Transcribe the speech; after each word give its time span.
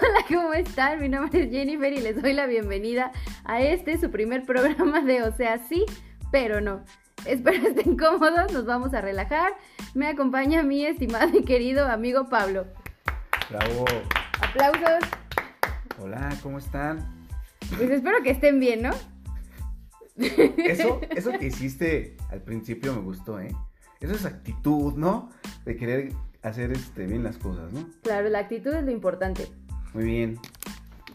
Hola, 0.00 0.24
¿cómo 0.28 0.54
están? 0.54 1.00
Mi 1.00 1.08
nombre 1.08 1.42
es 1.42 1.50
Jennifer 1.50 1.92
y 1.92 2.00
les 2.00 2.20
doy 2.20 2.32
la 2.32 2.46
bienvenida 2.46 3.10
a 3.44 3.60
este, 3.60 3.98
su 3.98 4.10
primer 4.10 4.44
programa 4.44 5.00
de 5.00 5.22
O 5.22 5.32
sea, 5.36 5.58
sí, 5.68 5.84
pero 6.30 6.60
no. 6.60 6.84
Espero 7.24 7.66
estén 7.68 7.96
cómodos, 7.96 8.52
nos 8.52 8.64
vamos 8.64 8.94
a 8.94 9.00
relajar. 9.00 9.54
Me 9.94 10.06
acompaña 10.06 10.62
mi 10.62 10.84
estimado 10.84 11.36
y 11.36 11.42
querido 11.42 11.86
amigo 11.86 12.28
Pablo. 12.28 12.66
Bravo. 13.50 13.84
Aplausos. 14.40 15.08
Hola, 16.00 16.28
¿cómo 16.42 16.58
están? 16.58 17.26
Pues 17.76 17.90
espero 17.90 18.22
que 18.22 18.30
estén 18.30 18.60
bien, 18.60 18.82
¿no? 18.82 18.90
Eso, 20.16 21.00
eso 21.10 21.32
que 21.32 21.46
hiciste 21.46 22.16
al 22.30 22.42
principio 22.42 22.94
me 22.94 23.00
gustó, 23.00 23.40
¿eh? 23.40 23.54
Eso 24.00 24.14
es 24.14 24.24
actitud, 24.24 24.94
¿no? 24.94 25.30
De 25.64 25.76
querer 25.76 26.12
hacer 26.42 26.70
este, 26.70 27.06
bien 27.06 27.24
las 27.24 27.36
cosas, 27.36 27.72
¿no? 27.72 27.88
Claro, 28.02 28.28
la 28.28 28.38
actitud 28.38 28.72
es 28.72 28.84
lo 28.84 28.92
importante. 28.92 29.48
Muy 29.94 30.04
bien. 30.04 30.38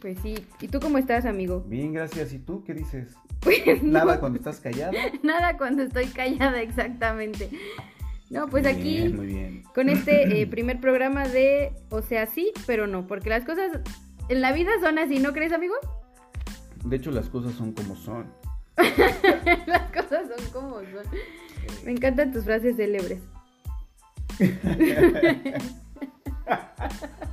Pues 0.02 0.18
sí. 0.22 0.36
¿Y 0.60 0.68
tú 0.68 0.80
cómo 0.80 0.98
estás, 0.98 1.26
amigo? 1.26 1.64
Bien, 1.68 1.94
gracias. 1.94 2.34
¿Y 2.34 2.40
tú 2.40 2.64
qué 2.64 2.74
dices? 2.74 3.16
Pues 3.40 3.84
Nada 3.84 4.16
no, 4.16 4.20
cuando 4.20 4.40
estás 4.40 4.60
callada. 4.60 4.94
nada 5.24 5.58
cuando 5.58 5.84
estoy 5.84 6.08
callada, 6.08 6.62
exactamente. 6.62 7.50
No, 8.30 8.48
pues 8.48 8.64
Muy 8.64 8.72
aquí 8.72 8.98
bien, 8.98 9.16
muy 9.16 9.26
bien. 9.28 9.64
con 9.76 9.90
este 9.90 10.24
eh, 10.42 10.48
primer 10.48 10.80
programa 10.80 11.28
de, 11.28 11.72
o 11.90 12.02
sea, 12.02 12.26
sí, 12.26 12.52
pero 12.66 12.88
no, 12.88 13.06
porque 13.06 13.30
las 13.30 13.46
cosas 13.46 13.80
en 14.30 14.42
la 14.42 14.54
vida 14.54 14.72
son 14.82 14.98
así, 14.98 15.20
¿no 15.20 15.34
crees, 15.34 15.52
amigo? 15.52 15.76
De 16.86 16.96
hecho, 16.96 17.12
las 17.12 17.30
cosas 17.30 17.54
son 17.54 17.74
como 17.74 17.96
son. 17.96 18.34
las 19.68 19.92
cosas 19.92 20.28
son 20.36 20.52
como 20.52 20.76
son. 20.78 21.06
Me 21.86 21.92
encantan 21.92 22.32
tus 22.32 22.46
frases 22.46 22.76
célebres. 22.76 23.20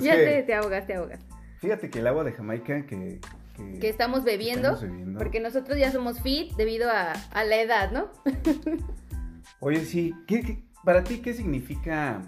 Ya 0.00 0.16
que, 0.16 0.24
te, 0.24 0.42
te 0.44 0.54
ahogas, 0.54 0.86
te 0.86 0.94
ahogas. 0.94 1.20
Fíjate 1.60 1.90
que 1.90 1.98
el 2.00 2.06
agua 2.06 2.24
de 2.24 2.32
Jamaica 2.32 2.86
que... 2.86 3.20
que- 3.56 3.78
Que 3.80 3.88
estamos 3.88 4.24
bebiendo, 4.24 4.68
estamos 4.72 4.82
bebiendo. 4.82 5.18
porque 5.18 5.40
nosotros 5.40 5.78
ya 5.78 5.90
somos 5.92 6.20
fit 6.20 6.52
debido 6.56 6.90
a, 6.90 7.12
a 7.12 7.44
la 7.44 7.56
edad, 7.60 7.92
¿no? 7.92 8.08
Oye, 9.60 9.84
sí, 9.84 10.14
¿qué, 10.26 10.42
qué- 10.42 10.64
para 10.84 11.04
ti 11.04 11.18
qué 11.18 11.32
significa 11.34 12.20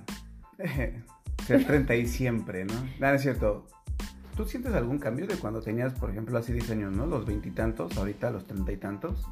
eh, 0.58 1.02
ser 1.46 1.64
30 1.66 1.94
y 1.96 2.06
siempre, 2.06 2.64
no? 2.64 2.74
Nada, 2.98 3.16
es 3.16 3.22
cierto. 3.22 3.66
¿Tú 4.36 4.44
sientes 4.44 4.72
algún 4.74 4.98
cambio 4.98 5.26
de 5.26 5.36
cuando 5.36 5.62
tenías, 5.62 5.94
por 5.94 6.10
ejemplo, 6.10 6.36
hace 6.38 6.52
10 6.52 6.70
años, 6.70 6.92
¿no? 6.92 7.06
Los 7.06 7.24
veintitantos, 7.26 7.96
ahorita 7.96 8.30
los 8.30 8.46
treinta 8.46 8.70
y 8.72 8.76
tantos. 8.76 9.26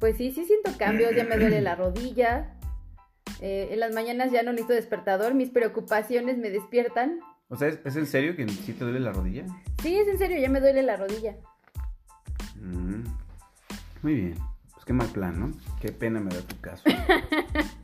Pues 0.00 0.16
sí, 0.16 0.32
sí 0.32 0.44
siento 0.44 0.72
cambios, 0.78 1.14
ya 1.14 1.24
me 1.24 1.36
duele 1.36 1.60
la 1.60 1.74
rodilla. 1.76 2.54
Eh, 3.40 3.68
en 3.70 3.80
las 3.80 3.92
mañanas 3.94 4.30
ya 4.32 4.42
no 4.42 4.52
necesito 4.52 4.74
despertador, 4.74 5.34
mis 5.34 5.50
preocupaciones 5.50 6.38
me 6.38 6.50
despiertan. 6.50 7.20
O 7.48 7.56
sea, 7.56 7.68
¿es, 7.68 7.80
es 7.84 7.96
en 7.96 8.06
serio 8.06 8.36
que 8.36 8.48
sí 8.48 8.72
te 8.72 8.84
duele 8.84 9.00
la 9.00 9.12
rodilla? 9.12 9.44
Sí, 9.82 9.96
es 9.96 10.08
en 10.08 10.18
serio, 10.18 10.38
ya 10.38 10.48
me 10.48 10.60
duele 10.60 10.82
la 10.82 10.96
rodilla. 10.96 11.36
Mm, 12.56 13.04
Muy 14.02 14.14
bien. 14.14 14.34
Pues 14.72 14.84
qué 14.84 14.92
mal 14.92 15.08
plan, 15.08 15.38
¿no? 15.40 15.52
Qué 15.80 15.92
pena 15.92 16.20
me 16.20 16.30
da 16.34 16.40
tu 16.42 16.58
caso. 16.60 16.84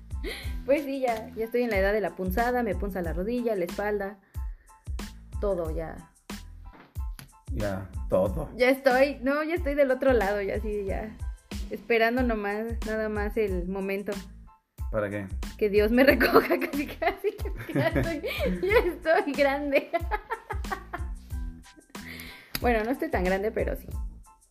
Pues 0.64 0.82
sí, 0.84 0.98
ya, 0.98 1.30
ya 1.36 1.44
estoy 1.44 1.62
en 1.62 1.70
la 1.70 1.78
edad 1.78 1.92
de 1.92 2.00
la 2.00 2.16
punzada, 2.16 2.64
me 2.64 2.74
punza 2.74 3.00
la 3.00 3.12
rodilla, 3.12 3.54
la 3.54 3.66
espalda, 3.66 4.18
todo 5.40 5.70
ya. 5.70 6.10
Ya, 7.52 7.88
todo. 8.10 8.50
Ya 8.56 8.70
estoy, 8.70 9.18
no, 9.22 9.44
ya 9.44 9.54
estoy 9.54 9.74
del 9.76 9.92
otro 9.92 10.12
lado, 10.12 10.42
ya 10.42 10.56
así, 10.56 10.84
ya. 10.84 11.16
Esperando 11.70 12.24
nomás, 12.24 12.64
nada 12.84 13.08
más 13.08 13.36
el 13.36 13.68
momento 13.68 14.12
¿Para 14.96 15.10
qué? 15.10 15.26
que 15.58 15.68
Dios 15.68 15.90
me 15.90 16.04
recoja 16.12 16.58
casi 16.58 16.86
casi, 16.86 17.36
ya 17.74 17.88
estoy, 17.88 18.22
ya 18.62 18.78
estoy 18.78 19.32
grande. 19.34 19.90
Bueno, 22.62 22.82
no 22.84 22.90
estoy 22.90 23.10
tan 23.10 23.22
grande, 23.22 23.50
pero 23.52 23.76
sí. 23.76 23.86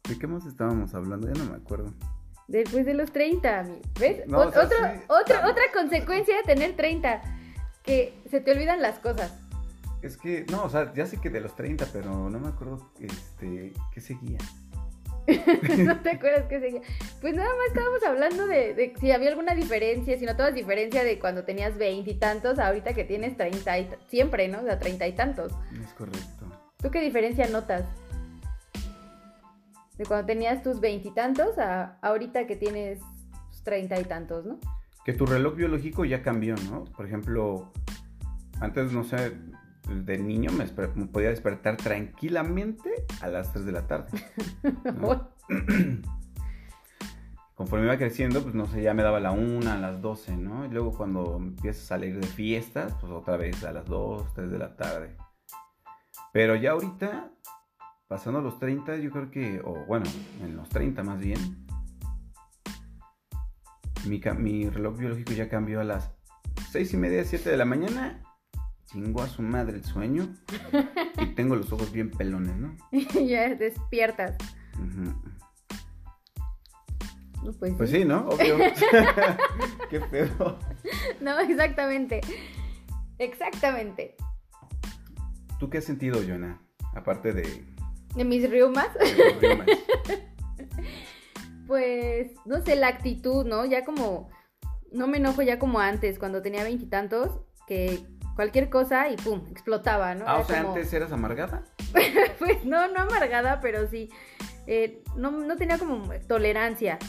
¿De 0.07 0.19
qué 0.19 0.27
más 0.27 0.45
estábamos 0.45 0.93
hablando? 0.93 1.27
Ya 1.27 1.43
no 1.43 1.49
me 1.49 1.57
acuerdo. 1.57 1.91
Después 2.47 2.85
de 2.85 2.93
los 2.93 3.11
30, 3.11 3.63
mi- 3.63 3.81
¿ves? 3.99 4.27
No, 4.27 4.37
O- 4.37 4.47
o 4.47 4.51
sea, 4.51 4.63
otro- 4.65 4.77
sí, 5.25 5.33
otra 5.33 5.63
consecuencia 5.73 6.35
de 6.37 6.43
tener 6.43 6.75
30, 6.75 7.21
que 7.81 8.13
se 8.29 8.41
te 8.41 8.51
olvidan 8.51 8.83
las 8.83 8.99
cosas. 8.99 9.33
Es 10.03 10.17
que, 10.17 10.45
no, 10.51 10.63
o 10.65 10.69
sea, 10.69 10.93
ya 10.93 11.07
sé 11.07 11.17
que 11.19 11.31
de 11.31 11.41
los 11.41 11.55
30, 11.55 11.87
pero 11.91 12.29
no 12.29 12.39
me 12.39 12.49
acuerdo 12.49 12.91
este, 12.99 13.73
qué 13.91 14.01
seguía. 14.01 14.37
¿No 15.79 15.99
te 16.01 16.11
acuerdas 16.11 16.45
que 16.47 16.59
seguía? 16.59 16.81
Pues 17.21 17.33
nada 17.33 17.49
más 17.49 17.67
estábamos 17.67 18.03
hablando 18.03 18.47
de, 18.47 18.73
de 18.73 18.93
si 18.99 19.11
había 19.11 19.29
alguna 19.29 19.55
diferencia, 19.55 20.17
si 20.17 20.25
notabas 20.25 20.53
diferencia 20.53 21.03
de 21.03 21.19
cuando 21.19 21.43
tenías 21.43 21.77
veintitantos 21.77 22.59
a 22.59 22.67
ahorita 22.67 22.93
que 22.93 23.03
tienes 23.03 23.35
treinta 23.35 23.77
y 23.79 23.89
siempre, 24.07 24.47
¿no? 24.47 24.59
O 24.59 24.63
sea, 24.63 24.79
treinta 24.79 25.07
y 25.07 25.13
tantos. 25.13 25.51
Es 25.83 25.93
correcto. 25.93 26.45
¿Tú 26.77 26.91
qué 26.91 27.01
diferencia 27.01 27.47
notas? 27.47 27.85
De 29.97 30.05
cuando 30.05 30.27
tenías 30.27 30.61
tus 30.61 30.79
veintitantos 30.79 31.57
a 31.57 31.97
ahorita 32.01 32.45
que 32.45 32.55
tienes 32.55 32.99
treinta 33.63 33.99
y 33.99 34.03
tantos, 34.03 34.45
¿no? 34.45 34.59
Que 35.03 35.13
tu 35.13 35.25
reloj 35.25 35.55
biológico 35.55 36.05
ya 36.05 36.21
cambió, 36.21 36.55
¿no? 36.69 36.85
Por 36.85 37.05
ejemplo, 37.05 37.71
antes, 38.59 38.91
no 38.91 39.03
sé, 39.03 39.33
de 39.87 40.17
niño 40.17 40.51
me, 40.51 40.65
me 40.95 41.05
podía 41.05 41.29
despertar 41.29 41.77
tranquilamente 41.77 43.05
a 43.21 43.27
las 43.27 43.53
3 43.53 43.65
de 43.65 43.71
la 43.71 43.87
tarde. 43.87 44.11
¿no? 44.99 45.29
Conforme 47.55 47.85
iba 47.85 47.97
creciendo, 47.97 48.43
pues 48.43 48.53
no 48.53 48.65
sé, 48.67 48.81
ya 48.81 48.93
me 48.93 49.03
daba 49.03 49.21
la 49.21 49.31
1, 49.31 49.71
a 49.71 49.77
las 49.77 50.01
12, 50.01 50.35
¿no? 50.35 50.65
Y 50.65 50.69
luego 50.69 50.91
cuando 50.91 51.37
empiezas 51.37 51.83
a 51.83 51.87
salir 51.87 52.19
de 52.19 52.27
fiestas, 52.27 52.93
pues 52.99 53.13
otra 53.13 53.37
vez 53.37 53.63
a 53.63 53.71
las 53.71 53.85
2, 53.85 54.33
3 54.33 54.51
de 54.51 54.59
la 54.59 54.75
tarde. 54.75 55.15
Pero 56.33 56.57
ya 56.57 56.71
ahorita, 56.71 57.31
pasando 58.09 58.41
los 58.41 58.59
30, 58.59 58.97
yo 58.97 59.09
creo 59.09 59.31
que, 59.31 59.61
o 59.63 59.85
bueno, 59.85 60.05
en 60.43 60.57
los 60.57 60.67
30 60.67 61.01
más 61.03 61.17
bien, 61.17 61.65
mi, 64.05 64.21
mi 64.37 64.69
reloj 64.69 64.97
biológico 64.97 65.31
ya 65.31 65.47
cambió 65.47 65.79
a 65.79 65.85
las 65.85 66.11
6 66.71 66.93
y 66.93 66.97
media, 66.97 67.23
7 67.23 67.49
de 67.49 67.55
la 67.55 67.63
mañana. 67.63 68.24
Chingó 68.87 69.23
a 69.23 69.27
su 69.27 69.41
madre 69.41 69.77
el 69.77 69.83
sueño. 69.83 70.27
y 71.21 71.25
tengo 71.27 71.55
los 71.55 71.71
ojos 71.71 71.91
bien 71.91 72.11
pelones, 72.11 72.55
¿no? 72.55 72.75
ya 73.25 73.53
despiertas. 73.55 74.37
No, 77.43 77.51
Pues, 77.59 77.73
Pues 77.77 77.89
sí. 77.89 77.97
sí, 77.99 78.05
¿no? 78.05 78.27
Obvio. 78.27 78.57
Qué 79.89 79.99
pedo. 79.99 80.59
No, 81.21 81.39
exactamente. 81.39 82.21
Exactamente. 83.19 84.15
¿Tú 85.59 85.69
qué 85.69 85.77
has 85.77 85.85
sentido, 85.85 86.19
Jonah? 86.27 86.59
Aparte 86.95 87.31
de 87.33 87.63
De 88.15 88.23
mis 88.25 88.49
riumas. 88.49 88.89
los 89.17 89.41
reumas. 89.41 89.67
Pues, 91.67 92.31
no 92.45 92.61
sé, 92.61 92.75
la 92.75 92.87
actitud, 92.87 93.45
¿no? 93.45 93.65
Ya 93.65 93.85
como, 93.85 94.29
no 94.91 95.07
me 95.07 95.17
enojo 95.17 95.41
ya 95.41 95.57
como 95.59 95.79
antes, 95.79 96.19
cuando 96.19 96.41
tenía 96.41 96.63
veintitantos, 96.63 97.39
que 97.67 97.99
cualquier 98.35 98.69
cosa 98.69 99.09
y 99.09 99.15
pum, 99.17 99.41
explotaba, 99.49 100.13
¿no? 100.15 100.25
Ah, 100.27 100.33
Era 100.35 100.39
o 100.41 100.45
sea, 100.45 100.61
como- 100.63 100.75
antes 100.75 100.93
eras 100.93 101.11
amargada. 101.11 101.63
Pues 102.39 102.65
no, 102.65 102.87
no 102.89 102.99
amargada, 103.01 103.59
pero 103.61 103.87
sí. 103.87 104.09
eh, 104.67 105.01
no, 105.15 105.31
no 105.31 105.55
tenía 105.55 105.77
como 105.77 106.09
tolerancia. 106.27 106.99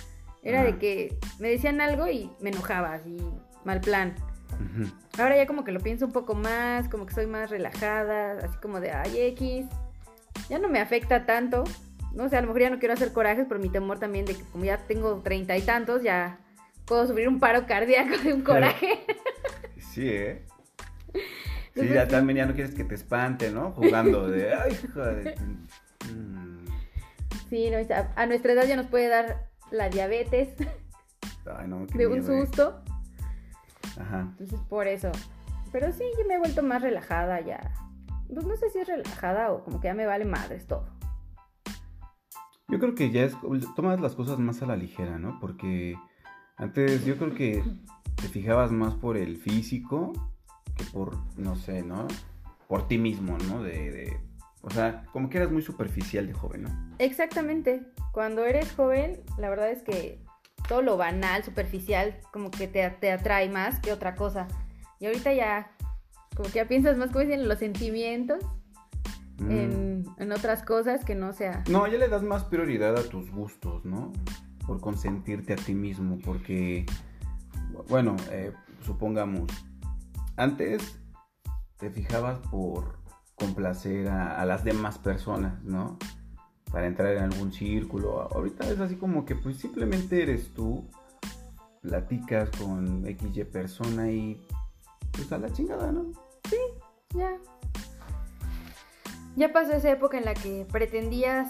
Era 0.42 0.62
de 0.62 0.70
Ajá. 0.70 0.78
que 0.78 1.18
me 1.40 1.48
decían 1.48 1.80
algo 1.80 2.06
y 2.06 2.30
me 2.40 2.50
enojaba, 2.50 2.92
así, 2.94 3.16
mal 3.64 3.80
plan. 3.80 4.14
Ahora 5.18 5.36
ya 5.36 5.46
como 5.46 5.64
que 5.64 5.72
lo 5.72 5.80
pienso 5.80 6.06
un 6.06 6.12
poco 6.12 6.34
más, 6.34 6.88
como 6.88 7.04
que 7.06 7.12
soy 7.14 7.26
más 7.26 7.50
relajada, 7.50 8.38
así 8.44 8.56
como 8.62 8.78
de, 8.80 8.92
ay, 8.92 9.20
X. 9.32 9.66
Ya 10.48 10.58
no 10.58 10.68
me 10.68 10.80
afecta 10.80 11.26
tanto. 11.26 11.64
No 12.14 12.28
sé, 12.28 12.36
a 12.36 12.40
lo 12.40 12.46
mejor 12.46 12.62
ya 12.62 12.70
no 12.70 12.78
quiero 12.78 12.94
hacer 12.94 13.12
corajes 13.12 13.46
por 13.46 13.58
mi 13.58 13.68
temor 13.68 13.98
también 13.98 14.24
de 14.24 14.34
que 14.36 14.44
como 14.44 14.64
ya 14.64 14.78
tengo 14.86 15.20
treinta 15.22 15.56
y 15.56 15.62
tantos, 15.62 16.02
ya 16.02 16.38
puedo 16.86 17.06
sufrir 17.06 17.28
un 17.28 17.40
paro 17.40 17.66
cardíaco 17.66 18.16
de 18.22 18.32
un 18.32 18.42
coraje. 18.42 19.04
Sí, 19.78 20.08
¿eh? 20.08 20.44
Sí, 21.74 21.88
ya 21.88 22.08
también 22.08 22.38
ya 22.38 22.46
no 22.46 22.54
quieres 22.54 22.74
que 22.74 22.84
te 22.84 22.94
espante, 22.94 23.50
¿no? 23.50 23.72
Jugando 23.72 24.28
de, 24.28 24.54
ay, 24.54 24.74
tu-". 24.74 26.12
Mm. 26.12 26.64
Sí, 27.50 27.70
no, 27.70 27.78
a, 28.16 28.26
nuestra 28.26 28.52
edad 28.52 28.66
ya 28.66 28.76
nos 28.76 28.86
puede 28.86 29.08
dar 29.08 29.48
la 29.70 29.88
diabetes 29.88 30.54
Ay, 31.54 31.68
no, 31.68 31.86
qué 31.86 31.98
de 31.98 32.06
un 32.06 32.18
¿eh? 32.18 32.22
susto. 32.22 32.80
Ajá. 34.00 34.28
Entonces, 34.32 34.60
por 34.68 34.86
eso. 34.86 35.12
Pero 35.72 35.92
sí, 35.92 36.04
yo 36.18 36.26
me 36.26 36.34
he 36.34 36.38
vuelto 36.38 36.62
más 36.62 36.82
relajada 36.82 37.40
ya. 37.40 37.74
Pues 38.32 38.44
no 38.44 38.56
sé 38.56 38.70
si 38.70 38.78
es 38.78 38.88
relajada 38.88 39.52
o 39.52 39.62
como 39.62 39.80
que 39.80 39.88
ya 39.88 39.94
me 39.94 40.06
vale 40.06 40.24
madres 40.24 40.66
todo. 40.66 40.88
Yo 42.68 42.80
creo 42.80 42.94
que 42.94 43.10
ya 43.10 43.22
es, 43.22 43.36
tomas 43.76 44.00
las 44.00 44.16
cosas 44.16 44.38
más 44.38 44.60
a 44.62 44.66
la 44.66 44.76
ligera, 44.76 45.18
¿no? 45.18 45.38
Porque 45.40 45.96
antes 46.56 47.04
yo 47.04 47.16
creo 47.16 47.34
que 47.34 47.62
te 48.16 48.28
fijabas 48.28 48.72
más 48.72 48.94
por 48.94 49.16
el 49.16 49.36
físico 49.36 50.12
que 50.76 50.84
por, 50.84 51.16
no 51.36 51.56
sé, 51.56 51.82
¿no? 51.82 52.06
Por 52.68 52.86
ti 52.88 52.98
mismo, 52.98 53.36
¿no? 53.48 53.62
De, 53.62 53.90
de- 53.90 54.20
o 54.62 54.70
sea, 54.70 55.04
como 55.12 55.30
que 55.30 55.38
eras 55.38 55.50
muy 55.52 55.62
superficial 55.62 56.26
de 56.26 56.32
joven, 56.32 56.62
¿no? 56.64 56.70
Exactamente. 56.98 57.82
Cuando 58.12 58.44
eres 58.44 58.72
joven, 58.72 59.20
la 59.38 59.48
verdad 59.48 59.70
es 59.70 59.82
que 59.82 60.20
todo 60.68 60.82
lo 60.82 60.96
banal, 60.96 61.44
superficial, 61.44 62.18
como 62.32 62.50
que 62.50 62.66
te, 62.66 62.88
te 62.90 63.12
atrae 63.12 63.48
más 63.48 63.78
que 63.78 63.92
otra 63.92 64.16
cosa. 64.16 64.48
Y 64.98 65.06
ahorita 65.06 65.32
ya, 65.34 65.70
Como 66.34 66.48
que 66.50 66.56
ya 66.56 66.66
piensas 66.68 66.96
más, 66.98 67.08
como 67.10 67.20
dicen, 67.20 67.40
en 67.40 67.48
los 67.48 67.58
sentimientos, 67.58 68.44
Mm. 69.38 69.50
en, 69.50 70.04
en 70.16 70.32
otras 70.32 70.62
cosas 70.62 71.04
que 71.04 71.14
no 71.14 71.32
sea. 71.34 71.62
No, 71.68 71.86
ya 71.86 71.98
le 71.98 72.08
das 72.08 72.22
más 72.22 72.44
prioridad 72.44 72.96
a 72.98 73.02
tus 73.02 73.30
gustos, 73.30 73.84
¿no? 73.84 74.10
Por 74.66 74.80
consentirte 74.80 75.52
a 75.52 75.56
ti 75.56 75.74
mismo, 75.74 76.18
porque, 76.24 76.86
bueno, 77.88 78.16
eh, 78.30 78.52
supongamos, 78.80 79.50
antes 80.36 80.98
te 81.78 81.90
fijabas 81.90 82.38
por 82.50 82.98
complacer 83.34 84.08
a, 84.08 84.44
las 84.46 84.64
demás 84.64 84.98
personas, 84.98 85.62
¿no? 85.62 85.98
Para 86.70 86.86
entrar 86.86 87.14
en 87.14 87.24
algún 87.24 87.52
círculo. 87.52 88.22
Ahorita 88.32 88.68
es 88.70 88.80
así 88.80 88.96
como 88.96 89.24
que 89.24 89.34
pues 89.34 89.58
simplemente 89.58 90.22
eres 90.22 90.54
tú, 90.54 90.88
platicas 91.82 92.50
con 92.50 93.04
XY 93.04 93.44
persona 93.44 94.10
y 94.10 94.40
pues 95.12 95.30
a 95.32 95.38
la 95.38 95.52
chingada, 95.52 95.92
¿no? 95.92 96.12
Ya. 97.14 97.36
Ya 99.36 99.52
pasó 99.52 99.72
esa 99.72 99.90
época 99.90 100.16
en 100.16 100.24
la 100.24 100.34
que 100.34 100.66
pretendías 100.70 101.48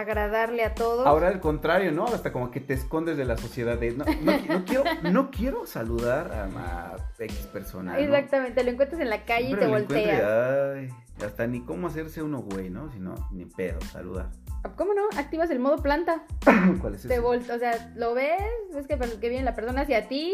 agradarle 0.00 0.62
a 0.64 0.74
todos. 0.74 1.06
Ahora 1.06 1.28
al 1.28 1.40
contrario, 1.40 1.90
¿no? 1.92 2.04
Hasta 2.04 2.32
como 2.32 2.50
que 2.50 2.60
te 2.60 2.74
escondes 2.74 3.16
de 3.16 3.24
la 3.24 3.36
sociedad 3.36 3.78
de 3.78 3.92
no, 3.92 4.04
no, 4.22 4.38
no 4.46 4.64
quiero, 4.64 4.84
no 5.02 5.30
quiero 5.30 5.66
saludar 5.66 6.32
a, 6.32 6.44
a 6.44 6.96
X 7.18 7.48
persona. 7.52 7.98
Exactamente, 7.98 8.62
lo 8.62 8.70
encuentras 8.70 9.00
en 9.00 9.10
la 9.10 9.24
calle 9.24 9.46
Siempre 9.46 9.66
y 9.66 9.68
te 9.68 9.72
volteas. 9.72 10.92
hasta 11.24 11.46
ni 11.46 11.62
cómo 11.62 11.86
hacerse 11.86 12.22
uno 12.22 12.40
güey, 12.40 12.68
¿no? 12.68 12.90
Si 12.92 12.98
no, 12.98 13.14
ni 13.32 13.46
pedo, 13.46 13.80
saludar. 13.80 14.30
¿Cómo 14.76 14.94
no? 14.94 15.02
Activas 15.16 15.50
el 15.50 15.60
modo 15.60 15.78
planta. 15.78 16.24
¿Cuál 16.80 16.96
es 16.96 17.02
Te 17.06 17.18
vol 17.18 17.38
o 17.38 17.58
sea, 17.58 17.92
lo 17.96 18.14
ves, 18.14 18.42
ves 18.74 18.86
que, 18.86 18.98
que 18.98 19.28
viene 19.28 19.44
la 19.44 19.54
persona 19.54 19.82
hacia 19.82 20.08
ti, 20.08 20.32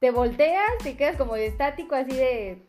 te 0.00 0.10
volteas, 0.10 0.70
te 0.82 0.96
quedas 0.96 1.16
como 1.16 1.36
estático 1.36 1.94
así 1.94 2.16
de... 2.16 2.66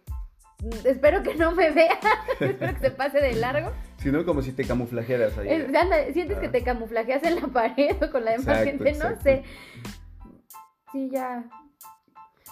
"Mm, 0.63 0.88
Espero 0.88 1.21
que 1.24 1.36
no 1.36 1.51
me 1.51 1.71
vea, 1.71 2.00
espero 2.39 2.74
que 2.74 2.80
se 2.80 2.92
pase 2.92 3.19
de 3.19 3.33
largo. 3.36 3.71
Si 3.98 4.12
no, 4.12 4.25
como 4.25 4.42
si 4.42 4.51
te 4.54 4.63
camuflajeras 4.65 5.38
ahí. 5.38 5.50
Es- 5.50 5.65
anda, 5.75 5.98
sientes 6.13 6.38
que 6.39 6.48
Ah. 6.48 6.51
te 6.51 6.63
camuflajeas 6.63 7.24
en 7.24 7.36
la 7.36 7.48
pared 7.48 7.95
o 8.01 8.12
con 8.12 8.24
la 8.25 8.31
demás 8.31 8.48
Exacto, 8.60 8.83
gente, 8.83 8.94
no 9.00 9.21
sé. 9.21 9.44
Sí, 10.92 11.10
ya, 11.12 11.44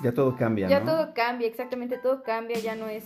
Ya 0.04 0.13
todo 0.13 0.36
cambia, 0.36 0.68
ya 0.68 0.80
¿no? 0.80 0.86
todo 0.92 1.13
cambia, 1.13 1.48
exactamente 1.48 1.98
todo 1.98 2.24
cambia, 2.24 2.58
ya 2.60 2.75
no 2.75 2.88
es, 2.88 3.04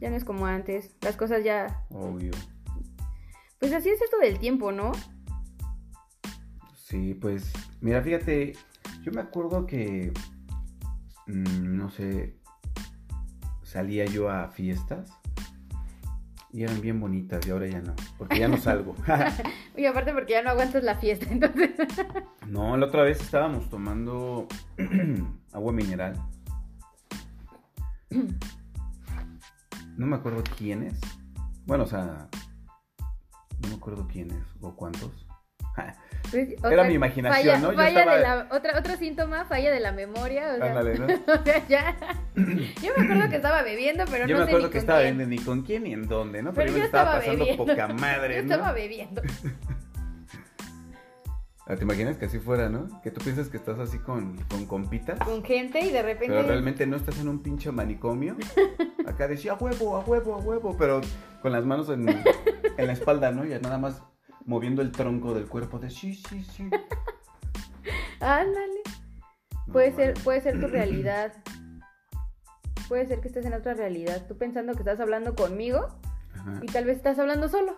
ya 0.00 0.10
no 0.10 0.16
es 0.16 0.24
como 0.24 0.46
antes. 0.46 0.94
Las 1.00 1.16
cosas 1.16 1.42
ya, 1.44 1.84
Obvio. 1.90 2.32
pues 3.58 3.72
así 3.72 3.88
es 3.88 4.00
esto 4.02 4.18
del 4.18 4.38
tiempo, 4.38 4.70
¿no? 4.72 4.92
Sí, 6.74 7.14
pues, 7.14 7.52
mira, 7.80 8.02
fíjate, 8.02 8.52
yo 9.02 9.12
me 9.12 9.20
acuerdo 9.20 9.66
que, 9.66 10.12
mm, 11.26 11.76
no 11.76 11.90
sé, 11.90 12.37
salía 13.68 14.06
yo 14.06 14.30
a 14.30 14.48
fiestas 14.48 15.12
y 16.50 16.64
eran 16.64 16.80
bien 16.80 16.98
bonitas 16.98 17.46
y 17.46 17.50
ahora 17.50 17.66
ya 17.66 17.82
no, 17.82 17.94
porque 18.16 18.38
ya 18.38 18.48
no 18.48 18.56
salgo. 18.68 18.94
Y 19.76 19.86
aparte 19.86 20.12
porque 20.12 20.32
ya 20.32 20.42
no 20.42 20.50
aguantas 20.50 20.82
la 20.82 20.96
fiesta, 20.96 21.26
entonces. 21.30 21.70
no, 22.48 22.76
la 22.76 22.86
otra 22.86 23.04
vez 23.04 23.20
estábamos 23.20 23.68
tomando 23.68 24.48
agua 25.52 25.72
mineral. 25.72 26.14
No 29.96 30.06
me 30.06 30.16
acuerdo 30.16 30.42
quiénes. 30.56 30.98
Bueno, 31.64 31.84
o 31.84 31.86
sea, 31.86 32.28
no 33.60 33.68
me 33.68 33.74
acuerdo 33.76 34.08
quiénes 34.08 34.42
o 34.60 34.74
cuántos. 34.74 35.27
Pues, 36.30 36.48
Era 36.70 36.84
mi 36.84 36.92
imaginación, 36.92 37.54
falla- 37.54 37.58
¿no? 37.58 37.70
Yo 37.72 37.78
falla 37.78 38.00
estaba- 38.00 38.16
de 38.16 38.22
la, 38.22 38.48
otra, 38.54 38.78
otro 38.78 38.96
síntoma, 38.98 39.46
falla 39.46 39.70
de 39.70 39.80
la 39.80 39.92
memoria. 39.92 40.52
O 40.52 40.56
sea, 40.58 40.66
Ándale, 40.66 40.98
¿no? 40.98 41.06
o 41.32 41.42
sea, 41.42 41.66
ya. 41.68 41.96
Yo 42.36 42.92
me 42.98 43.04
acuerdo 43.04 43.30
que 43.30 43.36
estaba 43.36 43.62
bebiendo, 43.62 44.04
pero 44.10 44.26
Yo 44.26 44.34
no 44.34 44.40
me 44.40 44.44
sé 44.44 44.50
acuerdo 44.50 44.66
ni 44.66 44.72
que 44.72 44.78
con 44.78 44.80
estaba 44.80 45.00
viendo 45.00 45.24
ni 45.26 45.38
con 45.38 45.62
quién 45.62 45.84
ni 45.84 45.94
en 45.94 46.06
dónde, 46.06 46.42
¿no? 46.42 46.52
Pero 46.52 46.66
Pero, 46.66 46.68
yo 46.72 46.74
yo 46.74 46.78
me 46.80 46.84
estaba 46.84 47.18
estaba 47.18 47.18
pasando 47.20 47.44
bebiendo. 47.46 47.64
poca 47.64 47.88
madre, 47.94 48.36
Yo 48.36 48.42
¿no? 48.44 48.52
estaba 48.54 48.72
bebiendo. 48.72 49.22
Ah, 51.66 51.76
¿Te 51.76 51.82
imaginas 51.84 52.16
que 52.16 52.24
así 52.26 52.38
fuera, 52.38 52.68
no? 52.70 53.00
Que 53.02 53.10
tú 53.10 53.20
piensas 53.22 53.48
que 53.48 53.58
estás 53.58 53.78
así 53.78 53.98
con, 53.98 54.36
con 54.50 54.64
compitas, 54.66 55.18
Con 55.20 55.44
gente 55.44 55.80
y 55.80 55.90
de 55.90 56.02
repente. 56.02 56.34
pero 56.34 56.42
realmente 56.48 56.86
no 56.86 56.96
estás 56.96 57.18
en 57.20 57.28
un 57.28 57.42
pinche 57.42 57.70
manicomio. 57.72 58.36
Acá 59.06 59.28
decía, 59.28 59.52
a 59.52 59.54
huevo, 59.56 59.96
a 59.96 60.00
huevo, 60.00 60.34
a 60.34 60.38
huevo, 60.38 60.76
pero 60.78 61.00
con 61.42 61.52
las 61.52 61.64
manos 61.66 61.88
en, 61.90 62.08
en 62.08 62.86
la 62.86 62.92
espalda, 62.92 63.32
¿no? 63.32 63.44
Y 63.44 63.50
nada 63.60 63.76
más 63.78 64.02
moviendo 64.48 64.80
el 64.82 64.90
tronco 64.90 65.34
del 65.34 65.46
cuerpo 65.46 65.78
de 65.78 65.90
sí, 65.90 66.14
sí, 66.14 66.42
sí. 66.42 66.64
Ándale. 68.20 68.80
No, 69.66 69.72
Puede 69.72 69.92
ser, 69.92 70.14
puede 70.24 70.40
ser 70.40 70.58
tu 70.60 70.66
realidad. 70.78 71.32
Puede 72.88 73.06
ser 73.06 73.20
que 73.20 73.28
estés 73.28 73.44
en 73.44 73.52
otra 73.52 73.74
realidad. 73.74 74.26
Tú 74.26 74.36
pensando 74.38 74.72
que 74.72 74.78
estás 74.80 74.98
hablando 75.00 75.36
conmigo 75.36 75.86
Ajá. 76.34 76.60
y 76.62 76.66
tal 76.66 76.86
vez 76.86 76.96
estás 76.96 77.18
hablando 77.18 77.48
solo. 77.48 77.76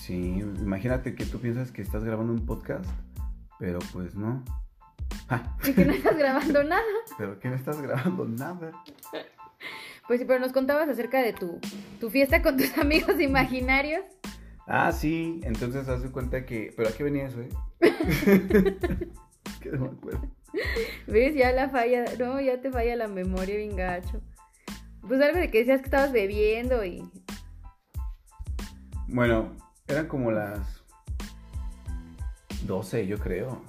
Sí, 0.00 0.40
imagínate 0.60 1.14
que 1.14 1.24
tú 1.26 1.38
piensas 1.38 1.70
que 1.70 1.82
estás 1.82 2.02
grabando 2.02 2.32
un 2.32 2.44
podcast, 2.46 2.90
pero 3.60 3.78
pues 3.92 4.14
no. 4.16 4.42
Ah, 5.28 5.56
Y 5.64 5.72
que 5.74 5.84
no 5.84 5.92
estás 5.92 6.16
grabando 6.18 6.64
nada. 6.64 6.82
pero 7.16 7.38
que 7.38 7.48
no 7.48 7.54
estás 7.54 7.80
grabando 7.80 8.24
nada. 8.24 8.72
Pues 10.08 10.20
sí, 10.20 10.26
pero 10.26 10.40
nos 10.40 10.52
contabas 10.52 10.88
acerca 10.88 11.20
de 11.20 11.34
tu, 11.34 11.60
tu 12.00 12.08
fiesta 12.08 12.40
con 12.40 12.56
tus 12.56 12.76
amigos 12.78 13.20
imaginarios. 13.20 14.04
Ah, 14.66 14.90
sí, 14.90 15.40
entonces 15.44 15.86
haz 15.88 16.02
de 16.02 16.10
cuenta 16.10 16.46
que. 16.46 16.72
¿Pero 16.74 16.88
a 16.88 16.92
qué 16.92 17.04
venía 17.04 17.26
eso, 17.26 17.42
eh? 17.42 17.48
Es 17.80 18.22
que 19.60 19.70
no 19.70 19.80
me 19.80 19.88
acuerdo. 19.88 20.30
¿Ves? 21.06 21.34
Ya 21.34 21.52
la 21.52 21.68
falla. 21.68 22.06
No, 22.18 22.40
ya 22.40 22.60
te 22.60 22.70
falla 22.70 22.96
la 22.96 23.06
memoria 23.06 23.56
bien 23.56 23.76
gacho. 23.76 24.22
Pues 25.06 25.20
algo 25.20 25.38
de 25.38 25.50
que 25.50 25.58
decías 25.58 25.80
que 25.80 25.86
estabas 25.86 26.10
bebiendo 26.10 26.84
y. 26.84 27.02
Bueno, 29.08 29.56
eran 29.86 30.08
como 30.08 30.30
las 30.30 30.82
12, 32.66 33.06
yo 33.06 33.18
creo. 33.18 33.62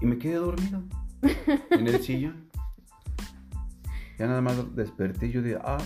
Y 0.00 0.06
me 0.06 0.18
quedé 0.18 0.34
dormido 0.34 0.82
en 1.70 1.88
el 1.88 2.02
sillón. 2.02 2.43
Ya 4.18 4.26
nada 4.26 4.40
más 4.40 4.74
desperté 4.74 5.26
y 5.26 5.32
yo 5.32 5.42
dije, 5.42 5.58
ah, 5.62 5.78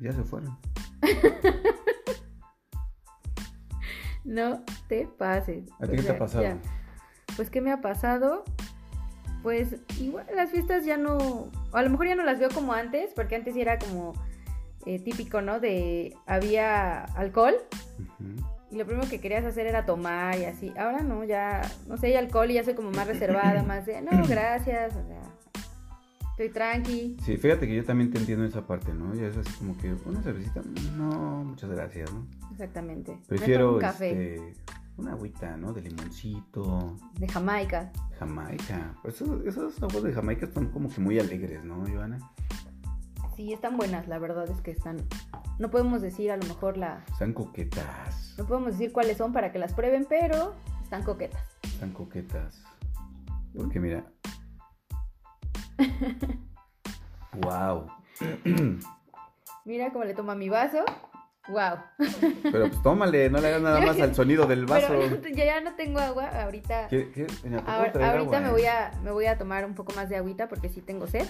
ya 0.00 0.12
se 0.12 0.22
fueron. 0.24 0.56
No 4.24 4.62
te 4.86 5.06
pases. 5.06 5.64
¿A 5.80 5.86
ti 5.86 5.92
O 5.92 5.96
qué 5.96 6.02
te 6.02 6.10
ha 6.12 6.18
pasado? 6.18 6.42
ya. 6.42 6.58
Pues, 7.36 7.50
¿qué 7.50 7.60
me 7.60 7.72
ha 7.72 7.80
pasado? 7.80 8.44
Pues, 9.42 9.76
igual 9.98 10.26
las 10.36 10.50
fiestas 10.50 10.84
ya 10.84 10.96
no. 10.96 11.16
o 11.16 11.50
a 11.72 11.82
lo 11.82 11.90
mejor 11.90 12.06
ya 12.08 12.14
no 12.14 12.22
las 12.22 12.38
veo 12.38 12.50
como 12.50 12.72
antes, 12.72 13.12
porque 13.14 13.34
antes 13.34 13.56
era 13.56 13.78
como 13.78 14.12
eh, 14.86 14.98
típico, 14.98 15.40
¿no? 15.40 15.58
De. 15.58 16.14
Había 16.26 17.04
alcohol 17.04 17.54
y 18.70 18.76
lo 18.76 18.86
primero 18.86 19.08
que 19.08 19.20
querías 19.20 19.44
hacer 19.44 19.66
era 19.66 19.84
tomar 19.84 20.38
y 20.38 20.44
así. 20.44 20.72
Ahora 20.78 21.00
no, 21.00 21.24
ya. 21.24 21.62
No 21.88 21.96
sé, 21.96 22.08
hay 22.08 22.14
alcohol 22.14 22.50
y 22.50 22.54
ya 22.54 22.64
soy 22.64 22.74
como 22.74 22.90
más 22.90 23.06
reservada, 23.06 23.62
más 23.66 23.86
de. 23.86 24.00
No, 24.02 24.10
gracias, 24.28 24.94
o 24.94 25.06
sea. 25.06 25.22
Estoy 26.40 26.54
tranqui. 26.54 27.16
Sí, 27.22 27.36
fíjate 27.36 27.66
que 27.66 27.76
yo 27.76 27.84
también 27.84 28.10
te 28.10 28.18
entiendo 28.18 28.46
esa 28.46 28.66
parte, 28.66 28.94
¿no? 28.94 29.14
Ya 29.14 29.26
es 29.26 29.36
así 29.36 29.52
como 29.58 29.76
que 29.76 29.92
una 30.06 30.22
cervecita, 30.22 30.62
no, 30.96 31.44
muchas 31.44 31.68
gracias, 31.68 32.10
¿no? 32.10 32.26
Exactamente. 32.50 33.12
Me 33.12 33.36
Prefiero 33.36 33.74
un 33.74 33.80
café 33.80 34.36
este, 34.36 34.54
una 34.96 35.12
agüita, 35.12 35.58
¿no? 35.58 35.74
De 35.74 35.82
limoncito, 35.82 36.96
de 37.18 37.28
Jamaica. 37.28 37.92
Jamaica. 38.18 38.94
Pues 39.02 39.16
esos, 39.16 39.44
esos 39.44 39.82
aguas 39.82 40.02
de 40.02 40.14
Jamaica 40.14 40.46
están 40.46 40.70
como 40.70 40.88
que 40.88 40.98
muy 41.02 41.18
alegres, 41.18 41.62
¿no, 41.62 41.84
Joana? 41.86 42.18
Sí, 43.36 43.52
están 43.52 43.76
buenas, 43.76 44.08
la 44.08 44.18
verdad 44.18 44.48
es 44.48 44.62
que 44.62 44.70
están. 44.70 44.96
No 45.58 45.70
podemos 45.70 46.00
decir 46.00 46.30
a 46.30 46.38
lo 46.38 46.46
mejor 46.46 46.78
la. 46.78 47.04
Están 47.12 47.34
coquetas. 47.34 48.34
No 48.38 48.46
podemos 48.46 48.72
decir 48.72 48.92
cuáles 48.92 49.18
son 49.18 49.34
para 49.34 49.52
que 49.52 49.58
las 49.58 49.74
prueben, 49.74 50.06
pero 50.08 50.54
están 50.82 51.02
coquetas. 51.02 51.42
Están 51.64 51.92
coquetas. 51.92 52.62
Porque 53.54 53.78
mira. 53.78 54.06
Wow. 57.42 57.86
Mira 59.64 59.90
cómo 59.92 60.04
le 60.04 60.14
toma 60.14 60.34
mi 60.34 60.48
vaso. 60.48 60.84
Wow. 61.48 61.78
Pero 62.42 62.68
pues 62.68 62.82
tómale, 62.82 63.30
no 63.30 63.40
le 63.40 63.48
hagas 63.48 63.62
nada 63.62 63.80
más 63.80 64.00
al 64.00 64.14
sonido 64.14 64.46
del 64.46 64.66
vaso. 64.66 64.88
Pero 65.22 65.28
yo 65.28 65.44
ya 65.44 65.60
no 65.60 65.74
tengo 65.74 65.98
agua 65.98 66.28
ahorita. 66.42 66.88
Ahorita 67.66 68.12
agua, 68.12 68.40
me 68.40 68.48
¿eh? 68.48 68.50
voy 68.50 68.66
a 68.66 68.92
me 69.02 69.10
voy 69.10 69.26
a 69.26 69.38
tomar 69.38 69.64
un 69.64 69.74
poco 69.74 69.92
más 69.94 70.08
de 70.08 70.16
agüita 70.16 70.48
porque 70.48 70.68
sí 70.68 70.80
tengo 70.80 71.06
sed. 71.06 71.26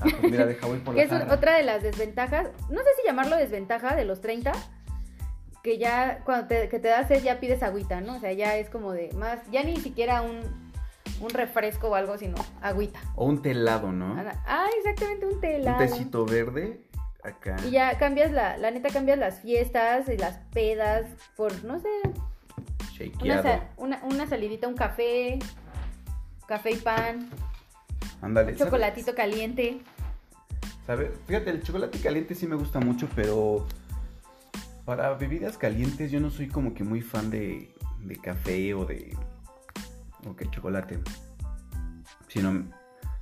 Ah, 0.00 0.06
pues 0.20 0.32
mira, 0.32 0.46
deja 0.46 0.66
voy 0.66 0.78
por 0.78 0.94
Que 0.96 1.00
la 1.00 1.04
es 1.04 1.10
jarra. 1.10 1.34
otra 1.34 1.56
de 1.56 1.62
las 1.62 1.82
desventajas, 1.82 2.48
no 2.70 2.80
sé 2.80 2.88
si 3.00 3.06
llamarlo 3.06 3.36
desventaja 3.36 3.94
de 3.94 4.04
los 4.04 4.20
30, 4.20 4.52
que 5.62 5.78
ya 5.78 6.22
cuando 6.24 6.48
te, 6.48 6.68
que 6.68 6.80
te 6.80 6.88
da 6.88 7.06
sed 7.06 7.22
ya 7.22 7.38
pides 7.38 7.62
agüita, 7.62 8.00
¿no? 8.00 8.16
O 8.16 8.20
sea, 8.20 8.32
ya 8.32 8.56
es 8.56 8.68
como 8.68 8.92
de 8.92 9.12
más, 9.12 9.38
ya 9.50 9.62
ni 9.62 9.76
siquiera 9.76 10.22
un, 10.22 10.40
un 11.22 11.30
refresco 11.30 11.88
o 11.88 11.94
algo, 11.94 12.18
sino 12.18 12.34
agüita. 12.60 13.00
O 13.14 13.24
un 13.26 13.40
telado, 13.42 13.92
¿no? 13.92 14.16
Ah, 14.46 14.66
exactamente, 14.78 15.26
un 15.26 15.34
Un 15.34 15.40
telado. 15.40 15.78
tecito 15.78 16.26
verde 16.26 16.82
acá. 17.22 17.56
Y 17.66 17.70
ya 17.70 17.96
cambias 17.98 18.32
la, 18.32 18.56
la 18.56 18.70
neta 18.70 18.88
cambias 18.90 19.18
las 19.18 19.40
fiestas 19.40 20.08
y 20.08 20.16
las 20.16 20.38
pedas 20.52 21.06
por, 21.36 21.64
no 21.64 21.78
sé, 21.80 21.88
una, 22.04 22.92
Shakeado. 22.92 23.42
sa- 23.42 23.68
una, 23.76 24.00
una 24.04 24.26
salidita, 24.26 24.66
un 24.68 24.74
café, 24.74 25.38
café 26.46 26.72
y 26.72 26.76
pan. 26.76 27.28
Ándale. 28.20 28.52
Un 28.52 28.58
¿sabes? 28.58 28.70
chocolatito 28.70 29.14
caliente. 29.14 29.80
¿Sabes? 30.86 31.10
Fíjate, 31.26 31.50
el 31.50 31.62
chocolate 31.62 31.98
caliente 32.00 32.34
sí 32.34 32.46
me 32.48 32.56
gusta 32.56 32.80
mucho, 32.80 33.08
pero 33.14 33.66
para 34.84 35.14
bebidas 35.14 35.56
calientes 35.56 36.10
yo 36.10 36.18
no 36.18 36.28
soy 36.30 36.48
como 36.48 36.74
que 36.74 36.82
muy 36.82 37.00
fan 37.00 37.30
de, 37.30 37.72
de 38.00 38.16
café 38.16 38.74
o 38.74 38.84
de 38.84 39.16
o 40.28 40.34
que 40.36 40.48
chocolate. 40.50 41.00
Sino 42.28 42.52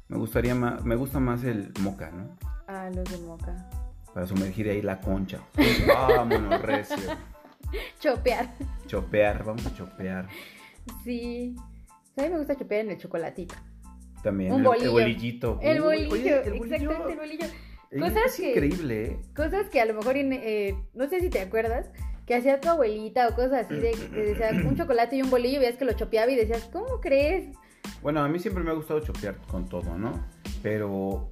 me 0.09 0.17
gustaría 0.17 0.55
más, 0.55 0.85
me 0.85 0.95
gusta 0.97 1.21
más 1.21 1.43
el 1.45 1.73
moca, 1.81 2.11
¿no? 2.11 2.37
Ah, 2.69 2.89
los 2.95 3.05
de 3.11 3.19
moca. 3.27 3.69
Para 4.15 4.27
sumergir 4.27 4.69
ahí 4.69 4.83
la 4.83 5.01
concha. 5.01 5.41
Vámonos, 5.87 6.61
recio. 6.63 6.97
Chopear. 8.01 8.53
Chopear, 8.87 9.45
vamos 9.45 9.67
a 9.67 9.75
chopear. 9.75 10.29
Sí. 11.05 11.55
A 12.17 12.23
mí 12.23 12.29
me 12.29 12.39
gusta 12.39 12.57
chopear 12.57 12.85
en 12.87 12.91
el 12.93 12.99
chocolatito. 12.99 13.55
También. 14.23 14.53
Un 14.53 14.61
el- 14.61 14.67
bolillo. 14.67 14.85
El 14.87 14.91
bolillito. 14.93 15.59
El 15.63 15.81
bolillo, 15.81 16.11
oye, 16.13 16.43
el 16.43 16.53
bolillo, 16.59 16.65
exactamente 16.65 17.13
el 17.13 17.19
bolillo. 17.19 17.47
Cosas 17.99 18.25
es 18.27 18.37
que- 18.37 18.51
increíble, 18.51 19.05
¿eh? 19.05 19.21
Cosas 19.35 19.69
que 19.71 19.81
a 19.81 19.85
lo 19.85 19.95
mejor, 19.95 20.17
eh, 20.17 20.77
no 20.95 21.09
sé 21.09 21.21
si 21.21 21.31
te 21.31 21.41
acuerdas, 21.41 21.91
que 22.31 22.37
hacía 22.37 22.61
tu 22.61 22.69
abuelita 22.69 23.27
o 23.27 23.35
cosas 23.35 23.67
así 23.67 23.75
de 23.75 23.91
que 23.91 24.23
decía 24.23 24.51
un 24.65 24.77
chocolate 24.77 25.17
y 25.17 25.23
un 25.23 25.31
bolillo, 25.31 25.57
y 25.57 25.59
veías 25.59 25.77
que 25.77 25.85
lo 25.85 25.95
chopeaba 25.95 26.31
y 26.31 26.37
decías, 26.37 26.71
¿cómo 26.73 27.01
crees? 27.01 27.57
Bueno, 28.03 28.23
a 28.23 28.29
mí 28.29 28.39
siempre 28.39 28.63
me 28.63 28.71
ha 28.71 28.75
gustado 28.75 29.01
chopear 29.01 29.35
con 29.49 29.69
todo, 29.69 29.99
¿no? 29.99 30.13
Pero, 30.63 31.29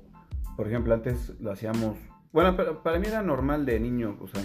por 0.57 0.67
ejemplo, 0.67 0.93
antes 0.93 1.39
lo 1.39 1.53
hacíamos. 1.53 1.97
Bueno, 2.33 2.57
pero 2.57 2.83
para 2.83 2.99
mí 2.99 3.07
era 3.07 3.23
normal 3.23 3.65
de 3.65 3.79
niño. 3.79 4.19
O 4.21 4.27
sea, 4.27 4.43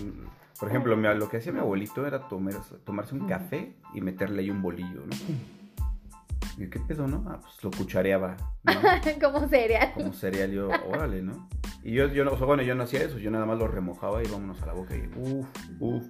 por 0.60 0.70
ejemplo, 0.70 0.96
mi- 0.96 1.08
lo 1.16 1.28
que 1.28 1.38
hacía 1.38 1.52
mi 1.52 1.58
abuelito 1.58 2.06
era 2.06 2.28
tomar- 2.28 2.62
tomarse 2.86 3.16
un 3.16 3.26
café 3.28 3.76
y 3.96 4.02
meterle 4.02 4.44
ahí 4.44 4.52
un 4.52 4.62
bolillo, 4.62 5.08
¿no? 5.08 6.64
¿Y 6.64 6.70
qué 6.70 6.80
pedo, 6.82 7.08
no? 7.08 7.26
Ah, 7.28 7.40
pues 7.42 7.64
lo 7.64 7.72
cuchareaba, 7.72 8.38
¿no? 8.64 8.74
Como 9.24 9.48
cereal. 9.48 9.92
Como 9.96 10.14
cereal, 10.14 10.52
yo, 10.52 10.70
órale, 10.88 11.24
¿no? 11.24 11.50
Y 11.84 11.94
yo, 11.94 12.10
yo 12.10 12.24
no, 12.24 12.34
o 12.34 12.38
sea, 12.38 12.46
bueno, 12.46 12.62
yo 12.62 12.76
no 12.76 12.84
hacía 12.84 13.02
eso, 13.02 13.18
yo 13.18 13.32
nada 13.32 13.48
más 13.48 13.58
lo 13.58 13.68
remojaba 13.68 14.24
y 14.24 14.28
vámonos 14.28 14.62
a 14.62 14.68
la 14.68 14.74
boca 14.74 14.96
y 14.96 15.10
uff, 15.18 15.48
uff. 15.80 16.06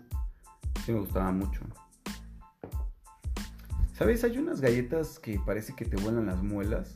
Sí 0.86 0.92
me 0.92 1.00
gustaba 1.00 1.32
mucho. 1.32 1.62
¿Sabes? 3.94 4.24
Hay 4.24 4.38
unas 4.38 4.60
galletas 4.60 5.20
que 5.20 5.40
parece 5.46 5.74
que 5.76 5.86
te 5.86 5.96
vuelan 5.98 6.26
las 6.26 6.42
muelas 6.44 6.96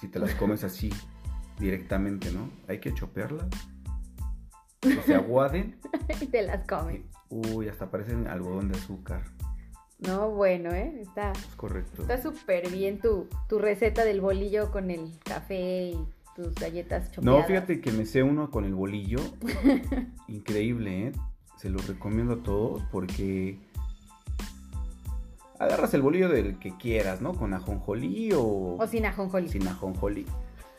si 0.00 0.08
te 0.08 0.18
las 0.18 0.34
comes 0.34 0.64
así 0.64 0.90
directamente, 1.58 2.30
¿no? 2.32 2.50
Hay 2.68 2.78
que 2.80 2.92
chopearlas. 2.92 3.46
Que 4.80 5.00
se 5.02 5.14
aguaden. 5.14 5.78
y 6.20 6.26
te 6.26 6.42
las 6.42 6.66
comes. 6.66 7.00
Uy, 7.30 7.68
hasta 7.68 7.90
parecen 7.90 8.26
algodón 8.28 8.68
de 8.70 8.78
azúcar. 8.78 9.22
No, 9.98 10.30
bueno, 10.30 10.70
¿eh? 10.72 11.00
Está 11.00 11.32
Es 11.32 11.56
correcto. 11.56 12.02
está 12.02 12.20
súper 12.20 12.70
bien 12.70 13.00
tu, 13.00 13.28
tu 13.48 13.58
receta 13.58 14.04
del 14.04 14.20
bolillo 14.20 14.70
con 14.70 14.90
el 14.90 15.18
café 15.24 15.88
y 15.92 16.06
tus 16.36 16.54
galletas 16.56 17.10
chopeadas. 17.12 17.40
No, 17.40 17.46
fíjate 17.46 17.80
que 17.80 17.90
me 17.92 18.04
sé 18.04 18.22
uno 18.22 18.50
con 18.50 18.66
el 18.66 18.74
bolillo. 18.74 19.18
Increíble, 20.28 21.08
¿eh? 21.08 21.12
Se 21.56 21.70
lo 21.70 21.78
recomiendo 21.78 22.34
a 22.34 22.42
todos 22.42 22.82
porque 22.92 23.58
agarras 25.58 25.94
el 25.94 26.02
bolillo 26.02 26.28
del 26.28 26.58
que 26.58 26.76
quieras, 26.76 27.20
¿no? 27.20 27.32
Con 27.34 27.54
ajonjolí 27.54 28.32
o, 28.34 28.76
O 28.78 28.86
sin 28.86 29.06
ajonjolí. 29.06 29.48
sin 29.48 29.66
ajonjolí. 29.66 30.26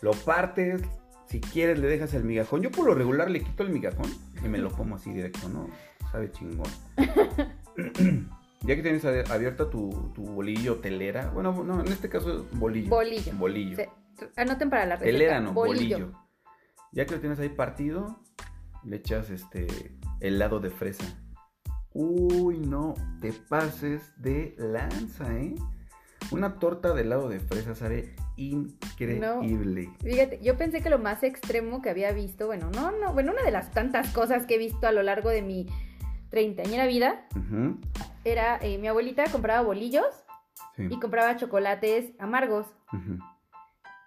Lo 0.01 0.11
partes, 0.11 0.81
si 1.27 1.41
quieres 1.41 1.79
le 1.79 1.87
dejas 1.87 2.13
el 2.13 2.23
migajón. 2.23 2.61
Yo 2.61 2.71
por 2.71 2.85
lo 2.85 2.93
regular 2.93 3.29
le 3.31 3.41
quito 3.41 3.63
el 3.63 3.69
migajón 3.69 4.05
y 4.43 4.47
me 4.47 4.59
lo 4.59 4.71
como 4.71 4.95
así 4.95 5.11
directo, 5.11 5.49
¿no? 5.49 5.67
Sabe 6.11 6.31
chingón. 6.31 6.67
ya 8.61 8.75
que 8.75 8.81
tienes 8.81 9.03
abierta 9.05 9.69
tu, 9.69 10.11
tu 10.13 10.23
bolillo 10.23 10.75
telera, 10.75 11.29
bueno, 11.31 11.63
no, 11.63 11.81
en 11.81 11.87
este 11.87 12.07
caso 12.09 12.45
bolillo. 12.53 12.89
Bolillo. 12.89 13.33
Bolillo. 13.35 13.75
Se- 13.75 13.89
anoten 14.35 14.69
para 14.69 14.85
la 14.85 14.95
receta. 14.95 15.11
Telera 15.11 15.39
no, 15.39 15.53
bolillo. 15.53 16.11
Ya 16.91 17.05
que 17.05 17.15
lo 17.15 17.19
tienes 17.19 17.39
ahí 17.39 17.49
partido, 17.49 18.19
le 18.83 18.97
echas 18.97 19.29
este 19.29 19.67
helado 20.19 20.59
de 20.59 20.69
fresa. 20.69 21.05
Uy, 21.93 22.59
no, 22.59 22.93
te 23.21 23.33
pases 23.33 24.13
de 24.17 24.55
lanza, 24.57 25.33
¿eh? 25.35 25.55
Una 26.31 26.59
torta 26.59 26.93
de 26.93 27.01
helado 27.01 27.29
de 27.29 27.39
fresa 27.39 27.73
sabe 27.73 28.15
increíble. 28.35 29.89
Fíjate, 30.01 30.39
yo 30.41 30.57
pensé 30.57 30.81
que 30.81 30.89
lo 30.89 30.99
más 30.99 31.23
extremo 31.23 31.81
que 31.81 31.89
había 31.89 32.11
visto, 32.11 32.47
bueno, 32.47 32.69
no, 32.71 32.91
no, 32.91 33.13
bueno, 33.13 33.31
una 33.31 33.43
de 33.43 33.51
las 33.51 33.71
tantas 33.71 34.11
cosas 34.13 34.45
que 34.45 34.55
he 34.55 34.57
visto 34.57 34.87
a 34.87 34.91
lo 34.91 35.03
largo 35.03 35.29
de 35.29 35.41
mi 35.41 35.67
treintañera 36.29 36.85
vida 36.85 37.25
era 38.25 38.57
eh, 38.61 38.77
mi 38.77 38.87
abuelita 38.87 39.23
compraba 39.31 39.61
bolillos 39.61 40.25
sí, 40.75 40.87
y 40.89 40.99
compraba 40.99 41.37
chocolates 41.37 42.11
amargos 42.19 42.67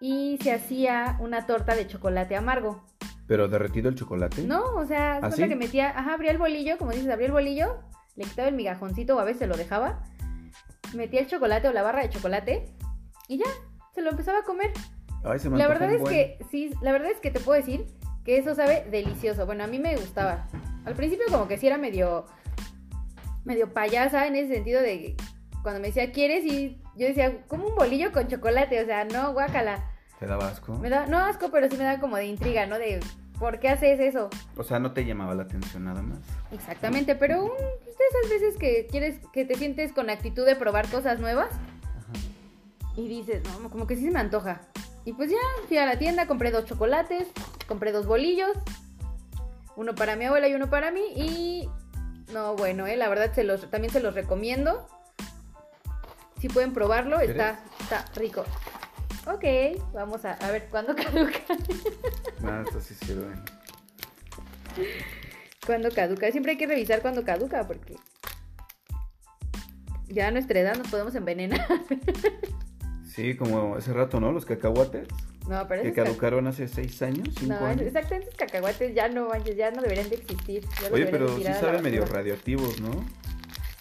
y 0.00 0.38
se 0.42 0.52
hacía 0.52 1.16
una 1.20 1.46
torta 1.46 1.74
de 1.74 1.86
chocolate 1.86 2.36
amargo. 2.36 2.82
Pero 3.30 3.46
derretido 3.46 3.88
el 3.88 3.94
chocolate. 3.94 4.42
No, 4.42 4.60
o 4.74 4.84
sea, 4.84 5.20
¿Ah, 5.22 5.28
es 5.28 5.36
que 5.36 5.54
metía, 5.54 5.96
ajá, 5.96 6.14
abría 6.14 6.32
el 6.32 6.38
bolillo, 6.38 6.76
como 6.78 6.90
dices, 6.90 7.08
abría 7.08 7.28
el 7.28 7.32
bolillo, 7.32 7.78
le 8.16 8.24
quitaba 8.24 8.48
el 8.48 8.56
migajoncito 8.56 9.14
o 9.14 9.20
a 9.20 9.24
veces 9.24 9.46
lo 9.46 9.56
dejaba, 9.56 10.02
metía 10.94 11.20
el 11.20 11.28
chocolate 11.28 11.68
o 11.68 11.72
la 11.72 11.82
barra 11.82 12.02
de 12.02 12.10
chocolate 12.10 12.74
y 13.28 13.38
ya, 13.38 13.44
se 13.94 14.02
lo 14.02 14.10
empezaba 14.10 14.40
a 14.40 14.42
comer. 14.42 14.72
Ay, 15.22 15.38
se 15.38 15.48
me 15.48 15.58
La 15.58 15.68
verdad 15.68 15.92
es 15.92 16.00
buen. 16.00 16.12
que, 16.12 16.44
sí, 16.50 16.72
la 16.82 16.90
verdad 16.90 17.12
es 17.12 17.20
que 17.20 17.30
te 17.30 17.38
puedo 17.38 17.56
decir 17.56 17.86
que 18.24 18.36
eso 18.36 18.56
sabe 18.56 18.84
delicioso. 18.90 19.46
Bueno, 19.46 19.62
a 19.62 19.68
mí 19.68 19.78
me 19.78 19.94
gustaba. 19.94 20.48
Al 20.84 20.94
principio 20.94 21.26
como 21.30 21.46
que 21.46 21.56
sí 21.56 21.68
era 21.68 21.78
medio, 21.78 22.26
medio 23.44 23.72
payasa 23.72 24.26
en 24.26 24.34
ese 24.34 24.54
sentido 24.54 24.82
de 24.82 25.14
cuando 25.62 25.80
me 25.80 25.86
decía, 25.86 26.10
¿quieres? 26.10 26.44
Y 26.44 26.82
yo 26.96 27.06
decía, 27.06 27.46
como 27.46 27.68
un 27.68 27.76
bolillo 27.76 28.10
con 28.10 28.26
chocolate, 28.26 28.82
o 28.82 28.86
sea, 28.86 29.04
no, 29.04 29.32
guácala. 29.34 29.88
¿Te 30.20 30.26
daba 30.26 30.48
asco? 30.48 30.74
Me 30.74 30.90
da, 30.90 31.06
no 31.06 31.18
asco, 31.18 31.50
pero 31.50 31.68
sí 31.70 31.78
me 31.78 31.84
da 31.84 31.98
como 31.98 32.16
de 32.16 32.26
intriga, 32.26 32.66
¿no? 32.66 32.78
De, 32.78 33.00
¿por 33.38 33.58
qué 33.58 33.70
haces 33.70 33.98
eso? 33.98 34.28
O 34.54 34.62
sea, 34.62 34.78
no 34.78 34.92
te 34.92 35.06
llamaba 35.06 35.34
la 35.34 35.44
atención 35.44 35.84
nada 35.84 36.02
más. 36.02 36.18
Exactamente, 36.52 37.14
pero 37.14 37.42
un, 37.42 37.50
de 37.56 38.04
esas 38.10 38.30
veces 38.30 38.56
que 38.58 38.86
quieres, 38.86 39.18
que 39.32 39.46
te 39.46 39.54
sientes 39.54 39.94
con 39.94 40.10
actitud 40.10 40.44
de 40.44 40.56
probar 40.56 40.88
cosas 40.88 41.20
nuevas 41.20 41.48
Ajá. 41.48 42.12
y 42.96 43.08
dices, 43.08 43.42
no, 43.44 43.70
como 43.70 43.86
que 43.86 43.96
sí 43.96 44.04
se 44.04 44.10
me 44.10 44.20
antoja. 44.20 44.60
Y 45.06 45.14
pues 45.14 45.30
ya 45.30 45.38
fui 45.68 45.78
a 45.78 45.86
la 45.86 45.98
tienda, 45.98 46.26
compré 46.26 46.50
dos 46.50 46.66
chocolates, 46.66 47.26
compré 47.66 47.90
dos 47.90 48.04
bolillos, 48.04 48.52
uno 49.74 49.94
para 49.94 50.16
mi 50.16 50.26
abuela 50.26 50.48
y 50.48 50.54
uno 50.54 50.68
para 50.68 50.90
mí 50.90 51.00
y 51.16 51.70
no, 52.30 52.56
bueno, 52.56 52.86
eh, 52.86 52.98
la 52.98 53.08
verdad 53.08 53.32
se 53.32 53.42
los, 53.42 53.70
también 53.70 53.90
se 53.90 54.00
los 54.00 54.14
recomiendo. 54.14 54.86
Si 56.38 56.48
pueden 56.48 56.74
probarlo, 56.74 57.20
está, 57.20 57.60
está 57.80 58.04
rico. 58.14 58.44
Ok, 59.34 59.44
vamos 59.92 60.24
a, 60.24 60.32
a 60.34 60.50
ver 60.50 60.68
cuándo 60.70 60.94
caduca. 60.96 61.38
Nada, 62.42 62.62
esto 62.62 62.80
sí 62.80 62.94
sirve. 62.94 63.26
Cuándo 65.66 65.90
caduca. 65.90 66.30
Siempre 66.30 66.52
hay 66.52 66.58
que 66.58 66.66
revisar 66.66 67.02
cuándo 67.02 67.22
caduca 67.24 67.66
porque 67.66 67.96
ya 70.08 70.28
a 70.28 70.30
nuestra 70.30 70.60
edad 70.60 70.76
nos 70.76 70.88
podemos 70.88 71.14
envenenar. 71.14 71.66
Sí, 73.04 73.36
como 73.36 73.76
ese 73.76 73.92
rato, 73.92 74.20
¿no? 74.20 74.32
Los 74.32 74.46
cacahuates. 74.46 75.08
No, 75.48 75.66
pero 75.66 75.82
Que 75.82 75.92
caducaron 75.92 76.46
hace 76.46 76.68
seis 76.68 77.00
años, 77.02 77.28
cinco 77.38 77.56
No, 77.60 77.66
años. 77.66 77.82
exactamente, 77.82 78.28
esos 78.28 78.36
cacahuates 78.38 78.94
ya 78.94 79.08
no 79.08 79.28
ya 79.44 79.70
no 79.72 79.82
deberían 79.82 80.08
de 80.08 80.16
existir. 80.16 80.64
ya 80.80 80.92
Oye, 80.92 81.06
pero 81.06 81.36
sí 81.36 81.42
saben 81.44 81.82
medio 81.82 82.04
radioactivos, 82.04 82.80
¿no? 82.80 82.90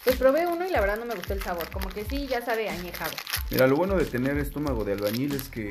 Pues 0.04 0.16
probé 0.16 0.46
uno 0.46 0.66
y 0.66 0.70
la 0.70 0.80
verdad 0.80 0.96
no 0.98 1.04
me 1.04 1.14
gustó 1.14 1.34
el 1.34 1.42
sabor. 1.42 1.68
Como 1.70 1.88
que 1.90 2.04
sí, 2.04 2.26
ya 2.26 2.40
sabe 2.42 2.68
añejado. 2.68 3.12
Mira, 3.50 3.66
lo 3.66 3.76
bueno 3.76 3.96
de 3.96 4.06
tener 4.06 4.38
estómago 4.38 4.84
de 4.84 4.92
albañil 4.92 5.34
es 5.34 5.48
que 5.48 5.68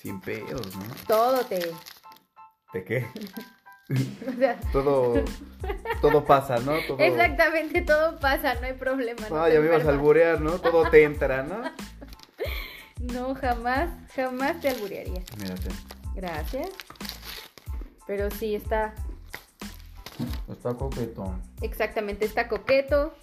sin 0.00 0.20
pedos, 0.20 0.74
¿no? 0.76 0.84
Todo 1.06 1.44
te. 1.44 1.70
¿De 2.72 2.84
qué? 2.84 3.06
O 3.86 4.32
sea, 4.38 4.58
Todo, 4.72 5.22
todo 6.00 6.24
pasa, 6.24 6.56
¿no? 6.60 6.72
Todo... 6.88 6.98
exactamente 7.00 7.82
todo 7.82 8.18
pasa, 8.18 8.54
no 8.54 8.66
hay 8.66 8.72
problema. 8.72 9.28
No, 9.28 9.44
te 9.44 9.52
ya 9.52 9.60
me 9.60 9.66
ibas 9.66 9.84
a 9.84 9.90
alburear, 9.90 10.40
¿no? 10.40 10.52
Todo 10.52 10.88
te 10.88 11.04
entra, 11.04 11.42
¿no? 11.42 11.62
No, 13.12 13.34
jamás, 13.34 13.90
jamás 14.16 14.58
te 14.62 14.70
alburearía. 14.70 15.22
Mírate. 15.38 15.68
Gracias. 16.14 16.70
Pero 18.06 18.30
sí, 18.30 18.54
está 18.54 18.94
Está 20.50 20.72
coqueto. 20.72 21.34
exactamente, 21.60 22.24
está 22.24 22.48
coqueto. 22.48 23.14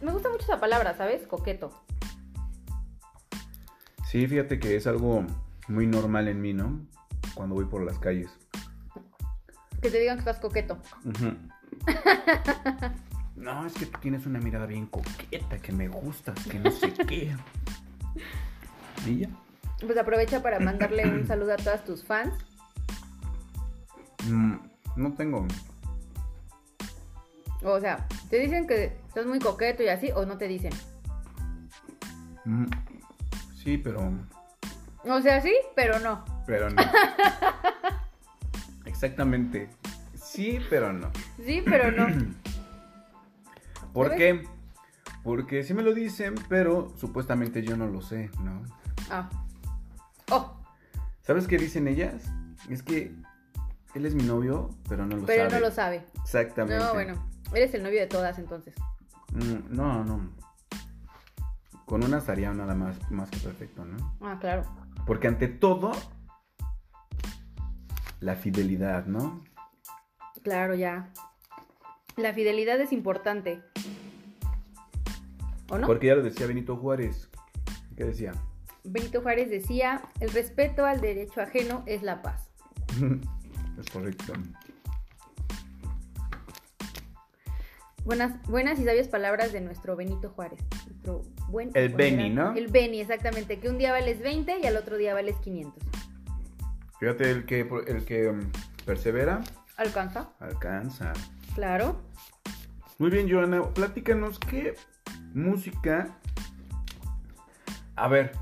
Me 0.00 0.12
gusta 0.12 0.28
mucho 0.28 0.44
esa 0.44 0.60
palabra, 0.60 0.96
¿sabes? 0.96 1.26
Coqueto. 1.26 1.70
Sí, 4.08 4.26
fíjate 4.26 4.58
que 4.58 4.76
es 4.76 4.86
algo 4.86 5.24
muy 5.68 5.86
normal 5.86 6.28
en 6.28 6.40
mí, 6.40 6.52
¿no? 6.52 6.80
Cuando 7.34 7.54
voy 7.54 7.64
por 7.64 7.82
las 7.82 7.98
calles. 7.98 8.30
Que 9.80 9.90
te 9.90 9.98
digan 9.98 10.16
que 10.16 10.20
estás 10.20 10.38
coqueto. 10.38 10.78
No, 13.34 13.66
es 13.66 13.72
que 13.72 13.86
tú 13.86 13.98
tienes 13.98 14.24
una 14.26 14.38
mirada 14.38 14.66
bien 14.66 14.86
coqueta, 14.86 15.58
que 15.58 15.72
me 15.72 15.88
gusta, 15.88 16.32
que 16.48 16.60
no 16.60 16.70
sé 16.70 16.92
qué. 16.92 17.34
¿Y 19.06 19.18
ya? 19.20 19.30
Pues 19.84 19.98
aprovecha 19.98 20.42
para 20.42 20.60
mandarle 20.60 21.08
un 21.08 21.26
saludo 21.26 21.54
a 21.54 21.56
todas 21.56 21.84
tus 21.84 22.04
fans. 22.04 22.32
Mm, 24.28 24.54
no 24.94 25.12
tengo. 25.14 25.44
O 27.64 27.80
sea, 27.80 28.06
¿te 28.28 28.38
dicen 28.38 28.66
que 28.66 28.96
estás 29.06 29.26
muy 29.26 29.38
coqueto 29.38 29.82
y 29.82 29.88
así 29.88 30.10
o 30.14 30.26
no 30.26 30.38
te 30.38 30.48
dicen? 30.48 30.72
Mm, 32.44 32.66
sí, 33.54 33.78
pero 33.78 34.12
O 35.04 35.20
sea, 35.20 35.40
sí, 35.40 35.54
pero 35.76 35.98
no. 36.00 36.24
Pero 36.46 36.70
no. 36.70 36.82
Exactamente. 38.84 39.68
Sí, 40.14 40.58
pero 40.68 40.92
no. 40.92 41.10
Sí, 41.44 41.62
pero 41.64 41.92
no. 41.92 42.08
¿Por 43.92 44.14
qué? 44.16 44.44
Porque 45.22 45.62
sí 45.62 45.74
me 45.74 45.82
lo 45.82 45.94
dicen, 45.94 46.34
pero 46.48 46.92
supuestamente 46.96 47.62
yo 47.62 47.76
no 47.76 47.86
lo 47.86 48.00
sé, 48.00 48.30
¿no? 48.42 48.62
Ah. 49.10 49.28
Oh, 50.30 50.56
¿Sabes 51.22 51.46
qué 51.46 51.58
dicen 51.58 51.86
ellas? 51.86 52.24
Es 52.68 52.82
que 52.82 53.14
él 53.94 54.06
es 54.06 54.14
mi 54.14 54.24
novio, 54.24 54.70
pero 54.88 55.06
no 55.06 55.16
lo 55.16 55.26
pero 55.26 55.48
sabe. 55.48 55.60
no 55.60 55.66
lo 55.68 55.72
sabe. 55.72 56.04
Exactamente. 56.22 56.84
No, 56.84 56.94
bueno. 56.94 57.31
Eres 57.54 57.74
el 57.74 57.82
novio 57.82 58.00
de 58.00 58.06
todas 58.06 58.38
entonces. 58.38 58.74
Mm, 59.32 59.74
No, 59.74 60.04
no. 60.04 60.30
Con 61.86 62.04
una 62.04 62.18
estaría 62.18 62.52
nada 62.54 62.74
más, 62.74 63.10
más 63.10 63.28
que 63.30 63.38
perfecto, 63.38 63.84
¿no? 63.84 64.16
Ah, 64.22 64.38
claro. 64.40 64.64
Porque 65.06 65.28
ante 65.28 65.48
todo, 65.48 65.92
la 68.20 68.34
fidelidad, 68.36 69.06
¿no? 69.06 69.44
Claro, 70.42 70.74
ya. 70.74 71.10
La 72.16 72.32
fidelidad 72.32 72.80
es 72.80 72.92
importante. 72.92 73.62
¿O 75.70 75.78
no? 75.78 75.86
Porque 75.86 76.06
ya 76.06 76.14
lo 76.14 76.22
decía 76.22 76.46
Benito 76.46 76.76
Juárez. 76.76 77.28
¿Qué 77.96 78.04
decía? 78.04 78.32
Benito 78.84 79.20
Juárez 79.20 79.50
decía, 79.50 80.02
el 80.20 80.30
respeto 80.30 80.86
al 80.86 81.00
derecho 81.00 81.40
ajeno 81.40 81.82
es 81.86 82.02
la 82.02 82.22
paz. 82.22 82.50
es 83.78 83.90
correcto. 83.90 84.32
Buenas, 88.04 88.42
buenas 88.48 88.80
y 88.80 88.84
sabias 88.84 89.06
palabras 89.06 89.52
de 89.52 89.60
nuestro 89.60 89.94
Benito 89.94 90.30
Juárez. 90.30 90.58
Nuestro 90.86 91.22
buen 91.48 91.70
El 91.74 91.90
Beni, 91.90 92.30
¿no? 92.30 92.52
El 92.52 92.66
Beni, 92.66 93.00
exactamente. 93.00 93.60
Que 93.60 93.68
un 93.68 93.78
día 93.78 93.92
vales 93.92 94.20
20 94.20 94.58
y 94.60 94.66
al 94.66 94.76
otro 94.76 94.96
día 94.96 95.14
vales 95.14 95.36
500. 95.36 95.80
Fíjate, 96.98 97.30
el 97.30 97.46
que, 97.46 97.60
el 97.86 98.04
que 98.04 98.32
mm, 98.32 98.50
persevera, 98.84 99.40
¿Alcanza? 99.76 100.32
alcanza. 100.40 101.12
Claro. 101.54 102.00
Muy 102.98 103.10
bien, 103.10 103.30
Joana, 103.30 103.62
platícanos 103.72 104.40
qué 104.40 104.74
música. 105.32 106.18
A 107.94 108.08
ver, 108.08 108.32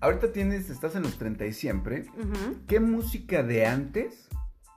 ahorita 0.00 0.30
tienes, 0.30 0.70
estás 0.70 0.94
en 0.94 1.02
los 1.02 1.18
30 1.18 1.46
y 1.46 1.52
siempre. 1.52 2.06
¿Qué 2.68 2.78
música 2.78 3.42
de 3.42 3.66
antes 3.66 4.28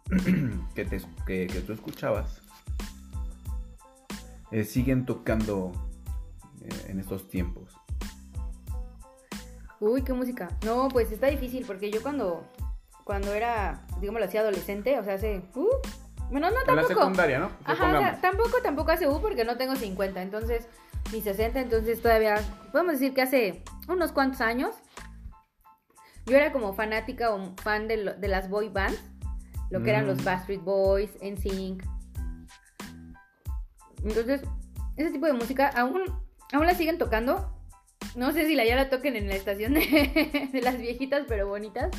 que, 0.75 0.85
te, 0.85 1.01
que, 1.27 1.45
que 1.45 1.61
tú 1.61 1.73
escuchabas 1.73 2.40
eh, 4.51 4.63
siguen 4.65 5.05
tocando 5.05 5.71
eh, 6.61 6.69
en 6.89 6.99
estos 6.99 7.27
tiempos? 7.29 7.75
Uy, 9.79 10.03
qué 10.03 10.13
música. 10.13 10.49
No, 10.65 10.87
pues 10.89 11.11
está 11.11 11.27
difícil 11.27 11.65
porque 11.65 11.89
yo 11.91 12.01
cuando, 12.03 12.45
cuando 13.03 13.33
era, 13.33 13.85
digamos, 13.99 14.21
así 14.21 14.37
adolescente, 14.37 14.99
o 14.99 15.03
sea, 15.03 15.15
hace... 15.15 15.41
Uh, 15.55 15.67
bueno, 16.29 16.49
no 16.51 16.59
En 16.61 16.67
la 16.67 16.81
tampoco. 16.83 16.99
secundaria, 17.01 17.39
¿no? 17.39 17.49
Ajá, 17.65 17.87
o 17.87 17.99
sea, 17.99 18.21
tampoco, 18.21 18.61
tampoco 18.63 18.91
hace 18.91 19.07
U 19.07 19.19
porque 19.21 19.43
no 19.43 19.57
tengo 19.57 19.75
50, 19.75 20.21
entonces, 20.21 20.67
ni 21.11 21.21
60, 21.21 21.59
entonces 21.59 22.01
todavía, 22.01 22.35
podemos 22.71 22.93
decir 22.93 23.13
que 23.13 23.21
hace 23.23 23.63
unos 23.89 24.11
cuantos 24.11 24.39
años, 24.39 24.75
yo 26.27 26.37
era 26.37 26.53
como 26.53 26.73
fanática 26.73 27.31
o 27.31 27.53
fan 27.63 27.87
de, 27.87 27.97
lo- 27.97 28.13
de 28.13 28.27
las 28.27 28.49
boy 28.49 28.69
bands, 28.69 29.01
lo 29.71 29.81
que 29.83 29.89
eran 29.89 30.05
Mm. 30.05 30.07
los 30.09 30.23
Backstreet 30.23 30.61
Boys, 30.63 31.09
NSYNC. 31.21 31.83
Entonces, 34.03 34.41
ese 34.95 35.11
tipo 35.11 35.25
de 35.25 35.33
música 35.33 35.67
aún, 35.69 36.03
aún 36.51 36.65
la 36.65 36.75
siguen 36.75 36.97
tocando. 36.97 37.57
No 38.15 38.31
sé 38.31 38.45
si 38.45 38.55
la 38.55 38.65
ya 38.65 38.75
la 38.75 38.89
toquen 38.89 39.15
en 39.15 39.27
la 39.27 39.35
estación 39.35 39.73
de, 39.73 40.49
de 40.53 40.61
las 40.61 40.77
viejitas, 40.77 41.25
pero 41.27 41.47
bonitas. 41.47 41.91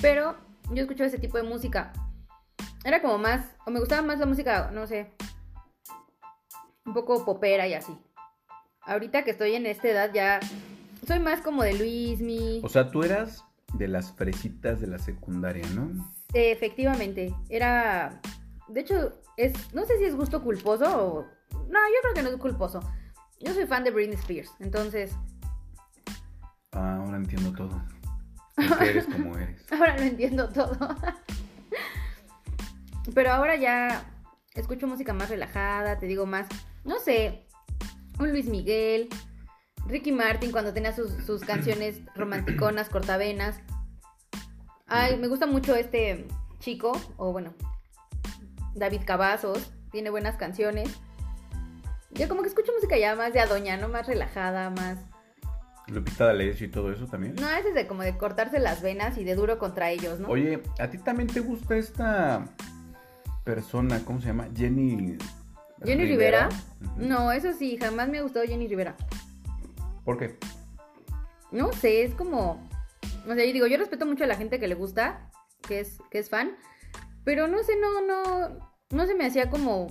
Pero 0.00 0.36
yo 0.70 0.82
escuchaba 0.82 1.08
ese 1.08 1.18
tipo 1.18 1.36
de 1.36 1.44
música. 1.44 1.92
Era 2.84 3.02
como 3.02 3.18
más, 3.18 3.56
o 3.66 3.70
me 3.70 3.80
gustaba 3.80 4.02
más 4.02 4.18
la 4.18 4.26
música, 4.26 4.70
no 4.72 4.86
sé, 4.86 5.10
un 6.84 6.94
poco 6.94 7.24
popera 7.24 7.66
y 7.66 7.74
así. 7.74 7.96
Ahorita 8.82 9.24
que 9.24 9.32
estoy 9.32 9.54
en 9.54 9.66
esta 9.66 9.88
edad 9.88 10.10
ya 10.14 10.38
soy 11.06 11.18
más 11.18 11.40
como 11.40 11.62
de 11.62 11.74
Luismi. 11.74 12.60
O 12.62 12.68
sea, 12.68 12.90
tú 12.90 13.02
eras 13.02 13.44
de 13.74 13.88
las 13.88 14.12
fresitas 14.12 14.80
de 14.80 14.86
la 14.86 14.98
secundaria, 14.98 15.66
¿no? 15.74 16.12
Efectivamente, 16.32 17.34
era, 17.48 18.20
de 18.68 18.80
hecho, 18.80 19.20
es, 19.36 19.74
no 19.74 19.84
sé 19.84 19.98
si 19.98 20.04
es 20.04 20.14
gusto 20.14 20.42
culposo 20.42 20.84
o, 20.84 21.26
no, 21.52 21.78
yo 21.78 22.00
creo 22.02 22.14
que 22.14 22.22
no 22.22 22.28
es 22.30 22.36
culposo. 22.36 22.80
Yo 23.40 23.52
soy 23.52 23.66
fan 23.66 23.84
de 23.84 23.90
Britney 23.90 24.16
Spears, 24.16 24.52
entonces 24.60 25.12
Ah, 26.76 26.96
ahora 26.96 27.16
entiendo 27.16 27.52
todo. 27.52 27.82
¿Por 28.56 28.78
qué 28.78 28.90
eres 28.90 29.06
como 29.06 29.36
eres? 29.38 29.72
ahora 29.72 29.96
lo 29.96 30.02
entiendo 30.02 30.48
todo. 30.50 30.76
Pero 33.14 33.32
ahora 33.32 33.56
ya 33.56 34.04
escucho 34.54 34.86
música 34.86 35.14
más 35.14 35.30
relajada, 35.30 35.98
te 35.98 36.06
digo 36.06 36.26
más, 36.26 36.46
no 36.84 36.98
sé, 36.98 37.46
un 38.18 38.30
Luis 38.30 38.46
Miguel, 38.46 39.08
Ricky 39.86 40.12
Martin 40.12 40.52
cuando 40.52 40.74
tenía 40.74 40.94
sus, 40.94 41.12
sus 41.24 41.42
canciones 41.42 42.02
romanticonas, 42.14 42.90
cortavenas. 42.90 43.58
Ay, 44.86 45.16
me 45.16 45.28
gusta 45.28 45.46
mucho 45.46 45.74
este 45.74 46.26
chico, 46.58 46.92
o 47.16 47.32
bueno, 47.32 47.54
David 48.76 49.02
Cavazos, 49.04 49.72
tiene 49.90 50.10
buenas 50.10 50.36
canciones. 50.36 50.90
Yo 52.12 52.28
como 52.28 52.42
que 52.42 52.48
escucho 52.48 52.72
música 52.72 52.96
ya 52.96 53.16
más 53.16 53.32
de 53.32 53.40
adoña, 53.40 53.76
¿no? 53.76 53.88
Más 53.88 54.06
relajada, 54.06 54.70
más... 54.70 54.98
Lupita 55.88 56.26
D'Alessio 56.26 56.66
y 56.66 56.70
todo 56.70 56.90
eso 56.92 57.06
también. 57.06 57.36
No, 57.36 57.48
ese 57.48 57.68
es 57.68 57.74
de 57.74 57.86
como 57.86 58.02
de 58.02 58.16
cortarse 58.16 58.58
las 58.58 58.82
venas 58.82 59.18
y 59.18 59.24
de 59.24 59.34
duro 59.34 59.58
contra 59.58 59.90
ellos, 59.90 60.18
¿no? 60.18 60.28
Oye, 60.28 60.62
¿a 60.78 60.88
ti 60.88 60.98
también 60.98 61.28
te 61.28 61.40
gusta 61.40 61.76
esta 61.76 62.44
persona, 63.44 64.02
¿cómo 64.04 64.20
se 64.20 64.26
llama? 64.26 64.48
Jenny. 64.54 65.16
Jenny 65.84 66.06
Rivera. 66.06 66.48
No, 66.96 67.30
eso 67.30 67.52
sí, 67.52 67.78
jamás 67.80 68.08
me 68.08 68.18
ha 68.18 68.22
gustado 68.22 68.44
Jenny 68.44 68.66
Rivera. 68.66 68.96
¿Por 70.04 70.18
qué? 70.18 70.36
No 71.52 71.72
sé, 71.72 72.02
es 72.02 72.14
como. 72.14 72.68
O 73.28 73.34
sea, 73.34 73.44
yo 73.44 73.52
digo, 73.52 73.66
yo 73.66 73.76
respeto 73.76 74.06
mucho 74.06 74.24
a 74.24 74.26
la 74.26 74.36
gente 74.36 74.58
que 74.58 74.66
le 74.66 74.74
gusta, 74.74 75.30
que 75.66 75.80
es, 75.80 75.98
que 76.10 76.18
es 76.18 76.28
fan, 76.28 76.56
pero 77.26 77.48
no 77.48 77.60
sé, 77.64 77.72
no, 77.76 78.06
no. 78.06 78.70
No 78.90 79.04
se 79.04 79.16
me 79.16 79.26
hacía 79.26 79.50
como. 79.50 79.88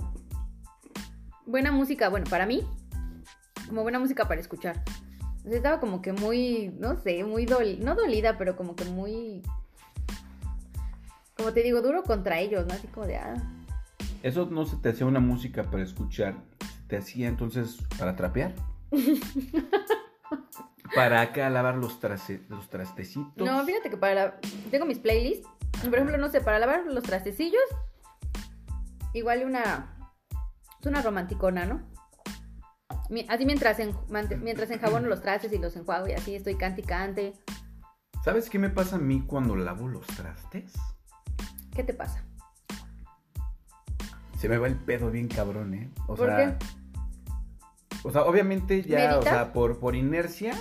Buena 1.44 1.70
música, 1.70 2.08
bueno, 2.08 2.26
para 2.28 2.46
mí, 2.46 2.66
como 3.68 3.82
buena 3.82 4.00
música 4.00 4.26
para 4.26 4.40
escuchar. 4.40 4.82
O 5.44 5.48
sea, 5.48 5.56
estaba 5.58 5.78
como 5.78 6.00
que 6.00 6.12
muy, 6.12 6.74
no 6.78 6.96
sé, 6.96 7.22
muy 7.24 7.44
dol, 7.44 7.78
no 7.84 7.94
dolida, 7.94 8.38
pero 8.38 8.56
como 8.56 8.74
que 8.74 8.86
muy. 8.86 9.42
Como 11.36 11.52
te 11.52 11.62
digo, 11.62 11.82
duro 11.82 12.02
contra 12.04 12.40
ellos, 12.40 12.66
¿no? 12.66 12.72
Así 12.72 12.86
como 12.88 13.06
de, 13.06 13.18
ah. 13.18 13.34
¿Eso 14.22 14.48
no 14.50 14.64
se 14.64 14.76
te 14.78 14.88
hacía 14.88 15.06
una 15.06 15.20
música 15.20 15.62
para 15.70 15.82
escuchar? 15.82 16.36
¿Se 16.60 16.88
te 16.88 16.96
hacía 16.96 17.28
entonces 17.28 17.76
para 17.98 18.16
trapear? 18.16 18.54
para 20.94 21.20
acá 21.20 21.50
lavar 21.50 21.76
los, 21.76 22.00
traste- 22.00 22.46
los 22.48 22.68
trastecitos. 22.68 23.46
No, 23.46 23.64
fíjate 23.64 23.90
que 23.90 23.96
para 23.96 24.14
la... 24.14 24.40
Tengo 24.70 24.86
mis 24.86 24.98
playlists. 24.98 25.48
Por 25.84 25.94
ejemplo, 25.94 26.16
no 26.18 26.28
sé, 26.28 26.40
para 26.40 26.58
lavar 26.58 26.84
los 26.86 27.02
trastecillos. 27.04 27.62
Igual 29.12 29.44
una... 29.44 29.92
Es 30.80 30.86
una 30.86 31.02
romanticona, 31.02 31.66
¿no? 31.66 31.82
Así 33.28 33.46
mientras, 33.46 33.78
en, 33.78 33.94
mientras 34.42 34.70
enjabono 34.70 35.08
los 35.08 35.22
trastes 35.22 35.52
y 35.52 35.58
los 35.58 35.76
enjuago 35.76 36.08
y 36.08 36.12
así 36.12 36.34
estoy 36.34 36.56
cante 36.56 36.80
y 36.80 36.84
cante. 36.84 37.32
¿Sabes 38.24 38.50
qué 38.50 38.58
me 38.58 38.68
pasa 38.70 38.96
a 38.96 38.98
mí 38.98 39.22
cuando 39.26 39.54
lavo 39.54 39.86
los 39.86 40.06
trastes? 40.08 40.72
¿Qué 41.74 41.84
te 41.84 41.94
pasa? 41.94 42.24
Se 44.38 44.48
me 44.48 44.58
va 44.58 44.66
el 44.66 44.76
pedo 44.76 45.10
bien 45.10 45.28
cabrón, 45.28 45.74
¿eh? 45.74 45.90
O 46.08 46.16
¿Por 46.16 46.26
sea, 46.26 46.58
o 48.06 48.10
sea, 48.12 48.22
obviamente 48.22 48.82
ya, 48.82 49.18
o 49.18 49.22
sea, 49.22 49.52
por, 49.52 49.80
por 49.80 49.96
inercia, 49.96 50.54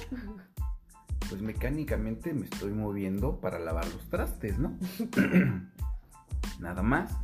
pues 1.29 1.41
mecánicamente 1.41 2.33
me 2.33 2.45
estoy 2.45 2.71
moviendo 2.71 3.39
para 3.39 3.59
lavar 3.59 3.85
los 3.87 4.09
trastes, 4.09 4.57
¿no? 4.57 4.75
Nada 6.59 6.81
más. 6.81 7.15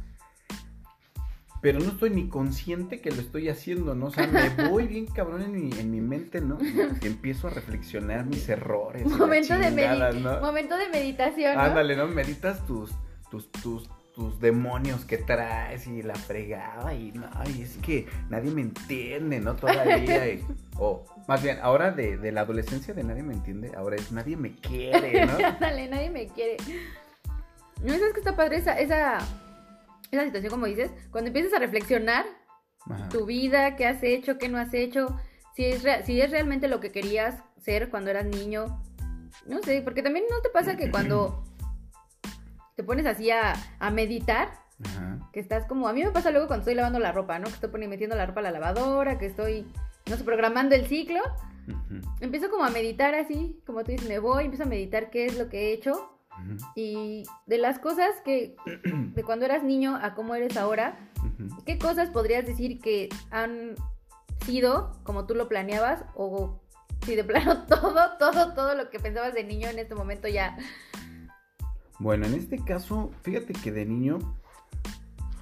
Pero 1.59 1.79
no 1.79 1.85
estoy 1.85 2.11
ni 2.11 2.27
consciente 2.27 3.01
que 3.01 3.09
lo 3.09 3.19
estoy 3.19 3.49
haciendo, 3.49 3.95
¿no? 3.95 4.07
O 4.07 4.11
sea, 4.11 4.27
me 4.27 4.49
voy 4.69 4.85
bien 4.87 5.07
cabrón 5.07 5.41
en 5.41 5.53
mi, 5.53 5.71
en 5.79 5.89
mi 5.89 6.01
mente, 6.01 6.39
¿no? 6.39 6.59
Y 6.61 7.07
empiezo 7.07 7.47
a 7.47 7.49
reflexionar 7.49 8.25
mis 8.27 8.47
errores. 8.47 9.05
Momento 9.07 9.57
de, 9.57 9.71
¿no? 10.21 10.39
momento 10.39 10.77
de 10.77 10.89
meditación. 10.89 11.59
Ándale, 11.59 11.95
¿no? 11.95 12.07
Meditas 12.07 12.63
tus, 12.67 12.91
tus, 13.31 13.51
tus, 13.51 13.89
tus 14.13 14.39
demonios 14.39 15.05
que 15.05 15.17
traes 15.17 15.87
y 15.87 16.01
la 16.01 16.15
fregada 16.15 16.93
y 16.93 17.11
no, 17.13 17.29
y 17.55 17.61
es 17.61 17.77
que 17.77 18.07
nadie 18.29 18.51
me 18.51 18.61
entiende, 18.61 19.39
¿no? 19.39 19.55
Todavía. 19.55 20.39
o 20.77 21.05
más 21.27 21.41
bien, 21.41 21.59
ahora 21.61 21.91
de, 21.91 22.17
de 22.17 22.31
la 22.31 22.41
adolescencia 22.41 22.93
de 22.93 23.03
nadie 23.03 23.23
me 23.23 23.33
entiende, 23.33 23.71
ahora 23.75 23.95
es 23.95 24.11
nadie 24.11 24.35
me 24.35 24.55
quiere, 24.55 25.25
¿no? 25.25 25.33
Ándale, 25.45 25.87
nadie 25.87 26.09
me 26.09 26.27
quiere. 26.27 26.57
¿No 27.83 27.93
sabes 27.93 28.13
que 28.13 28.19
está 28.19 28.35
padre 28.35 28.57
esa, 28.57 28.79
esa, 28.79 29.17
esa 30.11 30.25
situación, 30.25 30.51
como 30.51 30.65
dices? 30.65 30.91
Cuando 31.09 31.29
empiezas 31.29 31.53
a 31.53 31.59
reflexionar 31.59 32.25
Ajá. 32.89 33.09
tu 33.09 33.25
vida, 33.25 33.75
qué 33.75 33.85
has 33.85 34.03
hecho, 34.03 34.37
qué 34.37 34.49
no 34.49 34.57
has 34.59 34.73
hecho, 34.73 35.19
si 35.55 35.65
es, 35.65 35.83
si 36.05 36.21
es 36.21 36.31
realmente 36.31 36.67
lo 36.67 36.79
que 36.79 36.91
querías 36.91 37.41
ser 37.57 37.89
cuando 37.89 38.09
eras 38.09 38.25
niño, 38.25 38.81
No 39.45 39.61
sé, 39.63 39.81
porque 39.81 40.03
también 40.03 40.25
no 40.29 40.41
te 40.41 40.49
pasa 40.49 40.77
que 40.77 40.91
cuando 40.91 41.43
te 42.75 42.83
pones 42.83 43.05
así 43.05 43.29
a, 43.31 43.53
a 43.79 43.91
meditar, 43.91 44.53
Ajá. 44.85 45.19
que 45.31 45.39
estás 45.39 45.65
como, 45.65 45.87
a 45.87 45.93
mí 45.93 46.03
me 46.03 46.11
pasa 46.11 46.31
luego 46.31 46.47
cuando 46.47 46.61
estoy 46.61 46.75
lavando 46.75 46.99
la 46.99 47.11
ropa, 47.11 47.39
¿no? 47.39 47.45
Que 47.45 47.53
estoy 47.53 47.87
metiendo 47.87 48.15
la 48.15 48.25
ropa 48.25 48.39
a 48.39 48.43
la 48.43 48.51
lavadora, 48.51 49.17
que 49.17 49.25
estoy, 49.27 49.65
no 50.09 50.17
sé, 50.17 50.23
programando 50.23 50.75
el 50.75 50.87
ciclo. 50.87 51.19
Ujú, 51.67 52.01
Empiezo 52.21 52.49
como 52.49 52.63
a 52.63 52.69
meditar 52.69 53.13
así, 53.15 53.61
como 53.65 53.83
tú 53.83 53.91
dices, 53.91 54.07
me 54.07 54.19
voy, 54.19 54.45
empiezo 54.45 54.63
a 54.63 54.67
meditar 54.67 55.09
qué 55.11 55.25
es 55.27 55.37
lo 55.37 55.47
que 55.49 55.69
he 55.69 55.73
hecho 55.73 56.17
ujú, 56.31 56.57
y 56.75 57.23
de 57.45 57.57
las 57.59 57.77
cosas 57.79 58.09
que, 58.25 58.55
de 58.83 59.23
cuando 59.23 59.45
eras 59.45 59.63
niño 59.63 59.95
a 60.01 60.15
cómo 60.15 60.33
eres 60.33 60.57
ahora, 60.57 60.97
ujú. 61.17 61.63
¿qué 61.65 61.77
cosas 61.77 62.09
podrías 62.09 62.45
decir 62.45 62.79
que 62.79 63.09
han 63.29 63.75
sido 64.45 64.91
como 65.03 65.27
tú 65.27 65.35
lo 65.35 65.47
planeabas 65.47 66.03
o 66.15 66.59
si 67.05 67.15
de 67.15 67.23
plano 67.23 67.63
todo, 67.67 68.17
todo, 68.17 68.53
todo 68.53 68.73
lo 68.75 68.89
que 68.89 68.99
pensabas 68.99 69.33
de 69.35 69.43
niño 69.43 69.69
en 69.69 69.79
este 69.79 69.93
momento 69.95 70.27
ya... 70.27 70.57
Bueno, 72.01 72.25
en 72.25 72.33
este 72.33 72.57
caso, 72.57 73.11
fíjate 73.21 73.53
que 73.53 73.71
de 73.71 73.85
niño, 73.85 74.17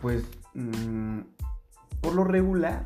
pues, 0.02 0.26
mm, 0.54 1.20
por 2.02 2.14
lo 2.14 2.26
regular, 2.26 2.86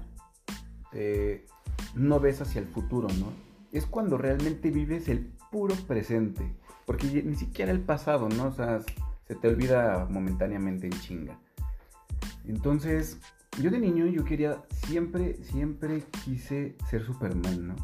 eh, 0.92 1.48
no 1.96 2.20
ves 2.20 2.40
hacia 2.40 2.62
el 2.62 2.68
futuro, 2.68 3.08
¿no? 3.20 3.34
Es 3.72 3.88
cuando 3.88 4.20
realmente 4.20 4.70
vives 4.70 5.10
el 5.10 5.26
puro 5.52 5.74
presente, 5.88 6.56
porque 6.86 7.24
ni 7.24 7.36
siquiera 7.36 7.72
el 7.72 7.80
pasado, 7.80 8.30
¿no? 8.30 8.50
O 8.50 8.52
sea, 8.52 8.82
se 9.28 9.34
te 9.34 9.48
olvida 9.48 10.08
momentáneamente 10.08 10.86
en 10.86 10.94
chinga. 11.00 11.40
Entonces, 12.46 13.18
yo 13.60 13.72
de 13.72 13.80
niño, 13.80 14.06
yo 14.06 14.24
quería, 14.24 14.62
siempre, 14.86 15.44
siempre 15.46 16.04
quise 16.24 16.76
ser 16.92 17.04
Superman, 17.04 17.70
¿no? 17.70 17.76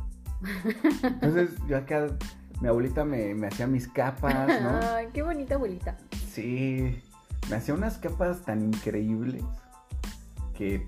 Entonces, 1.02 1.50
yo 1.68 1.78
acá, 1.78 2.16
mi 2.62 2.68
abuelita 2.68 3.06
me, 3.06 3.34
me 3.36 3.48
hacía 3.48 3.68
mis 3.68 3.88
capas, 3.88 4.48
¿no? 4.62 4.80
Ay, 4.96 5.08
qué 5.14 5.22
bonita 5.22 5.56
abuelita. 5.56 5.98
Sí, 6.32 7.02
me 7.50 7.56
hacía 7.56 7.74
unas 7.74 7.98
capas 7.98 8.42
tan 8.42 8.62
increíbles 8.62 9.44
que 10.54 10.88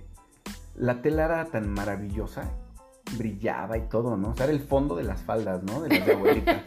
la 0.76 1.02
tela 1.02 1.26
era 1.26 1.46
tan 1.46 1.70
maravillosa, 1.70 2.52
brillaba 3.18 3.78
y 3.78 3.88
todo, 3.88 4.18
¿no? 4.18 4.30
O 4.30 4.36
sea, 4.36 4.46
era 4.46 4.54
el 4.54 4.62
fondo 4.62 4.96
de 4.96 5.04
las 5.04 5.22
faldas, 5.22 5.64
¿no? 5.64 5.82
De 5.82 5.98
las 5.98 6.06
de 6.06 6.14
abuelita. 6.14 6.64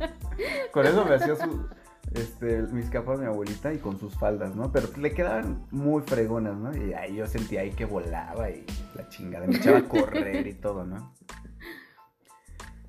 con 0.72 0.86
eso 0.86 1.04
me 1.04 1.14
hacía 1.14 1.36
su, 1.36 1.66
este, 2.14 2.62
mis 2.62 2.88
capas 2.90 3.18
mi 3.18 3.26
abuelita 3.26 3.72
y 3.72 3.78
con 3.78 3.98
sus 3.98 4.14
faldas, 4.14 4.54
¿no? 4.54 4.72
Pero 4.72 4.88
le 4.96 5.12
quedaban 5.12 5.66
muy 5.70 6.02
fregonas, 6.02 6.56
¿no? 6.56 6.76
Y 6.76 6.92
ahí 6.94 7.16
yo 7.16 7.26
sentía 7.26 7.62
ahí 7.62 7.70
que 7.70 7.84
volaba 7.84 8.50
y 8.50 8.64
la 8.94 9.08
chingada, 9.08 9.46
me 9.46 9.56
echaba 9.56 9.78
a 9.78 9.88
correr 9.88 10.46
y 10.46 10.54
todo, 10.54 10.84
¿no? 10.84 11.12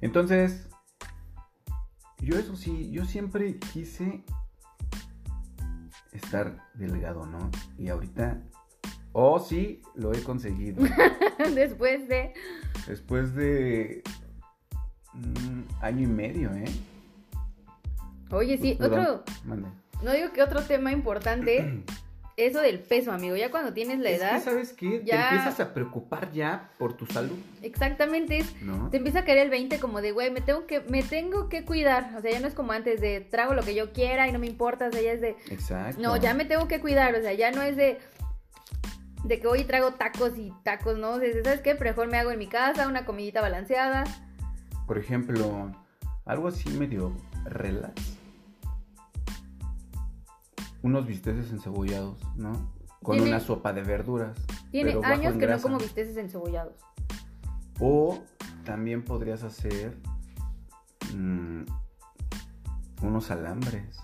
Entonces, 0.01 0.68
yo 2.19 2.37
eso 2.37 2.55
sí, 2.55 2.89
yo 2.91 3.05
siempre 3.05 3.57
quise 3.73 4.23
estar 6.11 6.57
delgado, 6.73 7.25
¿no? 7.25 7.49
Y 7.77 7.89
ahorita, 7.89 8.41
oh 9.13 9.39
sí, 9.39 9.81
lo 9.95 10.13
he 10.13 10.21
conseguido. 10.21 10.83
Después 11.55 12.07
de... 12.07 12.33
Después 12.87 13.33
de 13.35 14.03
mm, 15.13 15.83
año 15.83 16.03
y 16.03 16.07
medio, 16.07 16.53
¿eh? 16.53 16.65
Oye, 18.31 18.57
sí, 18.57 18.75
Perdón, 18.77 18.99
otro... 18.99 19.23
mande. 19.45 19.69
No 20.03 20.13
digo 20.13 20.31
que 20.31 20.43
otro 20.43 20.61
tema 20.61 20.91
importante, 20.91 21.83
eso 22.45 22.61
del 22.61 22.79
peso, 22.79 23.11
amigo. 23.11 23.35
Ya 23.35 23.51
cuando 23.51 23.73
tienes 23.73 23.99
la 23.99 24.09
Es 24.09 24.19
edad, 24.19 24.33
que, 24.35 24.39
¿sabes 24.41 24.73
qué? 24.73 25.01
ya- 25.05 25.29
Te 25.29 25.35
empiezas 25.35 25.59
a 25.59 25.73
preocupar 25.73 26.31
ya 26.31 26.69
por 26.77 26.93
tu 26.95 27.05
salud, 27.05 27.37
exactamente. 27.61 28.43
Te 28.91 28.97
empieza 28.97 29.19
a 29.19 29.25
caer 29.25 29.39
el 29.39 29.49
20 29.49 29.79
como 29.79 30.01
de, 30.01 30.11
güey, 30.11 30.31
me 30.31 30.41
tengo 30.41 30.65
que 30.67 30.81
me 30.81 31.03
tengo 31.03 31.49
que 31.49 31.65
cuidar. 31.65 32.13
O 32.17 32.21
sea, 32.21 32.31
ya 32.31 32.39
no 32.39 32.47
es 32.47 32.53
como 32.53 32.71
antes 32.71 33.01
de 33.01 33.21
trago 33.21 33.53
lo 33.53 33.63
que 33.63 33.75
yo 33.75 33.91
quiera 33.93 34.27
y 34.27 34.31
no 34.31 34.39
me 34.39 34.47
importa. 34.47 34.87
O 34.87 34.91
sea, 34.91 35.01
ya 35.01 35.11
es 35.13 35.21
de, 35.21 35.35
Exacto. 35.49 36.01
no, 36.01 36.17
ya 36.17 36.33
me 36.33 36.45
tengo 36.45 36.67
que 36.67 36.79
cuidar. 36.79 37.15
O 37.15 37.21
sea, 37.21 37.33
ya 37.33 37.51
no 37.51 37.61
es 37.61 37.75
de, 37.75 37.99
de 39.23 39.39
que 39.39 39.47
hoy 39.47 39.63
traigo 39.65 39.91
tacos 39.93 40.37
y 40.37 40.53
tacos, 40.63 40.97
¿no? 40.97 41.11
O 41.11 41.19
sea, 41.19 41.29
¿sabes 41.43 41.61
qué? 41.61 41.75
Mejor 41.75 42.07
me 42.07 42.17
hago 42.17 42.31
en 42.31 42.39
mi 42.39 42.47
casa 42.47 42.87
una 42.87 43.05
comidita 43.05 43.41
balanceada. 43.41 44.03
Por 44.87 44.97
ejemplo, 44.97 45.71
algo 46.25 46.47
así 46.47 46.69
medio 46.69 47.15
relax. 47.45 48.17
Unos 50.81 51.05
bisteces 51.05 51.51
encebollados, 51.51 52.21
¿no? 52.35 52.71
Con 53.03 53.15
Tiene- 53.17 53.31
una 53.31 53.39
sopa 53.39 53.73
de 53.73 53.83
verduras. 53.83 54.37
Tiene 54.71 54.91
pero 54.91 55.05
años 55.05 55.35
que 55.37 55.47
no 55.47 55.61
como 55.61 55.77
bisteces 55.77 56.17
encebollados. 56.17 56.75
O 57.79 58.19
también 58.65 59.03
podrías 59.03 59.43
hacer 59.43 59.97
mm, 61.13 61.63
unos 63.01 63.31
alambres. 63.31 63.97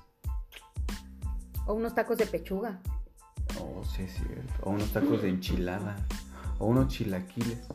O 1.66 1.74
unos 1.74 1.94
tacos 1.96 2.18
de 2.18 2.26
pechuga. 2.26 2.80
Oh, 3.60 3.84
sí, 3.84 4.04
es 4.04 4.14
cierto. 4.14 4.54
O 4.64 4.72
unos 4.72 4.92
tacos 4.92 5.22
de 5.22 5.30
enchilada. 5.30 5.96
O 6.60 6.68
unos 6.68 6.88
chilaquiles. 6.88 7.68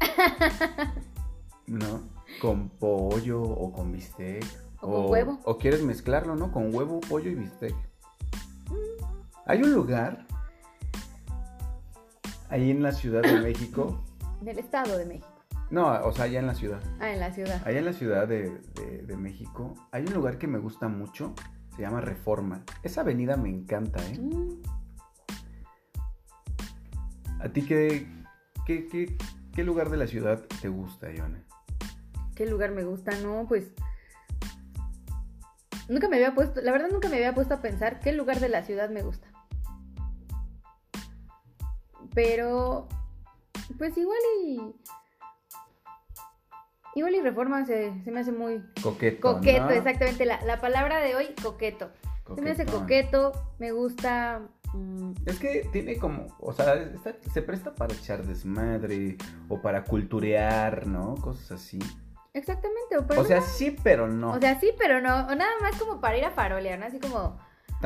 ¿No? 1.66 2.00
Con 2.40 2.68
pollo 2.68 3.42
o 3.42 3.72
con 3.72 3.92
bistec. 3.92 4.44
O 4.80 4.90
con 5.02 5.10
huevo. 5.12 5.40
O 5.44 5.56
quieres 5.58 5.82
mezclarlo, 5.82 6.36
¿no? 6.36 6.52
Con 6.52 6.74
huevo, 6.74 7.00
pollo 7.00 7.30
y 7.30 7.34
bistec. 7.34 7.74
Hay 9.46 9.62
un 9.62 9.72
lugar 9.72 10.26
ahí 12.48 12.70
en 12.70 12.82
la 12.82 12.92
Ciudad 12.92 13.22
de 13.22 13.40
México. 13.40 14.02
En 14.40 14.48
el 14.48 14.58
Estado 14.58 14.96
de 14.98 15.04
México. 15.06 15.28
No, 15.70 15.88
o 16.04 16.12
sea, 16.12 16.24
allá 16.26 16.40
en 16.40 16.46
la 16.46 16.54
ciudad. 16.54 16.80
Ah, 17.00 17.10
en 17.10 17.20
la 17.20 17.32
ciudad. 17.32 17.60
Allá 17.66 17.78
en 17.78 17.84
la 17.84 17.92
Ciudad 17.92 18.28
de, 18.28 18.58
de- 18.74 19.02
de 19.02 19.16
México 19.16 19.74
hay 19.92 20.04
un 20.06 20.14
lugar 20.14 20.38
que 20.38 20.46
me 20.46 20.58
gusta 20.58 20.88
mucho. 20.88 21.34
Se 21.74 21.82
llama 21.82 22.00
Reforma. 22.00 22.62
Esa 22.82 23.00
avenida 23.00 23.36
me 23.36 23.48
encanta, 23.48 24.00
¿eh? 24.06 24.18
Mm, 24.20 24.62
¿A 27.40 27.48
ti 27.48 27.62
qué, 27.66 28.06
qué, 28.66 28.86
qué, 28.86 29.16
qué 29.52 29.64
lugar 29.64 29.90
de 29.90 29.96
la 29.96 30.06
ciudad 30.06 30.40
te 30.62 30.68
gusta, 30.68 31.10
Ione? 31.12 31.42
¿Qué 32.36 32.46
lugar 32.46 32.70
me 32.70 32.84
gusta? 32.84 33.10
No, 33.22 33.46
pues. 33.48 33.72
Nunca 35.88 36.08
me 36.08 36.16
había 36.16 36.34
puesto, 36.34 36.60
la 36.62 36.72
verdad 36.72 36.88
nunca 36.90 37.08
me 37.08 37.16
había 37.16 37.34
puesto 37.34 37.54
a 37.54 37.60
pensar 37.60 38.00
qué 38.00 38.12
lugar 38.12 38.40
de 38.40 38.48
la 38.48 38.62
ciudad 38.62 38.88
me 38.88 39.02
gusta. 39.02 39.26
Pero, 42.14 42.88
pues 43.78 43.96
igual 43.98 44.18
y. 44.46 44.74
Igual 46.96 47.14
y 47.16 47.20
reforma 47.22 47.64
se, 47.64 47.92
se 48.04 48.10
me 48.12 48.20
hace 48.20 48.30
muy 48.30 48.62
Coqueto. 48.82 49.34
coqueto, 49.34 49.64
¿no? 49.64 49.70
exactamente. 49.70 50.24
La, 50.24 50.40
la 50.44 50.60
palabra 50.60 50.98
de 51.00 51.16
hoy, 51.16 51.34
coqueto. 51.42 51.90
Se 52.34 52.40
me 52.40 52.52
hace 52.52 52.64
coqueto, 52.66 53.32
me 53.58 53.72
gusta. 53.72 54.42
mm, 54.72 55.12
Es 55.26 55.38
que 55.40 55.68
tiene 55.72 55.98
como, 55.98 56.28
o 56.40 56.52
sea, 56.52 56.74
está- 56.74 57.16
se 57.32 57.42
presta 57.42 57.74
para 57.74 57.92
echar 57.92 58.22
desmadre 58.24 59.16
o 59.48 59.60
para 59.60 59.84
culturear, 59.84 60.86
¿no? 60.86 61.16
Cosas 61.16 61.50
así. 61.60 61.78
exactamente. 62.32 62.96
O, 62.96 63.06
para 63.06 63.20
O 63.20 63.24
sea, 63.24 63.38
una- 63.38 63.46
sí, 63.46 63.76
pero 63.82 64.06
no. 64.06 64.30
o 64.30 64.38
sea, 64.40 64.58
sí, 64.60 64.70
pero 64.78 65.00
no. 65.00 65.26
O 65.26 65.34
nada 65.34 65.50
más 65.60 65.76
como 65.78 66.00
para 66.00 66.16
ir 66.16 66.24
a 66.24 66.30
farolear, 66.30 66.78
¿no? 66.78 66.86
Así 66.86 66.98
como. 67.00 67.38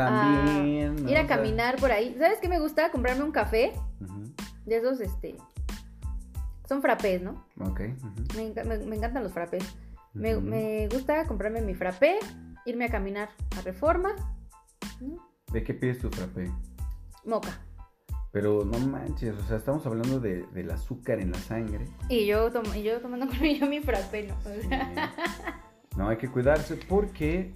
También. 0.06 0.96
¿no? 1.04 1.10
Ir 1.10 1.16
a 1.18 1.22
O 1.24 1.26
sea, 1.26 1.36
caminar 1.36 1.76
por 1.76 1.90
ahí. 1.92 2.14
¿Sabes 2.18 2.38
qué 2.40 2.48
me 2.48 2.58
gusta? 2.60 2.90
Comprarme 2.90 3.24
un 3.24 3.32
café 3.32 3.72
de 4.66 4.76
esos, 4.76 5.00
este... 5.00 5.36
Son 6.68 6.82
frappés, 6.82 7.22
¿no? 7.22 7.46
Ok. 7.60 7.80
Me, 8.36 8.52
enca- 8.54 8.64
me- 8.64 8.78
me 8.78 8.96
encantan 8.96 9.22
los 9.22 9.32
frappés. 9.32 9.64
Me, 10.12 10.88
gusta 10.88 11.24
comprarme 11.26 11.60
mi 11.62 11.74
frappé, 11.74 12.18
irme 12.66 12.84
a 12.86 12.88
caminar 12.90 13.30
a 13.56 13.62
Reforma. 13.62 14.10
¿De 15.52 15.62
qué 15.64 15.74
pides 15.74 15.98
tu 15.98 16.10
frappé? 16.10 16.50
moca. 17.24 17.50
Pero 18.32 18.64
no 18.64 18.78
manches, 18.78 19.34
o 19.34 19.42
sea, 19.46 19.56
estamos 19.56 19.84
hablando 19.86 20.20
de, 20.20 20.42
del 20.52 20.70
azúcar 20.70 21.18
en 21.20 21.32
la 21.32 21.38
sangre. 21.38 21.86
Y 22.10 22.26
yo, 22.26 22.50
tom- 22.52 22.74
y 22.74 22.82
yo 22.82 23.00
tomando 23.00 23.26
conmigo 23.26 23.66
mi 23.70 23.80
frappé, 23.80 24.28
¿no? 24.28 24.34
O 24.34 24.54
Sí. 24.60 24.68
sea, 24.68 25.12
No, 25.96 26.08
hay 26.08 26.18
que 26.18 26.28
cuidarse 26.28 26.76
porque 26.76 27.54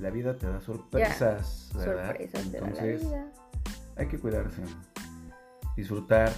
la 0.00 0.10
vida 0.10 0.36
te 0.36 0.46
da 0.46 0.60
sorpresas, 0.60 1.70
¿verdad? 1.74 2.06
sorpresas 2.06 2.52
de 2.52 2.60
la 2.60 2.66
Entonces, 2.66 3.02
vida. 3.02 3.32
hay 3.96 4.08
que 4.08 4.18
cuidarse. 4.18 4.62
Disfrutar 5.76 6.32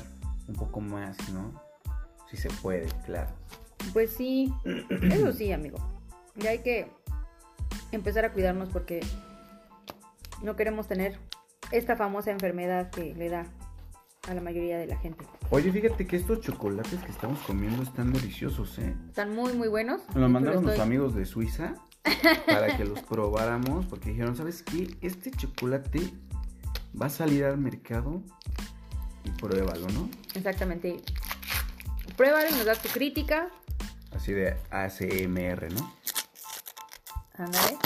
un 0.49 0.55
poco 0.55 0.81
más, 0.81 1.17
¿no? 1.31 1.61
Si 2.31 2.37
se 2.37 2.49
puede, 2.63 2.87
claro. 3.05 3.31
Pues 3.93 4.11
sí, 4.11 4.53
eso 5.03 5.33
sí, 5.33 5.53
amigo. 5.53 5.79
Ya 6.37 6.51
hay 6.51 6.59
que 6.61 6.91
empezar 7.93 8.25
a 8.25 8.33
cuidarnos 8.33 8.69
porque 8.69 9.01
no 10.43 10.57
queremos 10.57 10.87
tener 10.87 11.19
esta 11.73 11.97
famosa 11.97 12.31
enfermedad 12.31 12.91
que 12.91 13.15
le 13.15 13.29
da 13.29 13.47
a 14.29 14.35
la 14.35 14.41
mayoría 14.41 14.79
de 14.79 14.87
la 14.87 14.97
gente. 14.97 15.25
Oye, 15.51 15.73
fíjate 15.73 16.07
que 16.07 16.17
estos 16.17 16.41
chocolates 16.41 17.01
que 17.01 17.11
estamos 17.11 17.39
comiendo 17.41 17.83
están 17.83 18.13
deliciosos, 18.13 18.79
¿eh? 18.79 18.95
Están 19.09 19.35
muy, 19.35 19.55
muy 19.55 19.69
buenos. 19.69 20.03
Nos 20.09 20.17
hecho, 20.17 20.29
mandaron 20.29 20.65
lo 20.65 20.71
los 20.71 20.81
amigos 20.81 21.15
de 21.15 21.25
Suiza 21.25 21.75
para 22.47 22.77
que 22.77 22.85
los 22.85 23.01
probáramos 23.01 23.87
porque 23.87 24.11
dijeron, 24.11 24.37
¿sabes 24.37 24.63
qué? 24.63 24.97
Este 25.01 25.31
chocolate 25.31 26.13
va 27.01 27.07
a 27.07 27.11
salir 27.11 27.45
al 27.45 27.59
mercado 27.59 28.23
y 29.25 29.31
pruébalo, 29.31 29.89
¿no? 29.89 30.09
Exactamente. 30.35 31.03
Pruébalo 32.17 32.49
y 32.51 32.53
nos 32.53 32.65
das 32.65 32.83
tu 32.83 32.89
crítica. 32.89 33.49
Así 34.13 34.33
de 34.33 34.57
ASMR, 34.71 35.73
¿no? 35.73 35.95
Ándale. 37.35 37.79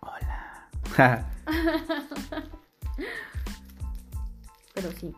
Hola. 0.00 0.68
Pero 4.74 4.92
sí. 4.92 5.14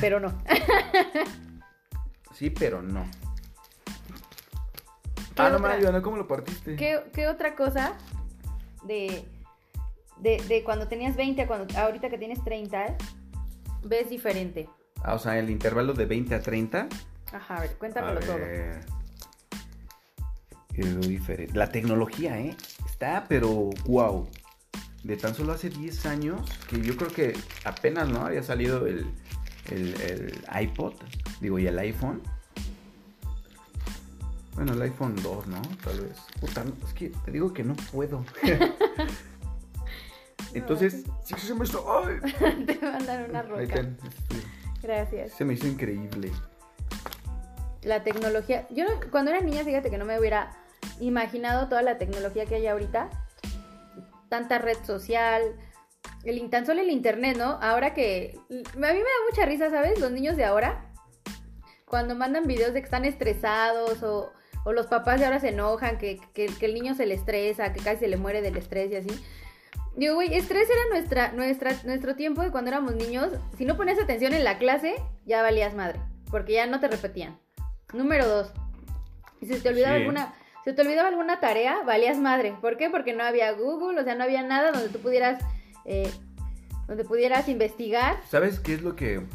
Pero 0.00 0.20
no. 0.20 0.32
sí, 2.38 2.50
pero 2.50 2.82
no. 2.82 3.04
¿Qué 5.34 5.42
Ah, 5.42 5.50
no 5.50 5.58
mames, 5.58 5.82
Ivana, 5.82 6.02
¿cómo 6.02 6.16
lo 6.16 6.26
partiste? 6.26 6.76
¿Qué, 6.76 7.00
qué 7.12 7.28
otra 7.28 7.54
cosa 7.54 7.94
de, 8.84 9.24
de, 10.20 10.42
de 10.48 10.62
cuando 10.64 10.86
tenías 10.88 11.16
20 11.16 11.42
a 11.42 11.46
cuando 11.46 11.78
ahorita 11.78 12.08
que 12.10 12.18
tienes 12.18 12.42
30 12.44 12.96
ves 13.84 14.10
diferente? 14.10 14.68
Ah, 15.02 15.14
o 15.14 15.18
sea, 15.18 15.38
el 15.38 15.50
intervalo 15.50 15.94
de 15.94 16.06
20 16.06 16.34
a 16.34 16.40
30. 16.40 16.88
Ajá, 17.32 17.56
a 17.56 17.60
ver, 17.60 17.70
A 17.70 17.74
cuéntamelo 17.78 18.20
todo. 18.20 18.36
ver. 18.36 18.80
Es 20.74 21.00
diferente. 21.08 21.54
La 21.54 21.70
tecnología, 21.70 22.38
¿eh? 22.38 22.56
Está, 22.86 23.26
pero 23.28 23.70
wow. 23.86 24.28
De 25.02 25.16
tan 25.16 25.34
solo 25.34 25.52
hace 25.52 25.70
10 25.70 26.06
años, 26.06 26.40
que 26.68 26.80
yo 26.80 26.96
creo 26.96 27.10
que 27.10 27.36
apenas, 27.64 28.08
¿no? 28.08 28.26
Había 28.26 28.42
salido 28.42 28.86
el, 28.86 29.06
el, 29.70 30.00
el 30.00 30.44
iPod, 30.62 30.94
digo, 31.40 31.58
y 31.58 31.66
el 31.66 31.78
iPhone. 31.78 32.22
Bueno, 34.54 34.72
el 34.72 34.82
iPhone 34.82 35.14
2, 35.22 35.46
¿no? 35.46 35.62
Tal 35.84 36.00
vez. 36.00 36.16
Puta, 36.40 36.64
no, 36.64 36.72
es 36.86 36.92
que 36.94 37.10
te 37.24 37.30
digo 37.30 37.52
que 37.52 37.62
no 37.62 37.74
puedo. 37.92 38.24
Entonces, 40.54 41.04
sí, 41.24 41.34
se 41.38 41.54
me 41.54 41.64
hizo. 41.64 41.84
¡Ay! 42.04 42.64
Te 42.66 42.78
mandan 42.80 43.30
una 43.30 43.40
Ahí 43.40 43.46
roca. 43.48 43.62
está, 43.62 43.80
este, 43.80 44.46
Gracias. 44.82 45.32
Se 45.32 45.44
me 45.44 45.54
hizo 45.54 45.66
increíble. 45.66 46.32
La 47.82 48.02
tecnología. 48.02 48.66
Yo 48.70 48.84
no- 48.84 49.00
cuando 49.10 49.30
era 49.30 49.40
niña, 49.40 49.64
fíjate 49.64 49.90
que 49.90 49.98
no 49.98 50.04
me 50.04 50.18
hubiera 50.18 50.56
imaginado 51.00 51.68
toda 51.68 51.82
la 51.82 51.98
tecnología 51.98 52.46
que 52.46 52.56
hay 52.56 52.66
ahorita. 52.66 53.08
Tanta 54.28 54.58
red 54.58 54.76
social. 54.84 55.42
El, 56.24 56.50
tan 56.50 56.66
solo 56.66 56.80
el 56.80 56.90
internet, 56.90 57.36
¿no? 57.36 57.58
Ahora 57.62 57.94
que. 57.94 58.38
A 58.50 58.52
mí 58.52 58.60
me 58.76 58.88
da 58.88 58.94
mucha 59.30 59.46
risa, 59.46 59.70
¿sabes? 59.70 59.98
Los 60.00 60.10
niños 60.10 60.36
de 60.36 60.44
ahora. 60.44 60.84
Cuando 61.84 62.14
mandan 62.14 62.46
videos 62.46 62.74
de 62.74 62.80
que 62.80 62.84
están 62.84 63.04
estresados 63.06 64.02
o, 64.02 64.30
o 64.64 64.72
los 64.72 64.86
papás 64.88 65.20
de 65.20 65.26
ahora 65.26 65.40
se 65.40 65.48
enojan, 65.48 65.96
que, 65.96 66.20
que- 66.34 66.46
que 66.46 66.66
el 66.66 66.74
niño 66.74 66.94
se 66.94 67.06
le 67.06 67.14
estresa, 67.14 67.72
que 67.72 67.80
casi 67.80 68.00
se 68.00 68.08
le 68.08 68.16
muere 68.18 68.42
del 68.42 68.56
estrés 68.58 68.90
y 68.92 68.96
así. 68.96 69.08
Digo, 69.96 70.14
güey, 70.16 70.34
estrés 70.34 70.68
era 70.68 70.80
nuestra, 70.90 71.32
nuestra, 71.32 71.72
nuestro 71.84 72.14
tiempo 72.14 72.42
de 72.42 72.50
cuando 72.50 72.68
éramos 72.70 72.94
niños. 72.94 73.30
Si 73.56 73.64
no 73.64 73.76
ponías 73.76 73.98
atención 73.98 74.32
en 74.34 74.44
la 74.44 74.58
clase, 74.58 74.94
ya 75.24 75.40
valías 75.42 75.74
madre. 75.74 75.98
Porque 76.30 76.52
ya 76.52 76.66
no 76.66 76.78
te 76.78 76.88
repetían. 76.88 77.38
Número 77.94 78.28
dos. 78.28 78.52
Si 79.40 79.46
se 79.46 79.58
te 79.60 79.68
olvidaba 79.70 79.94
Sí. 79.96 80.02
alguna. 80.02 80.34
Si 80.64 80.72
te 80.74 80.82
olvidaba 80.82 81.08
alguna 81.08 81.40
tarea, 81.40 81.82
valías 81.84 82.18
madre. 82.18 82.54
¿Por 82.60 82.76
qué? 82.76 82.90
Porque 82.90 83.14
no 83.14 83.24
había 83.24 83.50
Google, 83.52 83.98
o 83.98 84.04
sea, 84.04 84.14
no 84.14 84.24
había 84.24 84.42
nada 84.42 84.72
donde 84.72 84.90
tú 84.90 84.98
pudieras. 84.98 85.42
Eh, 85.88 86.10
donde 86.86 87.04
pudieras 87.04 87.48
investigar. 87.48 88.18
¿Sabes 88.28 88.60
qué 88.60 88.74
es 88.74 88.82
lo 88.82 88.94
que... 88.94 89.26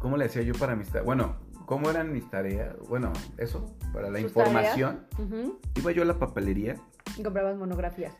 ¿Cómo 0.00 0.16
le 0.16 0.26
hacía 0.26 0.42
yo 0.42 0.54
para 0.54 0.76
mis 0.76 0.88
tareas? 0.88 1.06
Bueno, 1.06 1.36
¿cómo 1.64 1.90
eran 1.90 2.12
mis 2.12 2.28
tareas? 2.30 2.76
Bueno, 2.88 3.12
eso, 3.38 3.74
para 3.92 4.10
la 4.10 4.20
información. 4.20 5.06
Iba 5.74 5.90
yo 5.92 6.02
a 6.02 6.04
la 6.06 6.18
papelería, 6.18 6.76
Y 7.18 7.22
comprabas 7.22 7.56
monografías. 7.56 8.12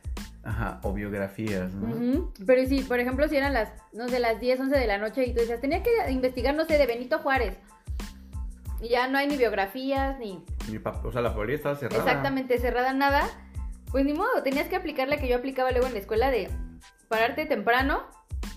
ajá, 0.42 0.80
o 0.82 0.92
biografías, 0.92 1.72
¿no? 1.74 1.88
Ujú. 1.94 2.32
Pero 2.46 2.66
si, 2.66 2.80
por 2.82 2.98
ejemplo, 2.98 3.28
si 3.28 3.36
eran 3.36 3.52
las, 3.52 3.72
no 3.92 4.08
sé, 4.08 4.18
las 4.20 4.40
10, 4.40 4.60
11 4.60 4.78
de 4.78 4.86
la 4.86 4.98
noche 4.98 5.24
y 5.26 5.34
tú 5.34 5.40
decías, 5.40 5.60
tenía 5.60 5.82
que 5.82 5.90
investigar, 6.10 6.54
no 6.54 6.64
sé, 6.64 6.78
de 6.78 6.86
Benito 6.86 7.18
Juárez. 7.18 7.56
Y 8.80 8.88
ya 8.88 9.06
no 9.08 9.18
hay 9.18 9.26
ni 9.28 9.36
biografías, 9.36 10.18
ni 10.18 10.44
pap- 10.82 11.04
o 11.04 11.12
sea, 11.12 11.20
la 11.22 11.30
papelería 11.30 11.56
estaba 11.56 11.76
cerrada. 11.76 12.02
exactamente 12.02 12.58
cerrada 12.58 12.92
nada. 12.92 13.24
Pues 13.90 14.04
ni 14.04 14.12
modo, 14.12 14.42
tenías 14.42 14.68
que 14.68 14.76
aplicar 14.76 15.08
la 15.08 15.16
que 15.18 15.28
yo 15.28 15.36
aplicaba 15.36 15.70
luego 15.70 15.86
en 15.86 15.92
la 15.94 15.98
escuela 16.00 16.30
de 16.30 16.50
pararte 17.08 17.46
temprano, 17.46 18.04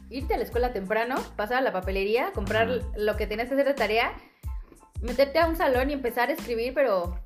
irte 0.09 0.33
a 0.33 0.37
la 0.37 0.43
escuela 0.43 0.73
temprano, 0.73 1.15
pasar 1.35 1.57
a 1.57 1.61
la 1.61 1.71
papelería, 1.71 2.31
comprar 2.33 2.69
Ajá. 2.69 2.87
lo 2.97 3.17
que 3.17 3.27
tenías 3.27 3.47
que 3.47 3.55
hacer 3.55 3.67
de 3.67 3.73
tarea, 3.73 4.13
meterte 5.01 5.39
a 5.39 5.47
un 5.47 5.55
salón 5.55 5.89
y 5.89 5.93
empezar 5.93 6.29
a 6.29 6.33
escribir, 6.33 6.73
pero 6.73 7.19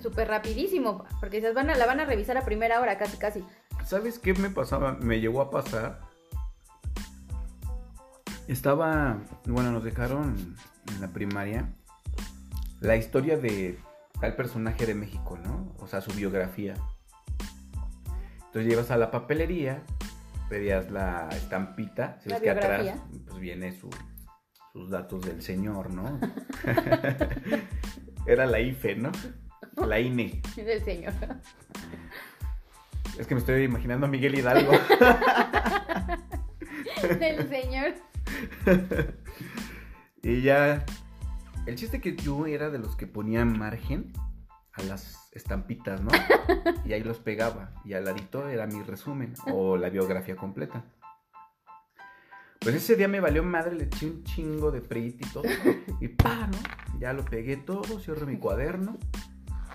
súper 0.00 0.28
rapidísimo, 0.28 1.04
porque 1.20 1.40
se 1.40 1.52
van 1.52 1.70
a, 1.70 1.74
la 1.74 1.86
van 1.86 2.00
a 2.00 2.04
revisar 2.04 2.36
a 2.36 2.44
primera 2.44 2.80
hora, 2.80 2.98
casi, 2.98 3.16
casi. 3.16 3.44
¿Sabes 3.86 4.18
qué 4.18 4.34
me 4.34 4.50
pasaba? 4.50 4.92
Me 5.00 5.20
llegó 5.20 5.40
a 5.40 5.50
pasar. 5.50 6.00
Estaba, 8.46 9.18
bueno, 9.46 9.72
nos 9.72 9.84
dejaron 9.84 10.56
en 10.88 11.00
la 11.00 11.08
primaria 11.08 11.72
la 12.80 12.96
historia 12.96 13.38
de 13.38 13.78
tal 14.20 14.36
personaje 14.36 14.84
de 14.84 14.94
México, 14.94 15.38
¿no? 15.42 15.74
O 15.78 15.86
sea, 15.86 16.02
su 16.02 16.12
biografía. 16.12 16.74
Entonces 18.54 18.70
llevas 18.70 18.90
a 18.92 18.96
la 18.96 19.10
papelería, 19.10 19.82
pedías 20.48 20.88
la 20.88 21.28
estampita, 21.32 22.20
si 22.22 22.28
La 22.28 22.36
ves 22.36 22.44
que 22.44 22.50
atrás 22.50 22.86
pues 23.26 23.40
viene 23.40 23.72
su- 23.72 23.90
sus 24.72 24.90
datos 24.90 25.22
del 25.26 25.42
señor, 25.42 25.92
¿no? 25.92 26.20
Era 28.28 28.46
la 28.46 28.60
IFE, 28.60 28.94
¿no? 28.94 29.10
La 29.84 29.98
INE. 29.98 30.40
Del 30.54 30.84
señor. 30.84 31.12
Es 33.18 33.26
que 33.26 33.34
me 33.34 33.40
estoy 33.40 33.64
imaginando 33.64 34.06
a 34.06 34.08
Miguel 34.08 34.38
Hidalgo. 34.38 34.70
Del 37.18 37.48
señor. 37.48 37.94
Y 40.22 40.42
ya. 40.42 40.84
El 41.66 41.74
chiste 41.74 42.00
que 42.00 42.14
yo 42.14 42.46
era 42.46 42.70
de 42.70 42.78
los 42.78 42.94
que 42.94 43.08
ponía 43.08 43.44
margen 43.44 44.12
a 44.74 44.82
las 44.82 45.28
estampitas, 45.32 46.00
¿no? 46.00 46.10
Y 46.84 46.92
ahí 46.92 47.02
los 47.02 47.18
pegaba. 47.18 47.72
Y 47.84 47.94
al 47.94 48.04
ladito 48.04 48.48
era 48.48 48.66
mi 48.66 48.82
resumen 48.82 49.34
o 49.52 49.76
la 49.76 49.88
biografía 49.90 50.36
completa. 50.36 50.84
Pues 52.60 52.74
ese 52.76 52.96
día 52.96 53.08
me 53.08 53.20
valió 53.20 53.42
madre, 53.42 53.74
le 53.74 53.84
eché 53.84 54.06
un 54.06 54.24
chingo 54.24 54.70
de 54.70 54.80
print 54.80 55.20
y 55.26 55.28
todo. 55.30 55.44
Y 56.00 56.08
pa, 56.08 56.46
¿no? 56.46 56.58
Ya 56.98 57.12
lo 57.12 57.24
pegué 57.24 57.56
todo, 57.58 57.98
cierro 58.00 58.26
mi 58.26 58.38
cuaderno. 58.38 58.98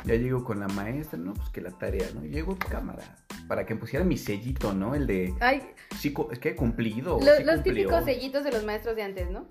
Ya 0.05 0.15
llego 0.15 0.43
con 0.43 0.59
la 0.59 0.67
maestra, 0.69 1.19
¿no? 1.19 1.33
Pues 1.33 1.49
que 1.49 1.61
la 1.61 1.71
tarea, 1.71 2.07
¿no? 2.15 2.23
Llego 2.23 2.57
cámara. 2.57 3.03
Para 3.47 3.65
que 3.65 3.73
me 3.75 3.79
pusiera 3.79 4.05
mi 4.05 4.17
sellito, 4.17 4.73
¿no? 4.73 4.95
El 4.95 5.05
de. 5.07 5.33
Ay, 5.39 5.61
Sí, 5.97 6.13
es 6.31 6.39
que 6.39 6.49
he 6.49 6.55
cumplido. 6.55 7.17
o 7.17 7.19
lo- 7.19 7.35
sí 7.35 7.43
los 7.43 7.55
cumplió. 7.55 7.73
típicos 7.89 8.05
sellitos 8.05 8.43
de 8.43 8.51
los 8.51 8.63
maestros 8.63 8.95
de 8.95 9.03
antes, 9.03 9.29
¿no? 9.29 9.47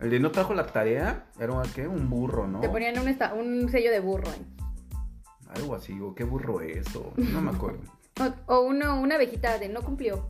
El 0.00 0.10
de 0.10 0.18
no 0.20 0.30
trajo 0.30 0.54
la 0.54 0.66
tarea 0.66 1.26
era 1.38 1.60
¿qué? 1.74 1.86
un 1.86 2.08
burro, 2.08 2.46
¿no? 2.48 2.60
Te 2.60 2.68
ponían 2.68 2.98
un, 2.98 3.08
esta- 3.08 3.34
un 3.34 3.68
sello 3.68 3.90
de 3.90 4.00
burro. 4.00 4.30
¿eh? 4.30 4.44
Algo 5.54 5.74
así, 5.74 5.98
o 6.00 6.14
qué 6.14 6.24
burro 6.24 6.60
es, 6.62 6.94
o 6.96 7.12
no 7.16 7.40
me 7.42 7.50
acuerdo. 7.50 7.80
O, 8.48 8.56
o 8.56 8.60
uno, 8.60 9.00
una 9.00 9.14
abejita 9.14 9.56
de 9.58 9.70
no 9.70 9.80
cumplió. 9.80 10.28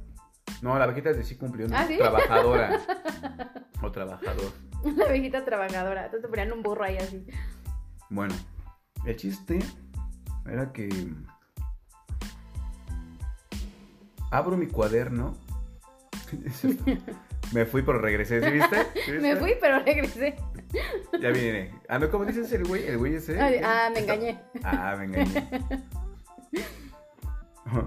No, 0.62 0.78
la 0.78 0.87
vaquita 0.87 1.12
de 1.12 1.24
sí 1.24 1.37
cumplió, 1.37 1.66
¿no? 1.66 1.76
¿Ah, 1.76 1.87
sí? 1.88 1.96
Trabajadora. 1.98 2.78
o 3.83 3.90
trabajador. 3.90 4.52
Una 4.85 5.06
abejita 5.06 5.44
trabajadora. 5.44 6.04
Entonces 6.04 6.22
te 6.22 6.28
ponían 6.28 6.52
un 6.52 6.62
burro 6.62 6.85
ahí 6.85 6.98
así. 6.98 7.26
Bueno, 8.09 8.35
el 9.06 9.16
chiste 9.16 9.59
era 10.46 10.72
que 10.72 10.88
abro 14.30 14.56
mi 14.56 14.68
cuaderno. 14.68 15.35
me 17.52 17.66
fui, 17.66 17.82
pero 17.82 17.98
regresé, 17.98 18.40
¿sí 18.40 18.50
viste? 18.50 18.86
¿Sí 19.04 19.12
Me 19.12 19.36
fui, 19.36 19.54
pero 19.60 19.80
regresé. 19.80 20.36
Ya 21.20 21.30
viene. 21.30 21.74
Ah, 21.88 21.98
no, 21.98 22.10
¿cómo 22.10 22.24
dices 22.24 22.52
el 22.52 22.64
güey? 22.64 22.86
El 22.86 22.98
güey 22.98 23.14
ese. 23.16 23.40
Ay, 23.40 23.60
ah, 23.62 23.90
me 23.92 24.00
engañé. 24.00 24.40
Ah, 24.62 24.94
me 24.96 25.06
engañé. 25.06 25.48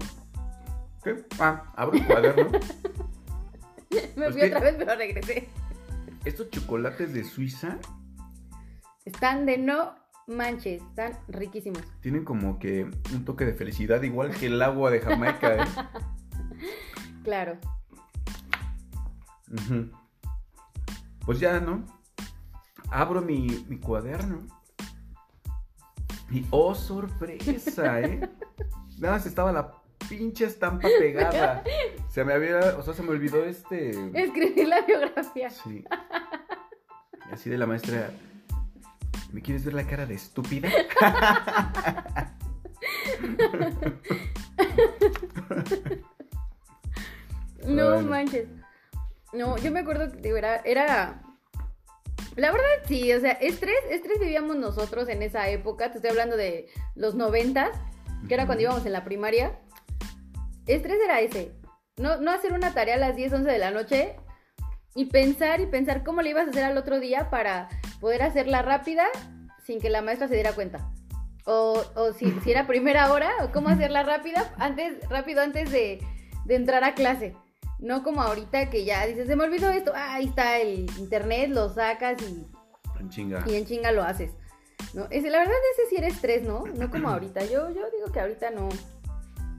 ¿Qué? 1.02 1.24
Ah, 1.38 1.72
abro 1.76 1.96
el 1.96 2.06
cuaderno. 2.06 2.50
Me 4.16 4.26
Es 4.26 4.32
fui 4.32 4.42
otra 4.42 4.60
vez, 4.60 4.74
pero 4.76 4.96
regresé. 4.96 5.48
Estos 6.24 6.50
chocolates 6.50 7.12
de 7.12 7.22
Suiza 7.22 7.78
Están 9.04 9.46
de 9.46 9.58
no 9.58 9.94
manches. 10.26 10.82
Están 10.82 11.12
riquísimos. 11.28 11.82
tienen 12.00 12.24
como 12.24 12.58
que 12.58 12.84
un 13.12 13.24
toque 13.24 13.44
de 13.44 13.52
felicidad, 13.52 14.02
igual 14.02 14.30
que 14.32 14.46
el 14.46 14.60
agua 14.62 14.90
de 14.90 15.00
Jamaica. 15.00 15.56
¿eh? 15.56 15.66
Claro. 17.24 17.58
Pues 21.24 21.40
ya, 21.40 21.60
¿no? 21.60 21.84
Abro 22.90 23.20
mi, 23.22 23.64
mi 23.68 23.78
cuaderno. 23.78 24.46
Y 26.30 26.46
oh, 26.50 26.74
sorpresa, 26.74 28.00
¿eh? 28.00 28.28
Nada 28.98 29.14
más 29.14 29.26
estaba 29.26 29.52
la 29.52 29.72
pinche 30.08 30.44
estampa 30.46 30.88
pegada. 30.98 31.62
Se 32.08 32.24
me 32.24 32.32
había, 32.34 32.76
o 32.78 32.82
sea, 32.82 32.94
se 32.94 33.02
me 33.02 33.10
olvidó 33.10 33.44
este. 33.44 33.90
Escribí 34.14 34.64
la 34.64 34.80
biografía. 34.82 35.50
Sí. 35.50 35.84
Y 37.30 37.32
así 37.32 37.50
de 37.50 37.58
la 37.58 37.66
maestra. 37.66 38.10
¿Me 39.32 39.42
quieres 39.42 39.64
ver 39.64 39.74
la 39.74 39.84
cara 39.86 40.06
de 40.06 40.14
estúpida? 40.14 40.68
No 47.66 47.90
Bueno. 47.94 48.08
manches. 48.10 48.48
No, 49.34 49.58
yo 49.58 49.70
me 49.70 49.80
acuerdo 49.80 50.10
que 50.12 50.20
digo, 50.20 50.36
era, 50.36 50.56
era. 50.64 51.22
La 52.36 52.50
verdad 52.50 52.66
sí, 52.86 53.12
o 53.12 53.20
sea, 53.20 53.32
estrés, 53.32 53.76
estrés 53.90 54.18
vivíamos 54.18 54.56
nosotros 54.56 55.08
en 55.08 55.22
esa 55.22 55.48
época, 55.48 55.90
te 55.90 55.98
estoy 55.98 56.10
hablando 56.10 56.36
de 56.36 56.68
los 56.94 57.14
noventas, 57.14 57.70
que 58.28 58.34
era 58.34 58.46
cuando 58.46 58.62
íbamos 58.62 58.86
en 58.86 58.92
la 58.92 59.04
primaria. 59.04 59.58
Estrés 60.66 60.98
era 61.04 61.20
ese, 61.20 61.52
no, 61.96 62.16
no 62.16 62.32
hacer 62.32 62.52
una 62.52 62.74
tarea 62.74 62.94
a 62.94 62.98
las 62.98 63.16
10, 63.16 63.34
11 63.34 63.50
de 63.50 63.58
la 63.58 63.70
noche 63.70 64.16
y 64.94 65.06
pensar 65.06 65.60
y 65.60 65.66
pensar 65.66 66.02
cómo 66.02 66.22
le 66.22 66.30
ibas 66.30 66.46
a 66.46 66.50
hacer 66.50 66.64
al 66.64 66.78
otro 66.78 66.98
día 66.98 67.30
para 67.30 67.68
poder 68.00 68.22
hacerla 68.22 68.62
rápida 68.62 69.04
sin 69.64 69.80
que 69.80 69.90
la 69.90 70.02
maestra 70.02 70.28
se 70.28 70.34
diera 70.34 70.52
cuenta. 70.52 70.90
O, 71.46 71.84
o 71.94 72.12
si, 72.12 72.30
si, 72.40 72.50
era 72.50 72.66
primera 72.66 73.12
hora, 73.12 73.30
o 73.42 73.52
cómo 73.52 73.68
hacerla 73.68 74.02
rápida, 74.02 74.54
antes, 74.56 74.96
rápido 75.08 75.42
antes 75.42 75.70
de, 75.70 76.00
de 76.46 76.54
entrar 76.54 76.84
a 76.84 76.94
clase. 76.94 77.36
No 77.84 78.02
como 78.02 78.22
ahorita 78.22 78.70
que 78.70 78.86
ya 78.86 79.04
dices, 79.06 79.26
se 79.26 79.36
me 79.36 79.44
olvidó 79.44 79.68
esto, 79.68 79.92
ah, 79.94 80.14
ahí 80.14 80.24
está 80.24 80.58
el 80.58 80.90
internet, 80.98 81.50
lo 81.50 81.68
sacas 81.68 82.16
y 82.22 82.46
En 82.98 83.10
chinga. 83.10 83.44
y 83.46 83.56
en 83.56 83.66
chinga 83.66 83.92
lo 83.92 84.02
haces. 84.02 84.30
¿no? 84.94 85.06
Ese, 85.10 85.28
la 85.28 85.40
verdad 85.40 85.52
ese 85.74 85.90
sí 85.90 85.96
era 85.96 86.06
estrés, 86.06 86.44
¿no? 86.44 86.64
No 86.64 86.90
como 86.90 87.10
ahorita. 87.10 87.44
Yo, 87.44 87.68
yo 87.68 87.82
digo 87.90 88.10
que 88.10 88.20
ahorita 88.20 88.50
no. 88.52 88.70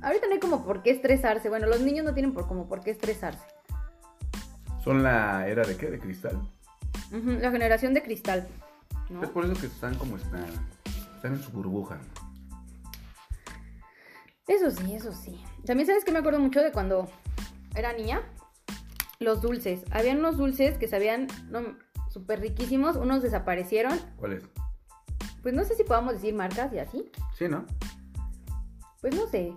Ahorita 0.02 0.26
no 0.26 0.34
hay 0.34 0.40
como 0.40 0.66
por 0.66 0.82
qué 0.82 0.90
estresarse. 0.90 1.50
Bueno, 1.50 1.68
los 1.68 1.82
niños 1.82 2.04
no 2.04 2.16
tienen 2.16 2.34
por 2.34 2.48
como 2.48 2.68
por 2.68 2.82
qué 2.82 2.90
estresarse. 2.90 3.46
¿Son 4.84 5.04
la 5.04 5.48
era 5.48 5.64
de 5.64 5.78
qué? 5.78 5.92
¿De 5.92 6.00
cristal? 6.00 6.42
La 7.12 7.52
generación 7.52 7.94
de 7.94 8.02
cristal. 8.02 8.48
¿no? 9.12 9.22
Es 9.22 9.30
por 9.30 9.46
eso 9.46 9.54
que 9.54 9.68
están 9.68 9.94
como 10.00 10.18
están. 10.18 10.48
Están 11.16 11.34
en 11.36 11.44
su 11.44 11.52
burbuja. 11.52 12.00
Eso 14.48 14.72
sí, 14.72 14.96
eso 14.96 15.14
sí. 15.14 15.44
También 15.64 15.86
sabes 15.86 16.04
que 16.04 16.12
me 16.12 16.20
acuerdo 16.20 16.40
mucho 16.40 16.62
de 16.62 16.72
cuando 16.72 17.08
era 17.76 17.94
niña. 17.94 18.22
Los 19.20 19.42
dulces. 19.42 19.84
Habían 19.92 20.20
unos 20.20 20.38
dulces 20.38 20.78
que 20.78 20.88
sabían 20.88 21.28
no, 21.50 21.78
súper 22.10 22.42
riquísimos. 22.42 22.96
Unos 22.96 23.22
desaparecieron. 23.22 24.00
¿Cuál 24.18 24.34
es? 24.34 24.44
Pues 25.42 25.54
no 25.54 25.64
sé 25.64 25.76
si 25.76 25.84
podamos 25.84 26.14
decir 26.14 26.34
marcas 26.34 26.74
y 26.74 26.80
así. 26.80 27.12
Sí, 27.38 27.48
¿no? 27.48 27.66
Pues 29.02 29.16
no 29.16 29.28
sé. 29.28 29.54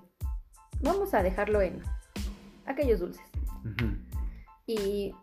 Vamos 0.80 1.14
a 1.14 1.22
dejarlo 1.22 1.62
en 1.62 1.82
aquellos 2.66 3.00
dulces. 3.00 3.24
Y 4.66 5.14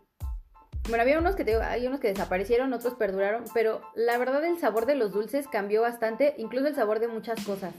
bueno, 0.88 1.02
había 1.02 1.18
unos 1.18 1.34
que 1.36 1.44
te 1.44 1.56
hay 1.56 1.86
unos 1.86 2.00
que 2.00 2.08
desaparecieron, 2.08 2.72
otros 2.72 2.94
perduraron, 2.94 3.44
pero 3.54 3.80
la 3.94 4.18
verdad 4.18 4.44
el 4.44 4.58
sabor 4.58 4.86
de 4.86 4.94
los 4.94 5.12
dulces 5.12 5.48
cambió 5.48 5.82
bastante, 5.82 6.34
incluso 6.38 6.68
el 6.68 6.74
sabor 6.74 7.00
de 7.00 7.08
muchas 7.08 7.44
cosas. 7.44 7.72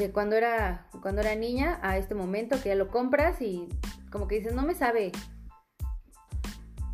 De 0.00 0.12
cuando 0.12 0.34
era 0.34 0.86
cuando 1.02 1.20
era 1.20 1.34
niña 1.34 1.78
a 1.82 1.98
este 1.98 2.14
momento 2.14 2.56
que 2.62 2.70
ya 2.70 2.74
lo 2.74 2.88
compras 2.88 3.42
y 3.42 3.68
como 4.10 4.26
que 4.26 4.36
dices, 4.36 4.54
no 4.54 4.62
me 4.62 4.74
sabe 4.74 5.12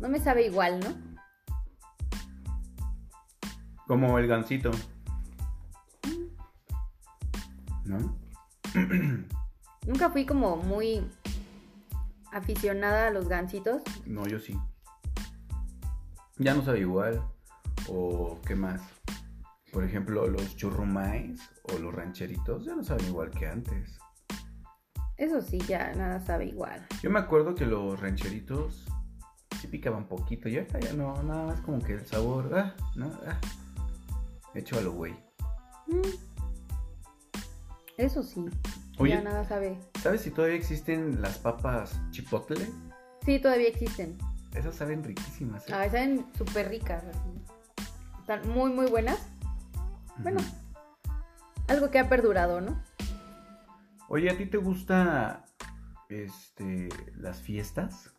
no 0.01 0.09
me 0.09 0.19
sabe 0.19 0.45
igual, 0.45 0.81
¿no? 0.81 0.93
Como 3.87 4.19
el 4.19 4.27
gansito. 4.27 4.71
¿No? 7.85 8.13
Nunca 9.87 10.09
fui 10.09 10.25
como 10.25 10.57
muy 10.57 11.09
aficionada 12.33 13.07
a 13.07 13.11
los 13.11 13.29
gansitos. 13.29 13.83
No, 14.05 14.27
yo 14.27 14.37
sí. 14.37 14.59
Ya 16.37 16.53
no 16.53 16.61
sabe 16.61 16.81
igual. 16.81 17.23
O 17.87 18.37
qué 18.45 18.53
más. 18.53 18.96
Por 19.77 19.83
ejemplo, 19.83 20.25
los 20.25 20.55
churrumais 20.55 21.39
o 21.71 21.77
los 21.77 21.93
rancheritos 21.93 22.65
ya 22.65 22.75
no 22.75 22.83
saben 22.83 23.05
igual 23.05 23.29
que 23.29 23.45
antes. 23.45 23.99
Eso 25.17 25.39
sí, 25.39 25.59
ya 25.67 25.93
nada 25.93 26.19
sabe 26.19 26.47
igual. 26.47 26.83
Yo 27.03 27.11
me 27.11 27.19
acuerdo 27.19 27.53
que 27.53 27.67
los 27.67 27.99
rancheritos 27.99 28.87
sí 29.61 29.67
picaban 29.67 30.07
poquito. 30.07 30.49
Y 30.49 30.57
ahorita 30.57 30.79
ya 30.79 30.93
no, 30.93 31.21
nada 31.21 31.45
más 31.45 31.61
como 31.61 31.79
que 31.79 31.93
el 31.93 32.07
sabor. 32.07 32.49
Ah, 32.55 32.75
no, 32.95 33.11
ah. 33.27 33.39
Hecho 34.55 34.79
a 34.79 34.81
lo 34.81 34.93
güey. 34.93 35.13
Mm. 35.85 36.09
Eso 37.97 38.23
sí, 38.23 38.45
Oye. 38.97 39.11
ya 39.11 39.21
nada 39.21 39.45
sabe. 39.45 39.77
¿Sabes 40.01 40.21
si 40.21 40.31
todavía 40.31 40.57
existen 40.57 41.21
las 41.21 41.37
papas 41.37 42.01
chipotle? 42.09 42.67
Sí, 43.23 43.37
todavía 43.37 43.67
existen. 43.67 44.17
Esas 44.55 44.73
saben 44.73 45.03
riquísimas. 45.03 45.69
¿eh? 45.69 45.73
A 45.73 45.77
veces 45.77 45.91
saben 45.91 46.25
súper 46.35 46.67
ricas. 46.67 47.03
así. 47.03 47.29
Están 48.21 48.49
muy, 48.49 48.73
muy 48.73 48.87
buenas. 48.87 49.36
Bueno. 50.19 50.39
Algo 51.67 51.91
que 51.91 51.99
ha 51.99 52.07
perdurado, 52.09 52.61
¿no? 52.61 52.81
Oye, 54.09 54.29
¿a 54.29 54.37
ti 54.37 54.45
te 54.45 54.57
gusta 54.57 55.43
este 56.09 56.87
las 57.17 57.41
fiestas? 57.41 58.11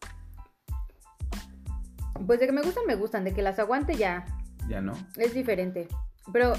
Pues 2.27 2.41
de 2.41 2.47
que 2.47 2.53
me 2.53 2.63
gustan, 2.63 2.85
me 2.87 2.95
gustan. 2.97 3.25
De 3.25 3.33
que 3.33 3.43
las 3.43 3.59
aguante 3.59 3.97
ya 3.97 4.27
Ya 4.69 4.81
no. 4.81 4.93
es 5.17 5.33
diferente. 5.35 5.89
Pero 6.33 6.53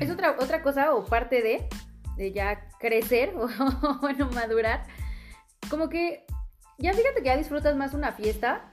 es 0.00 0.10
otra, 0.10 0.36
otra 0.38 0.62
cosa 0.62 0.94
o 0.94 1.04
parte 1.06 1.42
de, 1.42 1.68
de 2.16 2.32
ya 2.32 2.68
crecer 2.80 3.32
o 3.36 3.48
bueno, 4.00 4.28
madurar. 4.30 4.84
Como 5.70 5.88
que 5.88 6.26
ya 6.78 6.92
fíjate 6.92 7.20
que 7.22 7.26
ya 7.26 7.36
disfrutas 7.36 7.76
más 7.76 7.94
una 7.94 8.12
fiesta. 8.12 8.70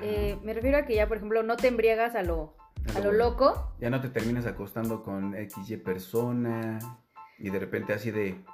Eh, 0.00 0.38
me 0.44 0.52
refiero 0.54 0.78
a 0.78 0.82
que 0.84 0.94
ya, 0.94 1.08
por 1.08 1.16
ejemplo, 1.16 1.42
no 1.42 1.56
te 1.56 1.66
embriagas 1.66 2.14
a 2.14 2.22
lo, 2.22 2.54
a 2.96 3.00
lo 3.00 3.12
loco. 3.12 3.72
Ya 3.80 3.90
no 3.90 4.00
te 4.00 4.08
terminas 4.08 4.46
acostando 4.46 5.02
con 5.02 5.34
XY 5.34 5.76
persona 5.78 6.78
y 7.38 7.50
de 7.50 7.58
repente 7.58 7.92
así 7.92 8.10
de 8.10 8.44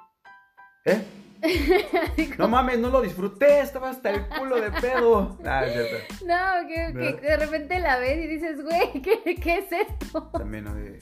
¿Eh? 0.85 1.03
No 2.37 2.47
mames, 2.47 2.79
no 2.79 2.89
lo 2.89 3.01
disfruté, 3.01 3.59
estaba 3.59 3.89
hasta 3.89 4.09
el 4.11 4.27
culo 4.27 4.55
de 4.61 4.71
pedo. 4.71 5.37
Ah, 5.45 5.63
cierto. 5.71 5.97
No, 6.25 6.67
que, 6.67 7.19
de 7.21 7.37
repente 7.37 7.79
la 7.79 7.97
ves 7.97 8.23
y 8.23 8.27
dices, 8.27 8.63
güey, 8.63 9.01
¿qué, 9.01 9.35
qué 9.41 9.57
es 9.59 9.71
esto? 9.71 10.23
También 10.29 10.63
¿no? 10.65 10.73
de 10.73 10.99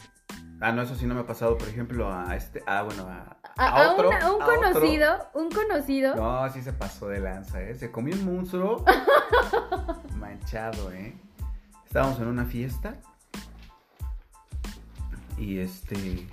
Ah, 0.62 0.72
no, 0.72 0.82
eso 0.84 0.96
sí 0.96 1.06
no 1.06 1.13
me 1.13 1.22
ha 1.22 1.28
pasado, 1.28 1.58
por 1.58 1.67
ejemplo, 1.67 2.10
a 2.13 2.36
este, 2.38 2.63
ah, 2.65 2.84
bueno, 2.84 3.04
a, 3.08 3.38
A, 3.58 3.65
a 3.67 3.84
a 3.86 3.91
otro, 3.91 4.08
una- 4.10 4.32
un 4.34 4.41
otro. 4.41 4.56
conocido, 4.56 5.28
un 5.34 5.50
conocido. 5.52 6.15
No, 6.15 6.50
sí 6.54 6.62
se 6.62 6.72
pasó 6.72 7.10
de 7.10 7.19
lanza, 7.19 7.62
¿eh? 7.62 7.76
Se 7.76 7.91
comió 7.91 8.15
un 8.15 8.24
monstruo 8.26 8.86
manchado, 10.15 10.91
¿eh? 10.93 11.15
Estábamos 11.86 12.17
en 12.19 12.28
una 12.28 12.46
fiesta 12.46 12.96
y 15.38 15.60
este... 15.60 16.28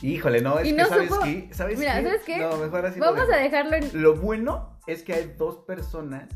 Híjole, 0.00 0.40
no, 0.42 0.58
es 0.60 0.68
Y 0.68 0.70
que 0.70 0.82
no 0.82 0.88
¿sabes 0.88 1.10
supo- 1.10 1.24
qué? 1.24 1.48
¿Sabes 1.52 1.78
Mira, 1.78 1.96
qué? 1.98 2.04
¿sabes 2.04 2.22
qué? 2.24 2.38
No, 2.38 2.56
mejor 2.56 2.86
así 2.86 3.00
lo 3.00 3.06
Vamos 3.06 3.28
a 3.32 3.36
dejarlo 3.36 3.74
en. 3.76 4.00
Lo 4.02 4.14
bueno 4.14 4.78
es 4.86 5.02
que 5.02 5.12
hay 5.12 5.34
dos 5.36 5.58
personas. 5.66 6.28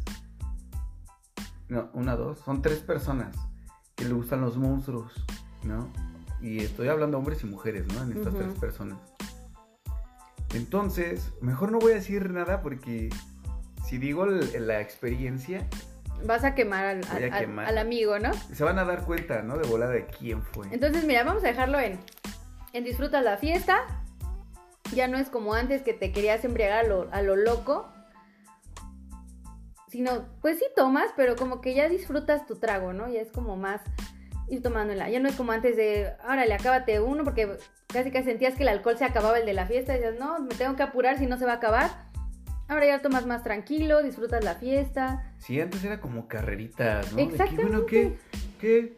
No, 1.69 1.89
una, 1.95 2.17
dos. 2.17 2.41
Son 2.41 2.61
tres 2.61 2.81
personas 2.81 3.37
que 3.95 4.05
le 4.05 4.15
gustan 4.15 4.41
los 4.41 4.57
monstruos, 4.57 5.13
¿no? 5.63 5.93
Y 6.41 6.59
estoy 6.59 6.89
hablando 6.89 7.17
de 7.17 7.19
hombres 7.21 7.45
y 7.45 7.47
mujeres, 7.47 7.87
¿no? 7.87 8.03
En 8.03 8.13
estas 8.17 8.35
tres 8.35 8.53
personas. 8.59 8.99
Entonces, 10.55 11.31
mejor 11.41 11.71
no 11.71 11.79
voy 11.79 11.93
a 11.93 11.95
decir 11.97 12.31
nada 12.31 12.63
porque 12.63 13.11
si 13.87 13.99
digo 13.99 14.27
la 14.27 14.81
experiencia, 14.81 15.69
Vas 16.25 16.45
a 16.45 16.55
quemar 16.55 16.85
al, 16.85 17.01
a 17.05 17.39
quemar. 17.39 17.67
al 17.67 17.79
amigo, 17.79 18.19
¿no? 18.19 18.33
se 18.35 18.65
van 18.65 18.79
a 18.79 18.85
dar 18.85 19.05
cuenta, 19.05 19.43
¿no? 19.43 19.59
De 19.59 19.69
volada 19.69 19.93
de 19.93 20.07
quién 20.07 20.43
fue. 20.43 20.67
Entonces, 20.71 21.05
mira, 21.05 21.25
vamos 21.25 21.45
a 21.45 21.49
dejarlo 21.49 21.79
en. 21.81 21.99
En 22.73 22.85
disfrutas 22.85 23.23
la 23.23 23.37
fiesta. 23.37 23.81
Ya 24.95 25.09
no 25.09 25.19
es 25.19 25.29
como 25.29 25.55
antes 25.55 25.83
que 25.83 25.93
te 25.93 26.13
querías 26.13 26.45
embriagar 26.45 26.85
a 26.85 26.89
lo, 26.89 27.09
a 27.13 27.23
lo 27.23 27.37
loco. 27.37 27.89
Sino, 29.89 30.27
pues 30.41 30.59
sí 30.59 30.65
tomas, 30.75 31.11
pero 31.17 31.37
como 31.37 31.61
que 31.61 31.75
ya 31.75 31.89
disfrutas 31.89 32.47
tu 32.47 32.57
trago, 32.57 32.93
¿no? 32.95 33.11
Ya 33.11 33.21
es 33.21 33.31
como 33.31 33.57
más 33.57 33.83
ir 34.49 34.63
tomándola. 34.63 35.11
Ya 35.11 35.21
no 35.21 35.29
es 35.29 35.35
como 35.35 35.53
antes 35.53 35.77
de, 35.77 36.15
órale, 36.25 36.55
acábate 36.55 37.01
uno, 37.01 37.25
porque 37.25 37.59
casi 37.89 38.11
que 38.11 38.23
sentías 38.23 38.55
que 38.55 38.63
el 38.63 38.69
alcohol 38.69 38.97
se 38.97 39.05
acababa 39.05 39.39
el 39.39 39.47
de 39.47 39.55
la 39.55 39.67
fiesta. 39.67 39.95
Y 39.95 39.99
dices, 39.99 40.19
no, 40.19 40.41
me 40.41 40.55
tengo 40.55 40.77
que 40.77 40.83
apurar 40.83 41.19
si 41.19 41.27
no 41.27 41.37
se 41.37 41.45
va 41.45 41.53
a 41.53 41.57
acabar. 41.57 42.12
Ahora 42.73 42.87
ya 42.87 43.03
tomas 43.03 43.27
más 43.27 43.43
tranquilo, 43.43 44.03
disfrutas 44.03 44.43
la 44.43 44.55
fiesta. 44.55 45.31
Sí, 45.37 45.61
antes 45.61 45.85
era 45.85 46.01
como 46.01 46.27
carreritas, 46.27 47.11
¿no? 47.13 47.19
De 47.19 47.27
que, 47.29 47.33
Exactamente. 47.35 47.63
bueno, 47.71 47.85
¿qué? 47.87 48.19
¿Qué? 48.59 48.97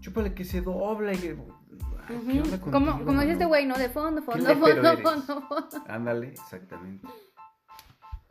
Chúpale 0.00 0.34
que 0.34 0.44
se 0.44 0.60
dobla 0.60 1.14
y... 1.14 1.16
que- 1.16 1.36
Ay, 2.06 2.20
¿qué 2.26 2.40
Ujú. 2.40 2.42
onda 2.44 2.60
Como, 2.60 3.04
como 3.06 3.20
dice 3.22 3.32
este 3.32 3.44
güey, 3.46 3.64
¿no? 3.64 3.78
De 3.78 3.88
fondo, 3.88 4.20
fondo, 4.22 4.44
fondo, 4.56 4.96
fondo, 4.98 5.40
fondo. 5.48 5.84
Ándale, 5.88 6.28
exactamente. 6.28 7.08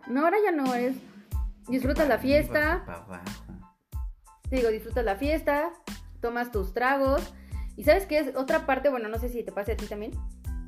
No, 0.07 0.25
ahora 0.25 0.37
ya 0.45 0.51
no 0.51 0.75
es. 0.75 0.95
Disfrutas 1.67 2.07
la 2.07 2.19
fiesta, 2.19 2.83
Para 2.85 2.99
abajo. 2.99 3.23
digo, 4.51 4.69
disfrutas 4.69 5.03
la 5.03 5.15
fiesta, 5.15 5.71
tomas 6.21 6.51
tus 6.51 6.71
tragos. 6.75 7.33
Y 7.77 7.83
sabes 7.83 8.05
qué 8.05 8.19
es 8.19 8.35
otra 8.35 8.67
parte, 8.67 8.89
bueno, 8.91 9.09
no 9.09 9.17
sé 9.17 9.27
si 9.29 9.41
te 9.43 9.51
pase 9.51 9.71
a 9.71 9.77
ti 9.77 9.87
también. 9.87 10.11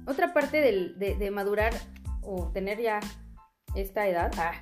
Otra 0.07 0.33
parte 0.33 0.61
del- 0.61 0.97
de, 0.97 1.13
de 1.15 1.29
madurar 1.29 1.73
o 2.23 2.47
tener 2.53 2.81
ya 2.81 2.99
esta 3.75 4.07
edad, 4.07 4.31
ah, 4.37 4.53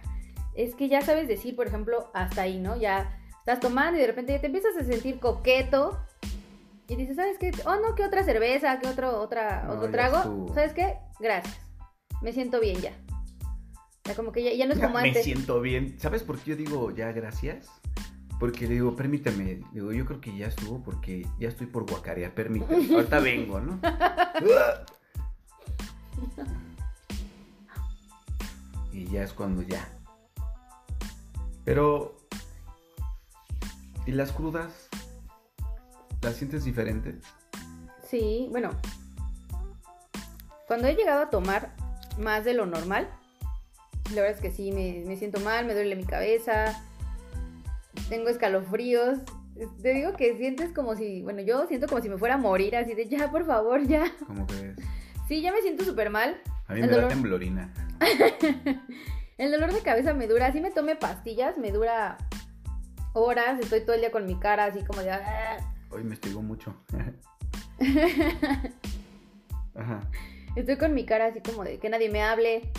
es 0.56 0.76
que 0.76 0.90
ya 0.90 1.02
sabes 1.02 1.28
decir, 1.28 1.56
por 1.56 1.68
ejemplo, 1.68 2.12
hasta 2.14 2.44
ahí, 2.44 2.60
¿no? 2.60 2.78
Ya 2.78 3.18
estás 3.40 3.60
tomando 3.60 3.98
y 3.98 4.02
de 4.02 4.08
repente 4.08 4.34
ya 4.34 4.42
te 4.42 4.48
empiezas 4.48 4.76
a 4.78 4.84
sentir 4.84 5.20
coqueto. 5.20 6.00
Y 6.88 6.96
dices, 6.96 7.16
¿sabes 7.16 7.38
qué? 7.38 7.52
Oh, 7.66 7.76
no, 7.76 7.96
¿qué 7.96 8.04
otra 8.04 8.24
cerveza? 8.24 8.80
¿Qué 8.80 8.90
otro, 8.90 9.22
otra, 9.22 9.64
No, 9.64 9.74
otro 9.74 9.86
ya 9.86 9.92
trago? 9.92 10.48
¿Sabes 10.54 10.74
qué? 10.74 10.96
Gracias. 11.20 11.58
Me 12.22 12.34
siento 12.34 12.60
bien 12.60 12.82
ya. 12.82 12.92
Ya 14.04 14.16
como 14.16 14.32
que 14.32 14.44
ya, 14.44 14.54
ya 14.54 14.66
no 14.66 14.74
es 14.74 14.80
como 14.80 15.00
Me 15.00 15.08
antes. 15.08 15.24
siento 15.24 15.62
bien. 15.62 15.98
¿Sabes 16.00 16.24
por 16.24 16.38
qué 16.38 16.52
yo 16.52 16.56
digo 16.58 16.92
ya 16.92 17.12
gracias? 17.14 17.70
Porque 18.40 18.68
le 18.68 18.74
digo, 18.74 18.96
permíteme. 18.96 19.62
Digo, 19.72 19.94
yo 19.94 20.06
creo 20.06 20.20
que 20.20 20.36
ya 20.36 20.48
estuvo 20.48 20.84
porque 20.84 21.26
ya 21.40 21.48
estoy 21.48 21.68
por 21.68 21.90
guacarear. 21.90 22.34
Permíteme. 22.34 22.86
Ahorita 22.96 23.20
vengo, 23.20 23.62
¿no? 23.62 23.80
y 28.92 29.08
ya 29.08 29.24
es 29.24 29.34
cuando 29.34 29.62
ya. 29.62 29.88
Pero. 31.66 32.18
¿Y 34.06 34.12
las 34.12 34.32
crudas? 34.32 34.90
¿Las 36.22 36.36
sientes 36.36 36.64
diferentes? 36.64 37.16
Sí, 38.04 38.48
bueno. 38.52 38.72
Cuando 40.68 40.88
he 40.88 40.96
llegado 40.96 41.24
a 41.24 41.30
tomar 41.30 41.76
más 42.18 42.46
de 42.46 42.54
lo 42.54 42.66
normal, 42.66 43.10
la 44.10 44.22
verdad 44.22 44.38
es 44.38 44.42
que 44.42 44.52
sí, 44.52 44.72
me, 44.72 45.04
me 45.06 45.18
siento 45.18 45.40
mal, 45.42 45.66
me 45.66 45.74
duele 45.74 45.96
mi 45.96 46.06
cabeza, 46.06 46.82
tengo 48.10 48.30
escalofríos. 48.30 49.20
Te 49.82 49.94
digo 49.94 50.14
que 50.14 50.38
sientes 50.38 50.74
como 50.74 50.96
si, 50.96 51.22
bueno, 51.24 51.42
yo 51.42 51.68
siento 51.68 51.88
como 51.88 52.02
si 52.02 52.10
me 52.10 52.18
fuera 52.18 52.36
a 52.36 52.38
morir, 52.38 52.76
así 52.76 52.94
de 52.94 53.08
ya, 53.08 53.30
por 53.30 53.46
favor, 53.46 53.86
ya. 53.86 54.12
¿Cómo 54.26 54.48
crees? 54.48 54.78
Sí, 55.28 55.42
ya 55.42 55.52
me 55.52 55.62
siento 55.62 55.84
súper 55.84 56.10
mal. 56.10 56.42
A 56.68 56.74
mí 56.74 56.82
El 56.82 56.90
me 56.90 56.98
da 56.98 57.08
temblorina. 57.08 57.74
El 59.38 59.52
dolor 59.52 59.74
de 59.74 59.82
cabeza 59.82 60.14
me 60.14 60.28
dura, 60.28 60.48
así 60.48 60.62
me 60.62 60.72
tome 60.72 60.96
pastillas, 60.96 61.58
me 61.58 61.72
dura 61.72 62.18
horas, 63.14 63.60
estoy 63.60 63.82
todo 63.82 63.94
el 63.96 64.02
día 64.02 64.12
con 64.12 64.26
mi 64.26 64.40
cara 64.40 64.66
así 64.66 64.84
como 64.84 65.02
de... 65.02 65.12
"Ah". 65.12 65.58
Hoy 65.90 66.04
me 66.04 66.14
estigó 66.14 66.42
mucho. 66.42 66.76
Ajá. 69.76 70.02
Estoy 70.56 70.78
con 70.78 70.94
mi 70.94 71.06
cara 71.06 71.28
así 71.28 71.42
como 71.42 71.64
de 71.64 71.80
que 71.80 71.90
nadie 71.90 72.10
me 72.10 72.22
hable, 72.24 72.72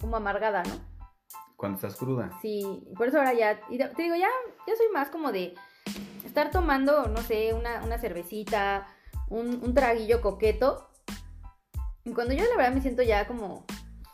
como 0.00 0.16
amargada, 0.16 0.62
¿no? 0.62 0.74
Cuando 1.56 1.76
estás 1.76 1.96
cruda. 1.96 2.30
Sí, 2.40 2.84
por 2.96 3.08
eso 3.08 3.18
ahora 3.18 3.34
ya, 3.34 3.60
y 3.68 3.78
te 3.78 4.02
digo, 4.02 4.14
ya, 4.16 4.28
ya 4.66 4.76
soy 4.76 4.86
más 4.92 5.10
como 5.10 5.32
de 5.32 5.54
estar 6.24 6.50
tomando, 6.50 7.08
no 7.08 7.20
sé, 7.20 7.52
una, 7.52 7.82
una 7.82 7.98
cervecita, 7.98 8.86
un, 9.28 9.60
un 9.62 9.74
traguillo 9.74 10.20
coqueto. 10.22 10.88
Y 12.04 12.12
cuando 12.12 12.32
yo 12.32 12.44
la 12.44 12.56
verdad 12.56 12.72
me 12.72 12.80
siento 12.80 13.02
ya 13.02 13.26
como 13.26 13.66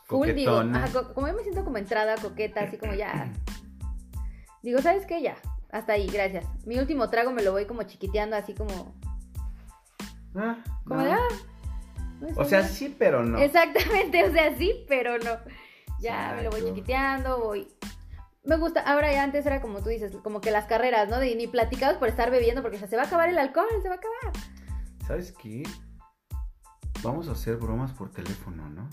cool, 0.07 0.33
digo, 0.33 0.57
ajá, 0.59 1.03
como 1.13 1.27
yo 1.27 1.33
me 1.33 1.43
siento 1.43 1.63
como 1.63 1.77
entrada, 1.77 2.15
coqueta, 2.21 2.61
así 2.61 2.77
como 2.77 2.93
ya. 2.93 3.31
Digo, 4.63 4.81
¿sabes 4.81 5.05
qué? 5.05 5.21
Ya, 5.21 5.35
hasta 5.71 5.93
ahí, 5.93 6.07
gracias. 6.07 6.45
Mi 6.65 6.77
último 6.79 7.09
trago 7.09 7.31
me 7.31 7.43
lo 7.43 7.51
voy 7.51 7.65
como 7.65 7.83
chiquiteando, 7.83 8.35
así 8.35 8.53
como, 8.53 8.95
Ah, 10.35 10.57
como 10.85 11.01
no. 11.01 11.05
de, 11.05 11.11
ah. 11.13 11.19
no 12.21 12.27
O 12.35 12.45
sea, 12.45 12.59
bien. 12.61 12.71
sí, 12.71 12.95
pero 12.97 13.23
no. 13.23 13.37
Exactamente, 13.37 14.23
o 14.29 14.31
sea, 14.31 14.55
sí, 14.57 14.85
pero 14.87 15.17
no. 15.19 15.31
Ya 15.99 16.33
me 16.35 16.43
lo 16.43 16.49
voy 16.51 16.63
chiquiteando, 16.63 17.39
voy. 17.39 17.67
Me 18.43 18.55
gusta, 18.57 18.81
ahora 18.81 19.11
ya 19.11 19.23
antes 19.23 19.45
era 19.45 19.61
como 19.61 19.81
tú 19.81 19.89
dices, 19.89 20.15
como 20.23 20.39
que 20.41 20.51
las 20.51 20.65
carreras, 20.65 21.09
¿no? 21.09 21.19
De 21.19 21.35
ni 21.35 21.47
platicados 21.47 21.97
por 21.97 22.07
estar 22.07 22.31
bebiendo 22.31 22.61
porque 22.61 22.77
se 22.77 22.95
va 22.95 23.03
a 23.03 23.05
acabar 23.05 23.29
el 23.29 23.37
alcohol, 23.39 23.67
se 23.81 23.89
va 23.89 23.95
a 23.95 23.97
acabar. 23.97 24.43
¿Sabes 25.05 25.33
qué? 25.33 25.63
Vamos 27.03 27.27
a 27.29 27.33
hacer 27.33 27.57
bromas 27.57 27.91
por 27.91 28.09
teléfono, 28.09 28.69
¿no? 28.69 28.89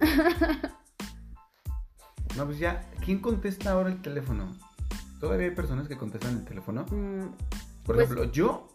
No, 2.36 2.46
pues 2.46 2.58
ya, 2.58 2.88
¿quién 3.04 3.18
contesta 3.18 3.72
ahora 3.72 3.90
el 3.90 4.00
teléfono? 4.02 4.56
¿Todavía 5.18 5.48
hay 5.48 5.54
personas 5.54 5.88
que 5.88 5.96
contestan 5.96 6.36
el 6.38 6.44
teléfono? 6.44 6.86
Mm, 6.90 7.26
Por 7.84 7.96
Pues- 7.96 8.04
ejemplo, 8.10 8.30
yo, 8.30 8.68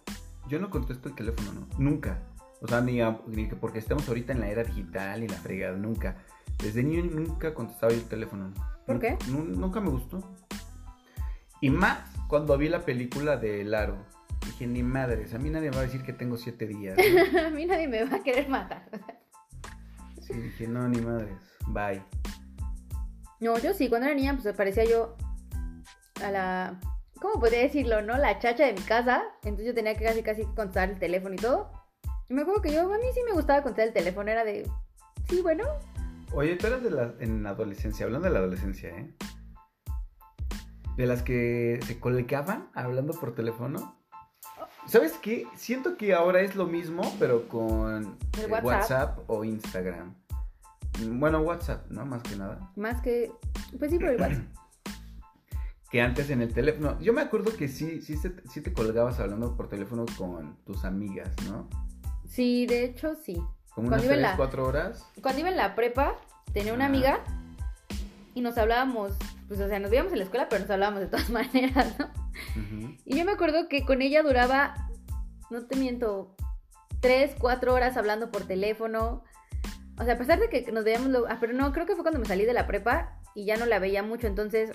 yo 0.50 0.60
no 0.60 0.70
contesto 0.70 1.08
el 1.10 1.16
teléfono, 1.16 1.54
¿no? 1.54 1.68
Nunca. 1.80 2.20
O 2.62 2.68
sea, 2.68 2.82
ni, 2.82 3.00
a- 3.02 3.20
ni 3.28 3.48
que 3.48 3.56
porque 3.56 3.80
estemos 3.80 4.08
ahorita 4.10 4.34
en 4.34 4.42
la 4.42 4.50
era 4.50 4.64
digital 4.64 5.24
y 5.24 5.28
la 5.28 5.38
fregada, 5.38 5.78
nunca. 5.78 6.18
Desde 6.62 6.84
niño 6.84 7.04
nunca 7.06 7.54
contestaba 7.54 7.94
yo 7.94 8.00
el 8.00 8.06
teléfono. 8.08 8.52
¿Por 8.86 9.00
qué? 9.00 9.18
nu- 9.30 9.46
nunca 9.46 9.80
me 9.80 9.90
gustó. 9.90 10.20
Y 11.62 11.70
más 11.70 12.00
cuando 12.28 12.58
vi 12.58 12.68
la 12.68 12.82
película 12.84 13.38
de 13.38 13.64
Laro. 13.64 13.96
Dije, 14.46 14.68
ni 14.68 14.84
madres, 14.84 15.34
a 15.34 15.38
mí 15.40 15.50
nadie 15.50 15.70
me 15.70 15.76
va 15.78 15.82
a 15.84 15.86
decir 15.86 16.04
que 16.04 16.14
tengo 16.14 16.36
siete 16.38 16.68
días. 16.68 16.98
¿no? 16.98 17.40
a 17.48 17.50
mí 17.52 17.66
nadie 17.66 17.88
me 17.88 18.04
va 18.04 18.18
a 18.18 18.24
querer 18.24 18.50
matar. 18.50 18.90
Sí, 20.36 20.42
dije, 20.42 20.68
no, 20.68 20.86
ni 20.90 21.00
madres, 21.00 21.38
bye. 21.68 22.02
No, 23.40 23.58
yo 23.58 23.74
sí, 23.74 23.88
cuando 23.88 24.08
era 24.08 24.16
niña, 24.16 24.38
pues 24.42 24.54
parecía 24.54 24.84
yo 24.84 25.16
a 26.22 26.30
la. 26.30 26.80
¿Cómo 27.22 27.40
podría 27.40 27.60
decirlo, 27.60 28.02
no? 28.02 28.18
La 28.18 28.38
chacha 28.40 28.66
de 28.66 28.74
mi 28.74 28.82
casa. 28.82 29.24
Entonces 29.44 29.68
yo 29.68 29.74
tenía 29.74 29.96
que 29.96 30.04
casi, 30.04 30.24
casi 30.24 30.44
contestar 30.44 30.90
el 30.90 31.00
teléfono 31.00 31.36
y 31.36 31.38
todo. 31.38 31.72
Y 32.28 32.34
me 32.34 32.42
acuerdo 32.42 32.62
que 32.62 32.74
yo, 32.74 32.82
a 32.82 32.98
mí 32.98 33.06
sí 33.14 33.22
me 33.26 33.32
gustaba 33.32 33.64
contestar 33.64 33.88
el 33.88 33.94
teléfono, 33.94 34.30
era 34.30 34.44
de. 34.44 34.70
Sí, 35.30 35.42
bueno, 35.42 35.64
Oye, 36.34 36.58
tú 36.58 36.68
eras 36.68 36.84
de 36.84 36.92
la, 36.92 37.14
en 37.20 37.44
la 37.44 37.52
adolescencia, 37.52 38.06
hablando 38.06 38.28
de 38.28 38.34
la 38.34 38.40
adolescencia, 38.40 38.90
¿eh? 38.90 39.16
De 40.98 41.06
las 41.06 41.24
que 41.24 41.80
se 41.86 41.98
colgaban 41.98 42.70
hablando 42.74 43.14
por 43.14 43.34
teléfono. 43.34 44.02
¿Sabes 44.86 45.14
qué? 45.14 45.48
Siento 45.56 45.96
que 45.96 46.14
ahora 46.14 46.42
es 46.42 46.58
lo 46.58 46.66
mismo, 46.66 47.04
pero 47.20 47.48
con. 47.48 48.18
WhatsApp 48.50 49.20
o 49.28 49.46
Instagram. 49.46 50.25
Bueno, 51.10 51.40
WhatsApp, 51.42 51.90
¿no? 51.90 52.06
Más 52.06 52.24
que 52.24 52.36
nada. 52.36 52.72
más 52.76 53.02
que. 53.02 53.32
Pues 53.78 53.92
sí, 53.92 54.00
por 54.00 54.10
el 54.10 54.22
WhatsApp. 54.22 54.44
Que 55.92 56.02
antes 56.02 56.30
en 56.30 56.42
el 56.42 56.54
teléfono. 56.54 57.00
Yo 57.00 57.14
me 57.14 57.22
acuerdo 57.22 57.56
que 57.56 57.68
sí, 57.68 58.02
sí, 58.02 58.18
se- 58.18 58.36
sí 58.50 58.62
te 58.62 58.74
colgabas 58.74 59.20
hablando 59.20 59.56
por 59.56 59.70
teléfono 59.70 60.06
con 60.18 60.58
tus 60.66 60.84
amigas, 60.84 61.30
¿no? 61.48 61.70
Sí, 62.28 62.66
de 62.66 62.84
hecho, 62.86 63.16
sí. 63.16 63.36
Como 63.74 63.90
Cuando 63.90 63.96
unas 63.98 64.04
iba 64.06 64.14
3, 64.14 64.22
la- 64.22 64.38
4 64.38 64.66
horas. 64.68 65.06
Cuando 65.22 65.42
iba 65.42 65.50
en 65.50 65.58
la 65.58 65.76
prepa, 65.76 66.16
tenía 66.54 66.74
una 66.74 66.86
amiga 66.88 67.20
y 68.34 68.42
nos 68.42 68.58
hablábamos, 68.58 69.14
pues 69.48 69.60
o 69.60 69.68
sea, 69.68 69.80
nos 69.80 69.92
veíamos 69.92 70.12
en 70.14 70.20
la 70.20 70.24
escuela, 70.26 70.48
pero 70.50 70.62
nos 70.62 70.72
hablábamos 70.72 71.02
de 71.02 71.08
todas 71.08 71.30
maneras, 71.30 71.96
¿no? 72.00 72.10
Y 73.06 73.18
yo 73.18 73.24
me 73.26 73.32
acuerdo 73.34 73.70
que 73.70 73.86
con 73.86 74.02
ella 74.02 74.24
duraba, 74.24 74.90
no 75.52 75.66
te 75.68 75.76
miento, 75.78 76.36
tres, 77.00 77.36
cuatro 77.40 77.74
horas 77.74 77.96
hablando 77.98 78.32
por 78.32 78.44
teléfono. 78.44 79.24
O 80.00 80.04
sea, 80.04 80.16
a 80.16 80.18
pesar 80.18 80.40
de 80.40 80.50
que 80.50 80.70
nos 80.72 80.84
veíamos, 80.84 81.10
lo- 81.10 81.26
ah, 81.30 81.38
pero 81.40 81.54
no, 81.54 81.72
creo 81.72 81.86
que 81.86 81.94
fue 81.96 82.04
cuando 82.04 82.20
me 82.20 82.26
salí 82.26 82.46
de 82.46 82.54
la 82.54 82.68
prepa 82.68 83.18
y 83.34 83.46
ya 83.46 83.58
no 83.58 83.66
la 83.66 83.80
veía 83.80 84.04
mucho, 84.04 84.28
entonces 84.28 84.72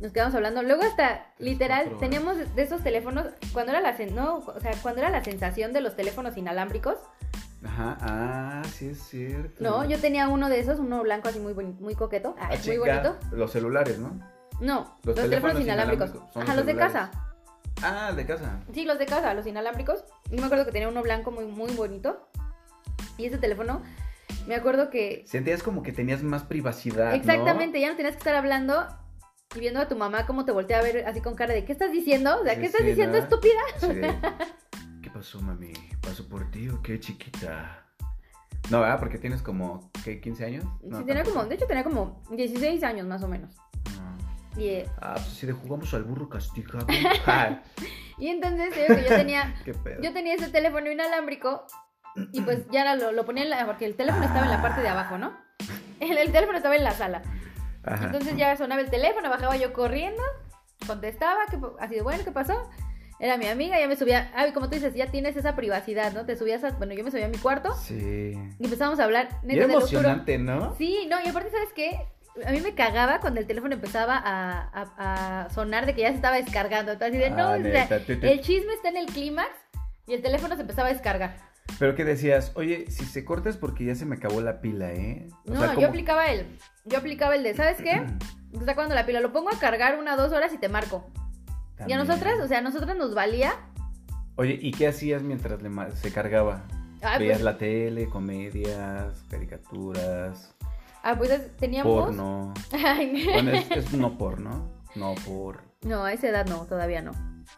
nos 0.00 0.12
quedamos 0.12 0.34
hablando. 0.34 0.62
Luego 0.62 0.82
hasta, 0.82 1.26
literal, 1.38 1.96
teníamos 1.98 2.36
de 2.54 2.62
esos 2.62 2.82
teléfonos, 2.82 3.26
cuando 3.52 3.72
era 3.72 3.80
la, 3.80 3.96
sen- 3.96 4.12
no, 4.12 4.38
o 4.38 4.60
sea, 4.60 4.72
cuando 4.82 5.00
era 5.00 5.10
la 5.10 5.24
sensación 5.24 5.72
de 5.72 5.80
los 5.80 5.96
teléfonos 5.96 6.36
inalámbricos, 6.36 6.96
Ajá, 7.64 7.98
ah, 8.00 8.62
sí 8.72 8.88
es 8.88 9.02
cierto. 9.02 9.62
no, 9.62 9.84
yo 9.84 9.98
tenía 9.98 10.28
uno 10.28 10.48
de 10.48 10.60
esos, 10.60 10.78
uno 10.78 11.02
blanco 11.02 11.28
así 11.28 11.38
muy, 11.40 11.52
boni- 11.52 11.78
muy 11.78 11.94
coqueto, 11.94 12.34
Ah, 12.40 12.50
muy 12.66 12.78
bonito. 12.78 13.16
Los 13.32 13.52
celulares, 13.52 13.98
¿no? 13.98 14.18
No, 14.60 14.96
Los 15.04 15.16
los, 15.16 15.16
teléfonos, 15.16 15.28
teléfonos 15.28 15.60
inalámbricos. 15.62 16.10
Ajá, 16.34 16.54
los 16.54 16.66
de 16.66 16.76
casa. 16.76 17.10
Ah, 17.82 18.12
de 18.14 18.26
casa. 18.26 18.60
Sí, 18.74 18.84
los 18.84 18.98
de 18.98 19.06
casa, 19.06 19.32
los 19.34 19.46
inalámbricos. 19.46 20.04
Y 20.30 20.36
me 20.36 20.44
acuerdo 20.44 20.66
que 20.66 20.72
tenía 20.72 20.88
uno 20.88 21.02
blanco 21.02 21.30
muy, 21.30 21.46
muy 21.46 21.72
bonito. 21.72 22.28
Y 23.16 23.26
ese 23.26 23.38
teléfono, 23.38 23.82
me 24.46 24.54
acuerdo 24.54 24.90
que. 24.90 25.22
Sentías 25.26 25.62
como 25.62 25.82
que 25.82 25.92
tenías 25.92 26.22
más 26.22 26.42
privacidad. 26.44 27.10
¿no? 27.10 27.16
Exactamente, 27.16 27.80
ya 27.80 27.90
no 27.90 27.96
tenías 27.96 28.14
que 28.14 28.18
estar 28.18 28.34
hablando 28.34 28.86
y 29.54 29.60
viendo 29.60 29.80
a 29.80 29.88
tu 29.88 29.96
mamá 29.96 30.26
cómo 30.26 30.44
te 30.44 30.52
voltea 30.52 30.78
a 30.78 30.82
ver 30.82 31.06
así 31.06 31.20
con 31.20 31.34
cara 31.34 31.52
de 31.54 31.64
¿qué 31.64 31.72
estás 31.72 31.90
diciendo? 31.92 32.40
O 32.40 32.44
sea, 32.44 32.54
Sí, 32.54 32.60
¿qué 32.60 32.66
estás 32.66 32.82
sí, 32.82 32.86
diciendo, 32.88 33.18
¿no? 33.18 33.24
estúpida? 33.24 33.60
Sí. 33.78 33.88
¿Qué 35.02 35.10
pasó, 35.10 35.40
mami? 35.40 35.72
¿Paso 36.00 36.28
por 36.28 36.50
ti 36.50 36.68
o 36.68 36.80
qué, 36.82 37.00
chiquita? 37.00 37.84
No, 38.70 38.80
¿verdad? 38.80 39.00
Porque 39.00 39.18
tienes 39.18 39.42
como, 39.42 39.90
¿qué? 40.04 40.20
¿15 40.20 40.44
años? 40.44 40.64
No, 40.82 40.98
sí, 40.98 41.04
tenía 41.04 41.24
como, 41.24 41.44
de 41.44 41.54
hecho 41.54 41.66
tenía 41.66 41.82
como 41.82 42.22
16 42.30 42.82
años 42.84 43.06
más 43.06 43.22
o 43.22 43.28
menos. 43.28 43.56
No. 43.96 44.60
Y, 44.62 44.68
eh, 44.68 44.86
Ah, 45.00 45.14
pues 45.14 45.26
si 45.28 45.46
le 45.46 45.52
jugamos 45.52 45.92
al 45.94 46.04
burro 46.04 46.28
castigado. 46.28 46.86
Y 48.18 48.28
entonces 48.28 48.74
que 48.74 48.86
yo 48.86 49.16
tenía, 49.16 49.54
yo 50.02 50.12
tenía 50.12 50.34
ese 50.34 50.48
teléfono 50.50 50.90
inalámbrico 50.90 51.64
y 52.32 52.40
pues 52.42 52.66
ya 52.70 52.94
lo, 52.96 53.12
lo 53.12 53.24
ponía 53.24 53.44
en 53.44 53.50
la, 53.50 53.66
porque 53.66 53.86
el 53.86 53.94
teléfono 53.96 54.24
estaba 54.24 54.44
en 54.44 54.50
la 54.50 54.62
parte 54.62 54.80
de 54.80 54.88
abajo, 54.88 55.18
¿no? 55.18 55.32
El, 56.00 56.16
el 56.16 56.32
teléfono 56.32 56.56
estaba 56.56 56.76
en 56.76 56.84
la 56.84 56.92
sala. 56.92 57.22
Ajá. 57.84 58.06
Entonces 58.06 58.36
ya 58.36 58.56
sonaba 58.56 58.80
el 58.80 58.90
teléfono, 58.90 59.28
bajaba 59.30 59.56
yo 59.56 59.72
corriendo, 59.72 60.22
contestaba, 60.86 61.40
¿qué 61.50 61.58
pa- 61.58 61.72
así 61.78 61.94
de 61.96 62.02
bueno, 62.02 62.24
¿qué 62.24 62.32
pasó? 62.32 62.68
Era 63.18 63.36
mi 63.36 63.46
amiga, 63.46 63.78
ya 63.78 63.86
me 63.86 63.96
subía, 63.96 64.30
ah, 64.34 64.46
y 64.46 64.52
como 64.52 64.68
tú 64.70 64.76
dices, 64.76 64.94
ya 64.94 65.06
tienes 65.10 65.36
esa 65.36 65.54
privacidad, 65.54 66.12
¿no? 66.12 66.24
Te 66.24 66.36
subías 66.36 66.64
a, 66.64 66.70
bueno, 66.70 66.94
yo 66.94 67.04
me 67.04 67.10
subía 67.10 67.26
a 67.26 67.28
mi 67.28 67.36
cuarto 67.36 67.74
Sí. 67.74 68.32
y 68.58 68.64
empezábamos 68.64 68.98
a 68.98 69.04
hablar, 69.04 69.28
Y 69.46 69.56
era 69.56 69.66
emocionante, 69.66 70.38
¿no? 70.38 70.74
Sí, 70.76 71.06
no, 71.10 71.18
y 71.22 71.28
aparte, 71.28 71.50
¿sabes 71.50 71.68
qué? 71.74 72.00
A 72.46 72.50
mí 72.52 72.60
me 72.62 72.74
cagaba 72.74 73.20
cuando 73.20 73.40
el 73.40 73.46
teléfono 73.46 73.74
empezaba 73.74 74.16
a, 74.16 74.70
a- 74.72 75.42
a 75.44 75.50
sonar 75.50 75.84
de 75.84 75.94
que 75.94 76.00
ya 76.02 76.08
se 76.08 76.14
estaba 76.14 76.36
descargando. 76.36 76.92
Entonces, 76.92 77.14
así 77.20 77.22
de, 77.22 77.36
no, 77.36 77.48
Ah, 77.48 77.58
o 77.58 77.62
sea, 77.62 77.88
el 78.30 78.40
chisme 78.40 78.72
está 78.72 78.88
en 78.88 78.96
el 78.96 79.06
clímax 79.06 79.50
y 80.06 80.14
el 80.14 80.22
teléfono 80.22 80.54
se 80.54 80.62
empezaba 80.62 80.88
a 80.88 80.92
descargar. 80.92 81.49
Pero 81.78 81.94
que 81.94 82.04
decías, 82.04 82.52
oye, 82.54 82.90
si 82.90 83.04
se 83.04 83.24
corta 83.24 83.48
es 83.48 83.56
porque 83.56 83.84
ya 83.84 83.94
se 83.94 84.04
me 84.06 84.16
acabó 84.16 84.40
la 84.40 84.60
pila, 84.60 84.92
¿eh? 84.92 85.28
O 85.46 85.52
No, 85.54 85.60
sea, 85.60 85.74
yo 85.74 85.88
aplicaba 85.88 86.26
el, 86.30 86.46
yo 86.84 86.98
aplicaba 86.98 87.34
el 87.36 87.42
de, 87.42 87.54
¿sabes 87.54 87.78
qué? 87.78 88.02
Está 88.52 88.74
cuando 88.74 88.94
la 88.94 89.06
pila 89.06 89.20
lo 89.20 89.32
pongo 89.32 89.48
a 89.50 89.58
cargar 89.58 89.98
una 89.98 90.16
dos 90.16 90.32
horas 90.32 90.52
y 90.52 90.58
te 90.58 90.68
marco. 90.68 91.08
Y 91.86 91.92
a 91.92 91.96
nosotras, 91.96 92.34
o 92.42 92.46
sea, 92.48 92.58
a 92.58 92.62
nosotras 92.62 92.96
nos 92.96 93.14
valía. 93.14 93.52
Oye, 94.36 94.58
¿y 94.60 94.70
qué 94.72 94.88
hacías 94.88 95.22
mientras 95.22 95.62
le 95.62 95.70
se 95.96 96.12
cargaba? 96.12 96.64
Ah, 97.02 97.16
Veías 97.18 97.38
pues, 97.38 97.44
la 97.44 97.56
tele, 97.56 98.06
comedias, 98.06 99.24
caricaturas, 99.30 100.54
ah, 101.02 101.14
pues 101.16 101.56
teníamos. 101.56 101.92
porno. 102.06 102.52
Ay, 102.84 103.26
Bueno, 103.32 103.52
es, 103.52 103.70
es 103.70 103.92
no 103.94 104.18
porno, 104.18 104.68
no 104.94 105.14
por 105.26 105.62
No, 105.82 106.04
a 106.04 106.12
esa 106.12 106.28
edad 106.28 106.46
no, 106.46 106.66
todavía 106.66 107.00
no. 107.00 107.12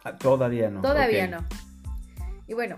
Ah, 0.05 0.17
todavía 0.17 0.69
no. 0.69 0.81
Todavía 0.81 1.27
no. 1.27 1.43
Y 2.47 2.53
bueno, 2.53 2.77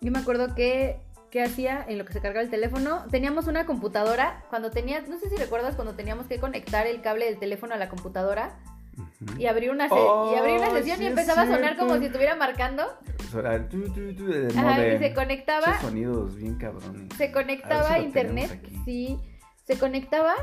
yo 0.00 0.10
me 0.12 0.18
acuerdo 0.18 0.54
que, 0.54 1.00
que 1.30 1.42
hacía 1.42 1.84
en 1.88 1.98
lo 1.98 2.04
que 2.04 2.12
se 2.12 2.20
cargaba 2.20 2.42
el 2.42 2.50
teléfono. 2.50 3.04
Teníamos 3.10 3.46
una 3.46 3.66
computadora. 3.66 4.44
Cuando 4.50 4.70
tenías, 4.70 5.08
no 5.08 5.18
sé 5.18 5.28
si 5.28 5.36
recuerdas 5.36 5.74
cuando 5.74 5.94
teníamos 5.94 6.26
que 6.26 6.38
conectar 6.38 6.86
el 6.86 7.00
cable 7.02 7.26
del 7.26 7.38
teléfono 7.38 7.74
a 7.74 7.78
la 7.78 7.88
computadora 7.88 8.58
y 9.38 9.46
abrir 9.46 9.70
una, 9.70 9.88
Oh, 9.90 10.32
y 10.34 10.38
abrir 10.38 10.56
una 10.56 10.70
sesión 10.70 10.96
sí 10.98 11.04
y 11.04 11.06
empezaba 11.06 11.42
a 11.42 11.46
sonar 11.46 11.76
como 11.76 11.98
si 11.98 12.06
estuviera 12.06 12.34
marcando. 12.34 12.84
Tu, 13.70 13.90
tu, 13.92 14.14
tu, 14.14 14.58
Ajá, 14.58 14.86
y 14.86 14.98
se 14.98 15.12
conectaba. 15.14 15.80
Sonidos 15.80 16.36
bien 16.36 16.54
cabrones. 16.56 17.14
se 17.16 17.30
conectaba 17.32 17.90
A 17.94 17.98
si 17.98 18.04
internet, 18.04 18.66
sí, 18.84 19.18
se 19.64 19.78
conectaba 19.78 20.34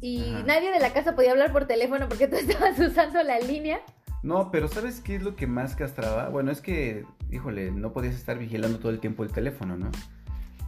y 0.00 0.34
Ajá. 0.34 0.44
nadie 0.46 0.70
de 0.70 0.78
la 0.80 0.92
casa 0.92 1.14
podía 1.14 1.32
hablar 1.32 1.52
por 1.52 1.66
teléfono 1.66 2.08
porque 2.08 2.28
tú 2.28 2.36
estabas 2.36 2.78
usando 2.78 3.22
la 3.22 3.38
línea. 3.40 3.80
No, 4.24 4.50
pero 4.50 4.68
¿sabes 4.68 5.00
qué 5.00 5.16
es 5.16 5.22
lo 5.22 5.36
que 5.36 5.46
más 5.46 5.76
castraba? 5.76 6.30
Bueno, 6.30 6.50
es 6.50 6.62
que, 6.62 7.04
híjole, 7.30 7.70
no 7.70 7.92
podías 7.92 8.14
estar 8.14 8.38
vigilando 8.38 8.78
todo 8.78 8.90
el 8.90 8.98
tiempo 8.98 9.22
el 9.22 9.30
teléfono, 9.30 9.76
¿no? 9.76 9.90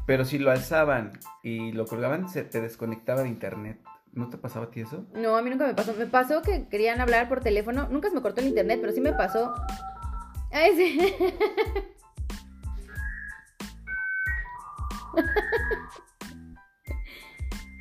Pero 0.07 0.27
si 0.27 0.39
lo 0.39 0.51
alzaban 0.51 1.19
y 1.43 1.73
lo 1.73 1.87
colgaban, 1.87 2.29
se 2.29 2.45
te 2.45 2.61
desconectaba 2.61 3.23
de 3.23 3.29
internet. 3.31 3.81
¿No 4.13 4.29
te 4.29 4.37
pasaba 4.37 4.67
a 4.67 4.71
ti 4.71 4.81
eso? 4.83 5.07
No, 5.15 5.37
a 5.39 5.43
mí 5.43 5.49
nunca 5.49 5.67
me 5.67 5.73
pasó. 5.75 5.95
Me 5.95 6.07
pasó 6.07 6.43
que 6.43 6.69
querían 6.69 7.01
hablar 7.01 7.31
por 7.31 7.41
teléfono. 7.41 7.89
Nunca 7.91 8.11
se 8.11 8.15
me 8.15 8.21
cortó 8.21 8.43
el 8.43 8.49
internet, 8.49 8.79
pero 8.81 8.93
sí 8.93 9.01
me 9.01 9.15
pasó. 9.15 9.55
Ay, 10.53 10.77
sí. 10.77 11.15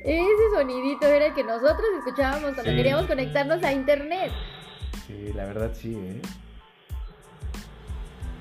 Ese 0.04 0.50
sonidito 0.54 1.06
era 1.06 1.26
el 1.26 1.34
que 1.34 1.42
nosotros 1.42 1.84
escuchábamos 1.98 2.52
cuando 2.54 2.62
Sí. 2.70 2.76
queríamos 2.76 3.06
conectarnos 3.06 3.62
a 3.64 3.72
internet. 3.72 4.30
Sí, 5.06 5.32
la 5.34 5.44
verdad 5.44 5.72
sí, 5.74 5.94
¿eh? 5.94 6.20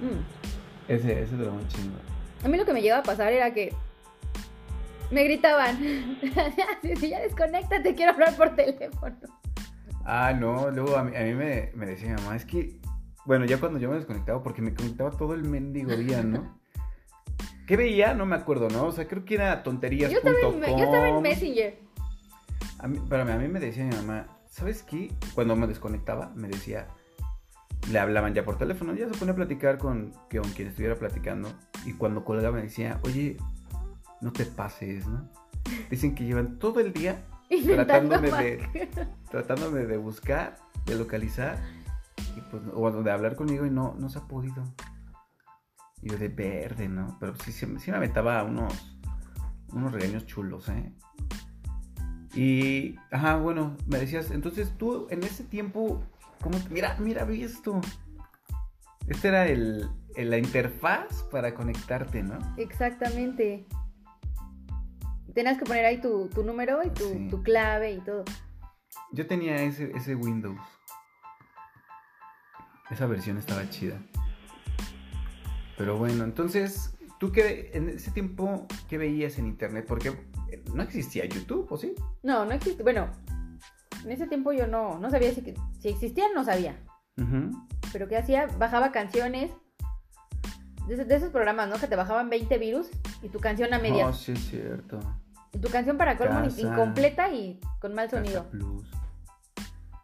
Mm. 0.01 0.91
Ese, 0.91 1.21
ese 1.21 1.35
duró 1.35 1.53
un 1.53 1.67
chingo. 1.67 1.95
A 2.43 2.47
mí 2.47 2.57
lo 2.57 2.65
que 2.65 2.73
me 2.73 2.81
llegaba 2.81 3.01
a 3.01 3.03
pasar 3.03 3.31
era 3.31 3.53
que 3.53 3.73
me 5.11 5.23
gritaban, 5.23 6.17
ya 7.01 7.19
desconéctate, 7.19 7.95
quiero 7.95 8.13
hablar 8.13 8.35
por 8.35 8.55
teléfono. 8.55 9.15
Ah, 10.03 10.33
no, 10.33 10.69
luego 10.71 10.97
a 10.97 11.03
mí, 11.03 11.15
a 11.15 11.21
mí 11.21 11.33
me, 11.33 11.71
me 11.73 11.85
decía 11.85 12.09
mi 12.09 12.15
mamá, 12.15 12.35
es 12.35 12.45
que, 12.45 12.79
bueno, 13.25 13.45
ya 13.45 13.59
cuando 13.59 13.79
yo 13.79 13.89
me 13.89 13.95
desconectaba, 13.95 14.43
porque 14.43 14.61
me 14.61 14.73
conectaba 14.73 15.11
todo 15.11 15.33
el 15.33 15.43
mendigo 15.43 15.95
día, 15.95 16.23
¿no? 16.23 16.59
¿Qué 17.65 17.77
veía? 17.77 18.13
No 18.13 18.25
me 18.25 18.35
acuerdo, 18.35 18.69
¿no? 18.69 18.85
O 18.85 18.91
sea, 18.91 19.07
creo 19.07 19.25
que 19.25 19.35
era 19.35 19.63
tonterías. 19.63 20.11
Yo 20.11 20.19
estaba, 20.19 20.37
en, 20.39 20.77
yo 20.77 20.83
estaba 20.83 21.09
en 21.09 21.21
Messenger. 21.21 21.79
A 22.77 22.87
mí, 22.87 22.99
a 23.09 23.37
mí 23.37 23.47
me 23.47 23.59
decía 23.59 23.85
mi 23.85 23.95
mamá, 23.95 24.34
¿sabes 24.55 24.83
qué? 24.83 25.13
Cuando 25.33 25.55
me 25.57 25.67
desconectaba, 25.67 26.31
me 26.33 26.47
decía, 26.47 26.87
le 27.91 27.99
hablaban 27.99 28.33
ya 28.33 28.45
por 28.45 28.57
teléfono, 28.57 28.93
ya 28.95 29.07
se 29.09 29.17
ponía 29.19 29.33
a 29.33 29.35
platicar 29.35 29.77
con, 29.77 30.13
que- 30.29 30.39
con 30.39 30.49
quien 30.51 30.69
estuviera 30.69 30.95
platicando. 30.95 31.49
Y 31.85 31.91
cuando 31.93 32.23
colgaba 32.23 32.55
me 32.55 32.63
decía, 32.63 32.99
oye, 33.03 33.35
no 34.21 34.31
te 34.31 34.45
pases, 34.45 35.05
¿no? 35.07 35.29
Dicen 35.89 36.15
que 36.15 36.23
llevan 36.23 36.57
todo 36.57 36.79
el 36.79 36.93
día 36.93 37.25
tratándome 37.75 38.31
de, 38.31 38.89
tratándome 39.29 39.85
de 39.85 39.97
buscar, 39.97 40.55
de 40.85 40.95
localizar, 40.95 41.61
y 42.37 42.41
pues, 42.49 42.63
o 42.73 43.03
de 43.03 43.11
hablar 43.11 43.35
conmigo 43.35 43.65
y 43.65 43.69
no, 43.69 43.93
no 43.99 44.07
se 44.09 44.19
ha 44.19 44.23
podido. 44.23 44.63
Y 46.01 46.09
yo 46.11 46.17
de 46.17 46.29
verde, 46.29 46.87
¿no? 46.87 47.17
Pero 47.19 47.35
sí, 47.35 47.51
sí, 47.51 47.67
sí 47.79 47.91
me 47.91 47.97
aventaba 47.97 48.41
unos, 48.43 48.97
unos 49.73 49.91
regaños 49.91 50.25
chulos, 50.25 50.69
¿eh? 50.69 50.93
Y, 52.35 52.95
ajá, 53.11 53.37
bueno, 53.37 53.75
me 53.87 53.97
decías, 53.99 54.29
entonces 54.31 54.73
tú 54.77 55.07
en 55.09 55.23
ese 55.23 55.43
tiempo, 55.43 56.03
¿cómo? 56.41 56.57
Mira, 56.69 56.97
mira, 56.99 57.23
ve 57.23 57.43
esto. 57.43 57.79
Este 59.07 59.29
era 59.29 59.47
el, 59.47 59.87
el- 60.15 60.29
la 60.29 60.37
interfaz 60.37 61.23
para 61.31 61.53
conectarte, 61.53 62.23
¿no? 62.23 62.37
Exactamente. 62.57 63.65
Tenías 65.33 65.57
que 65.57 65.65
poner 65.65 65.85
ahí 65.85 65.99
tu, 66.01 66.27
tu 66.29 66.43
número 66.43 66.81
y 66.83 66.89
tu, 66.89 67.03
Sí. 67.09 67.27
tu 67.29 67.41
clave 67.43 67.93
y 67.93 67.99
todo. 68.01 68.23
Yo 69.11 69.27
tenía 69.27 69.61
ese, 69.63 69.91
ese 69.95 70.15
Windows. 70.15 70.59
Esa 72.89 73.05
versión 73.07 73.37
estaba 73.37 73.69
chida. 73.69 73.99
Pero 75.77 75.97
bueno, 75.97 76.23
entonces, 76.23 76.95
¿tú 77.19 77.31
qué, 77.31 77.71
en 77.73 77.89
ese 77.89 78.11
tiempo, 78.11 78.65
qué 78.89 78.97
veías 78.97 79.37
en 79.37 79.45
internet? 79.47 79.85
Porque 79.87 80.13
no 80.73 80.83
existía 80.83 81.25
YouTube, 81.25 81.67
¿o 81.69 81.77
sí? 81.77 81.93
No, 82.23 82.45
no 82.45 82.51
existe. 82.51 82.83
Bueno, 82.83 83.07
en 84.03 84.11
ese 84.11 84.27
tiempo 84.27 84.51
yo 84.53 84.67
no, 84.67 84.99
no 84.99 85.09
sabía 85.09 85.33
si, 85.33 85.41
si 85.79 85.87
existían, 85.89 86.31
no 86.35 86.43
sabía. 86.43 86.77
Pero 87.91 88.07
¿qué 88.07 88.17
hacía? 88.17 88.47
Bajaba 88.59 88.91
canciones 88.91 89.51
de, 90.87 90.93
esos- 90.95 91.07
de 91.07 91.15
esos 91.15 91.29
programas, 91.31 91.69
¿no? 91.69 91.77
Que 91.77 91.87
te 91.87 91.95
bajaban 91.95 92.29
20 92.29 92.57
virus 92.57 92.87
y 93.23 93.29
tu 93.29 93.39
canción 93.39 93.73
a 93.73 93.77
Oh, 93.77 93.81
medias. 93.81 94.17
sí, 94.19 94.33
es 94.33 94.47
cierto. 94.49 94.99
Y 95.53 95.59
tu 95.59 95.69
canción 95.69 95.97
para 95.97 96.17
colmo 96.17 96.41
incompleta 96.57 97.31
y 97.33 97.59
con 97.79 97.93
mal 97.93 98.09
sonido. 98.09 98.43
Plus. 98.49 98.85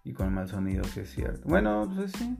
Y 0.04 0.14
con 0.14 0.34
mal 0.34 0.48
sonido, 0.48 0.84
sí 0.86 1.02
es 1.02 1.12
cierto. 1.12 1.48
Bueno, 1.48 1.92
pues 1.96 2.12
sí. 2.14 2.36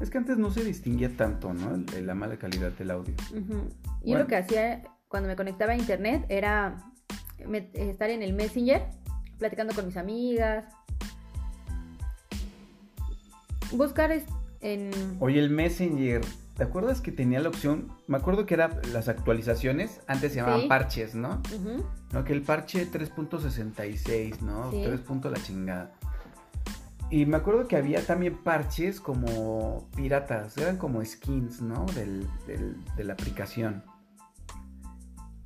Es 0.00 0.10
que 0.10 0.18
antes 0.18 0.38
no 0.38 0.50
se 0.50 0.64
distinguía 0.64 1.14
tanto, 1.16 1.52
¿no? 1.54 1.74
El- 1.74 1.86
el- 1.94 2.06
la 2.06 2.14
mala 2.14 2.36
calidad 2.38 2.72
del 2.72 2.90
audio. 2.90 3.14
Ujú. 3.30 3.68
Y 4.02 4.08
Bueno. 4.10 4.20
lo 4.20 4.26
que 4.26 4.36
hacía 4.36 4.82
cuando 5.06 5.28
me 5.28 5.36
conectaba 5.36 5.72
a 5.72 5.76
internet 5.76 6.24
era 6.28 6.76
estar 7.74 8.10
en 8.10 8.22
el 8.22 8.32
Messenger, 8.34 8.86
platicando 9.38 9.74
con 9.74 9.86
mis 9.86 9.96
amigas. 9.96 10.64
Buscar 13.72 14.12
es- 14.12 14.24
en... 14.60 14.90
Oye, 15.20 15.40
el 15.40 15.50
Messenger, 15.50 16.22
¿te 16.56 16.62
acuerdas 16.62 17.00
que 17.00 17.12
tenía 17.12 17.40
la 17.40 17.48
opción? 17.48 17.92
Me 18.06 18.16
acuerdo 18.16 18.46
que 18.46 18.54
eran 18.54 18.78
las 18.92 19.08
actualizaciones, 19.08 20.00
antes 20.06 20.32
se 20.32 20.36
llamaban 20.40 20.62
Sí. 20.62 20.68
parches, 20.68 21.14
¿no? 21.14 21.42
No, 22.12 22.24
que 22.24 22.32
el 22.32 22.42
parche 22.42 22.86
3.66, 22.90 24.40
¿no? 24.40 24.70
Sí. 24.70 24.82
3. 24.86 25.00
punto 25.00 25.28
la 25.30 25.38
chingada. 25.42 25.92
Y 27.10 27.26
me 27.26 27.36
acuerdo 27.36 27.68
que 27.68 27.76
había 27.76 28.04
también 28.06 28.42
parches 28.42 29.00
como 29.00 29.88
piratas, 29.94 30.56
eran 30.56 30.78
como 30.78 31.04
skins, 31.04 31.60
¿no? 31.60 31.84
Del, 31.94 32.26
del- 32.46 32.76
de 32.96 33.04
la 33.04 33.12
aplicación. 33.12 33.84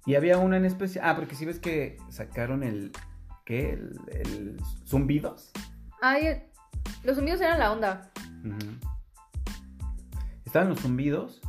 Y 0.07 0.15
había 0.15 0.39
una 0.39 0.57
en 0.57 0.65
especial. 0.65 1.05
Ah, 1.07 1.17
porque 1.17 1.35
si 1.35 1.45
ves 1.45 1.59
que 1.59 1.97
sacaron 2.09 2.63
el. 2.63 2.93
¿Qué? 3.45 3.71
El, 3.71 3.99
el 4.13 4.57
zumbidos. 4.87 5.53
Ay, 6.01 6.43
los 7.05 7.17
zumbidos 7.17 7.41
eran 7.41 7.59
la 7.59 7.73
onda. 7.73 8.11
Estaban 10.45 10.69
los 10.71 10.81
zumbidos. 10.81 11.41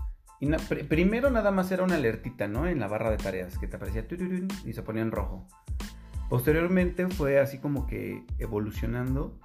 Y 0.41 0.45
na- 0.45 0.57
pr- 0.57 0.87
primero 0.87 1.29
nada 1.29 1.51
más 1.51 1.71
era 1.71 1.83
una 1.83 1.95
alertita, 1.95 2.47
¿no? 2.47 2.67
En 2.67 2.79
la 2.79 2.87
barra 2.87 3.11
de 3.11 3.17
tareas, 3.17 3.57
que 3.57 3.67
te 3.67 3.75
aparecía 3.75 4.05
y 4.65 4.73
se 4.73 4.83
ponía 4.83 5.01
en 5.01 5.11
rojo. 5.11 5.47
Posteriormente 6.29 7.07
fue 7.09 7.39
así 7.39 7.59
como 7.59 7.85
que 7.87 8.25
evolucionando. 8.37 9.39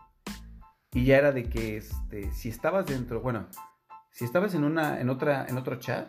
Y 0.93 1.05
ya 1.07 1.17
era 1.19 1.33
de 1.33 1.45
que 1.49 1.77
este, 1.77 2.31
si 2.33 2.49
estabas 2.49 2.87
dentro, 2.87 3.21
bueno, 3.21 3.49
si 4.13 4.25
estabas 4.25 4.55
en 4.55 4.63
una, 4.63 5.01
en 5.01 5.11
otra, 5.11 5.47
en 5.49 5.57
otro 5.57 5.77
chat, 5.77 6.09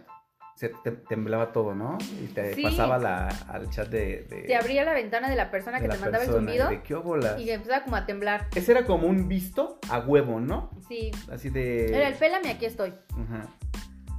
se 0.56 0.70
te 0.70 0.92
temblaba 0.92 1.52
todo, 1.52 1.76
¿no? 1.76 1.98
Y 2.24 2.28
te 2.28 2.54
Sí. 2.56 2.64
pasaba 2.64 2.98
la- 2.98 3.28
al 3.50 3.70
chat 3.70 3.90
de, 3.90 4.24
de- 4.30 4.44
Te 4.44 4.56
abría 4.56 4.86
la 4.86 4.94
ventana 4.94 5.30
de 5.30 5.36
la 5.36 5.52
persona 5.52 5.78
de 5.78 5.84
que 5.84 5.88
la 5.90 5.96
te 5.96 6.00
mandaba 6.02 6.24
el 6.24 6.30
zumbido 6.32 6.70
de 6.70 6.82
qué 6.82 6.96
y 7.40 7.50
empezaba 7.50 7.84
como 7.84 7.96
a 7.98 8.06
temblar. 8.06 8.48
Ese 8.56 8.72
era 8.72 8.86
como 8.86 9.08
un 9.08 9.28
visto 9.28 9.80
a 9.90 10.00
huevo, 10.00 10.40
¿no? 10.40 10.72
Sí. 10.88 11.12
Así 11.30 11.50
de. 11.50 11.96
Era 11.96 12.08
el 12.08 12.16
pélame, 12.16 12.52
aquí 12.52 12.66
estoy. 12.66 12.94
Ajá. 13.12 13.48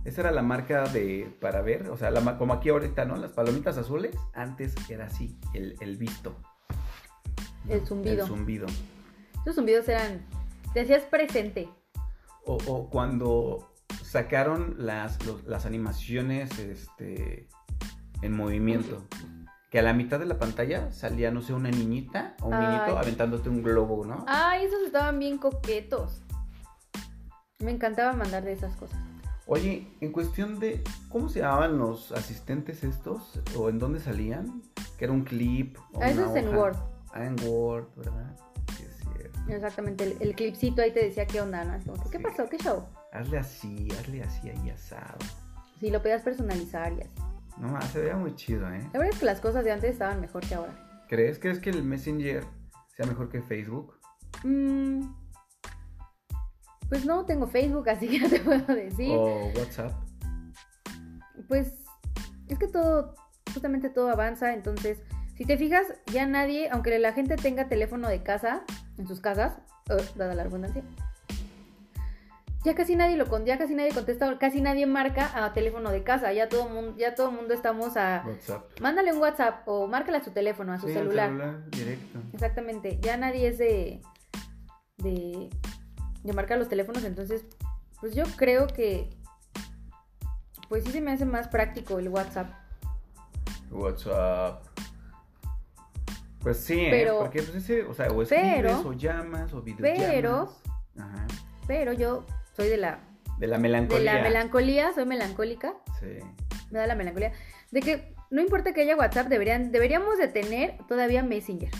Esa 0.04 0.20
era 0.20 0.30
la 0.30 0.42
marca 0.42 0.84
de 0.86 1.28
para 1.40 1.62
ver, 1.62 1.88
o 1.88 1.96
sea, 1.96 2.10
la 2.10 2.38
como 2.38 2.52
aquí 2.52 2.68
ahorita, 2.68 3.04
¿no? 3.06 3.16
Las 3.16 3.32
palomitas 3.32 3.76
azules, 3.76 4.14
antes 4.34 4.74
era 4.88 5.06
así, 5.06 5.36
el, 5.54 5.76
el 5.80 5.96
visto. 5.96 6.36
El 7.68 7.84
zumbido. 7.84 8.22
El 8.22 8.28
zumbido. 8.28 8.66
Esos 9.42 9.54
zumbidos 9.56 9.88
eran... 9.88 10.24
Te 10.72 10.82
hacías 10.82 11.02
presente. 11.04 11.68
O, 12.44 12.56
o 12.66 12.88
cuando 12.90 13.72
sacaron 14.02 14.74
las, 14.78 15.24
los- 15.26 15.44
las 15.44 15.66
animaciones 15.66 16.58
este, 16.58 17.48
en 18.22 18.36
movimiento. 18.36 19.06
Que 19.70 19.80
a 19.80 19.82
la 19.82 19.92
mitad 19.92 20.18
de 20.20 20.26
la 20.26 20.38
pantalla 20.38 20.92
salía, 20.92 21.30
no 21.30 21.42
sé, 21.42 21.52
una 21.52 21.70
niñita 21.70 22.36
o 22.40 22.46
un 22.48 22.54
Ay. 22.54 22.66
niñito 22.66 22.98
aventándote 22.98 23.48
un 23.48 23.62
globo, 23.62 24.04
¿no? 24.04 24.24
Ay, 24.28 24.64
esos 24.64 24.80
estaban 24.86 25.18
bien 25.18 25.38
coquetos. 25.38 26.22
Me 27.58 27.70
encantaba 27.72 28.12
mandar 28.12 28.44
de 28.44 28.52
esas 28.52 28.74
cosas. 28.76 28.98
Oye, 29.46 29.88
en 30.00 30.12
cuestión 30.12 30.58
de, 30.58 30.82
¿cómo 31.08 31.28
se 31.28 31.40
llamaban 31.40 31.78
los 31.78 32.12
asistentes 32.12 32.84
estos? 32.84 33.40
¿O 33.56 33.68
en 33.68 33.78
dónde 33.78 34.00
salían? 34.00 34.62
Que 34.98 35.04
era 35.04 35.12
un 35.12 35.22
clip. 35.24 35.76
o 35.92 36.00
Ah, 36.02 36.10
eso 36.10 36.26
es 36.34 36.44
en. 36.44 36.54
Word. 36.54 36.76
Ah, 37.12 37.24
en 37.24 37.36
Word, 37.44 37.86
¿verdad? 37.96 38.36
Sí, 38.76 38.84
es 38.84 38.96
cierto. 38.96 39.38
Exactamente, 39.48 40.04
el, 40.04 40.16
el 40.20 40.34
clipcito 40.34 40.82
ahí 40.82 40.92
te 40.92 41.00
decía 41.04 41.26
qué 41.26 41.40
onda, 41.40 41.64
¿no? 41.64 41.94
¿Qué 42.10 42.18
Sí. 42.18 42.22
pasó? 42.24 42.48
¿Qué 42.48 42.58
show? 42.58 42.84
Hazle 43.16 43.38
así, 43.38 43.88
hazle 43.98 44.22
así 44.22 44.50
ahí 44.50 44.70
asado. 44.70 45.18
Sí, 45.80 45.90
lo 45.90 46.00
podías 46.02 46.22
personalizar 46.22 46.92
y 46.92 47.00
así. 47.00 47.10
No, 47.58 47.68
más, 47.68 47.86
se 47.86 48.00
veía 48.00 48.16
muy 48.16 48.34
chido, 48.34 48.68
¿eh? 48.70 48.80
La 48.92 48.98
verdad 48.98 49.14
es 49.14 49.18
que 49.18 49.24
las 49.26 49.40
cosas 49.40 49.64
de 49.64 49.72
antes 49.72 49.90
estaban 49.90 50.20
mejor 50.20 50.46
que 50.46 50.54
ahora. 50.54 51.04
¿Crees? 51.08 51.38
¿Crees 51.38 51.58
que 51.58 51.70
el 51.70 51.82
Messenger 51.82 52.44
sea 52.94 53.06
mejor 53.06 53.28
que 53.30 53.40
Facebook? 53.40 53.98
Mm, 54.44 55.02
Pues 56.88 57.06
no 57.06 57.24
tengo 57.24 57.46
Facebook, 57.46 57.88
así 57.90 58.08
que 58.08 58.20
no 58.20 58.28
te 58.28 58.40
puedo 58.40 58.74
decir. 58.74 59.12
O 59.12 59.48
WhatsApp. 59.56 59.92
Pues 61.48 61.72
es 62.48 62.58
que 62.58 62.68
todo, 62.68 63.14
justamente 63.54 63.88
todo 63.88 64.10
avanza, 64.10 64.52
entonces, 64.52 64.98
si 65.36 65.44
te 65.44 65.56
fijas, 65.56 65.86
ya 66.12 66.26
nadie, 66.26 66.68
aunque 66.70 66.98
la 66.98 67.12
gente 67.12 67.36
tenga 67.36 67.68
teléfono 67.68 68.08
de 68.08 68.22
casa, 68.22 68.64
en 68.98 69.06
sus 69.06 69.20
casas, 69.20 69.58
uh, 69.90 70.18
dada 70.18 70.34
la 70.34 70.42
abundancia, 70.42 70.82
ya 72.66 72.74
casi 72.74 72.96
nadie 72.96 73.16
lo 73.16 73.26
con, 73.28 73.46
ya 73.46 73.56
casi 73.58 73.74
nadie 73.74 73.92
contesta, 73.92 74.36
casi 74.38 74.60
nadie 74.60 74.86
marca 74.86 75.30
a 75.44 75.52
teléfono 75.52 75.90
de 75.90 76.02
casa, 76.02 76.32
ya 76.32 76.48
todo 76.48 76.68
mundo, 76.68 76.94
ya 76.98 77.14
todo 77.14 77.30
mundo 77.30 77.54
estamos 77.54 77.96
a 77.96 78.24
WhatsApp. 78.26 78.80
mándale 78.80 79.12
un 79.12 79.20
WhatsApp 79.20 79.62
o 79.66 79.86
márcale 79.86 80.18
a 80.18 80.24
su 80.24 80.32
teléfono, 80.32 80.72
a 80.72 80.78
su 80.78 80.88
Sí, 80.88 80.92
celular. 80.94 81.28
celular, 81.28 81.70
directo. 81.70 82.18
Exactamente, 82.32 82.98
ya 83.00 83.16
nadie 83.16 83.48
es 83.48 83.58
de, 83.58 84.02
de, 84.98 85.48
de 86.24 86.32
marcar 86.32 86.58
los 86.58 86.68
teléfonos, 86.68 87.04
entonces, 87.04 87.46
pues 88.00 88.14
yo 88.14 88.24
creo 88.36 88.66
que, 88.66 89.10
pues 90.68 90.82
sí 90.84 90.90
se 90.90 91.00
me 91.00 91.12
hace 91.12 91.24
más 91.24 91.46
práctico 91.48 91.98
el 92.00 92.08
WhatsApp. 92.08 92.48
WhatsApp. 93.70 94.62
Pues 96.40 96.58
sí, 96.58 96.78
¿eh? 96.80 96.88
Pero- 96.90 97.18
porque 97.20 97.42
pues 97.42 97.54
ese, 97.56 97.84
o 97.84 97.94
sea, 97.94 98.08
o 98.10 98.22
escribes, 98.22 98.54
pero- 98.56 98.80
o 98.88 98.92
llamas, 98.92 99.52
o 99.52 99.62
videollamas. 99.62 100.10
pero- 100.10 100.52
Ajá. 100.98 101.26
Pero 101.66 101.92
yo 101.92 102.24
soy 102.56 102.68
de 102.68 102.76
la, 102.78 103.00
De 103.38 103.46
la 103.46 103.56
de 103.56 103.62
melancolía. 103.62 104.14
la 104.14 104.22
melancolía, 104.22 104.92
soy 104.94 105.04
melancólica, 105.06 105.74
Sí. 106.00 106.18
me 106.70 106.78
da 106.78 106.86
la 106.86 106.94
melancolía, 106.94 107.32
de 107.70 107.80
que 107.80 108.14
no 108.30 108.40
importa 108.40 108.72
que 108.72 108.82
haya 108.82 108.96
WhatsApp, 108.96 109.28
deberían, 109.28 109.70
deberíamos 109.72 110.18
de 110.18 110.28
tener 110.28 110.76
todavía 110.88 111.22
Messenger. 111.22 111.70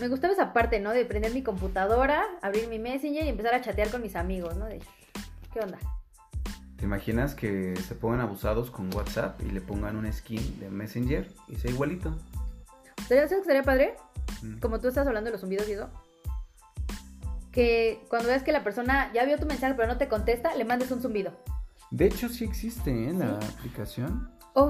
Me 0.00 0.08
gustaba 0.08 0.32
esa 0.34 0.52
parte, 0.52 0.78
¿no? 0.78 0.90
De 0.92 1.04
prender 1.06 1.32
mi 1.32 1.42
computadora, 1.42 2.22
abrir 2.42 2.68
mi 2.68 2.78
Messenger 2.78 3.24
y 3.24 3.28
empezar 3.28 3.54
a 3.54 3.62
chatear 3.62 3.88
con 3.88 4.02
mis 4.02 4.14
amigos, 4.14 4.56
¿no? 4.56 4.66
De, 4.66 4.80
¿qué 5.54 5.60
onda? 5.60 5.78
¿Te 6.76 6.84
imaginas 6.84 7.34
que 7.34 7.74
se 7.76 7.94
pongan 7.94 8.20
abusados 8.20 8.70
con 8.70 8.94
WhatsApp 8.94 9.40
y 9.40 9.50
le 9.50 9.62
pongan 9.62 9.96
un 9.96 10.12
skin 10.12 10.60
de 10.60 10.68
Messenger 10.68 11.26
y 11.48 11.56
sea 11.56 11.70
igualito? 11.70 12.14
¿Sabes 13.08 13.30
qué 13.30 13.36
estaría 13.36 13.62
padre? 13.62 13.94
Mm. 14.42 14.58
Como 14.58 14.78
tú 14.80 14.88
estás 14.88 15.06
hablando 15.06 15.28
de 15.28 15.32
los 15.32 15.40
zumbidos 15.40 15.66
y 15.68 15.72
eso. 15.72 15.88
Que 17.56 18.04
cuando 18.10 18.28
veas 18.28 18.42
que 18.42 18.52
la 18.52 18.62
persona 18.62 19.10
ya 19.14 19.24
vio 19.24 19.38
tu 19.38 19.46
mensaje 19.46 19.72
pero 19.72 19.88
no 19.88 19.96
te 19.96 20.08
contesta, 20.08 20.54
le 20.54 20.66
mandes 20.66 20.90
un 20.90 21.00
zumbido. 21.00 21.32
De 21.90 22.04
hecho, 22.04 22.28
sí 22.28 22.44
existe 22.44 23.08
¿eh? 23.08 23.14
la 23.14 23.36
aplicación. 23.36 24.30
Oh, 24.54 24.68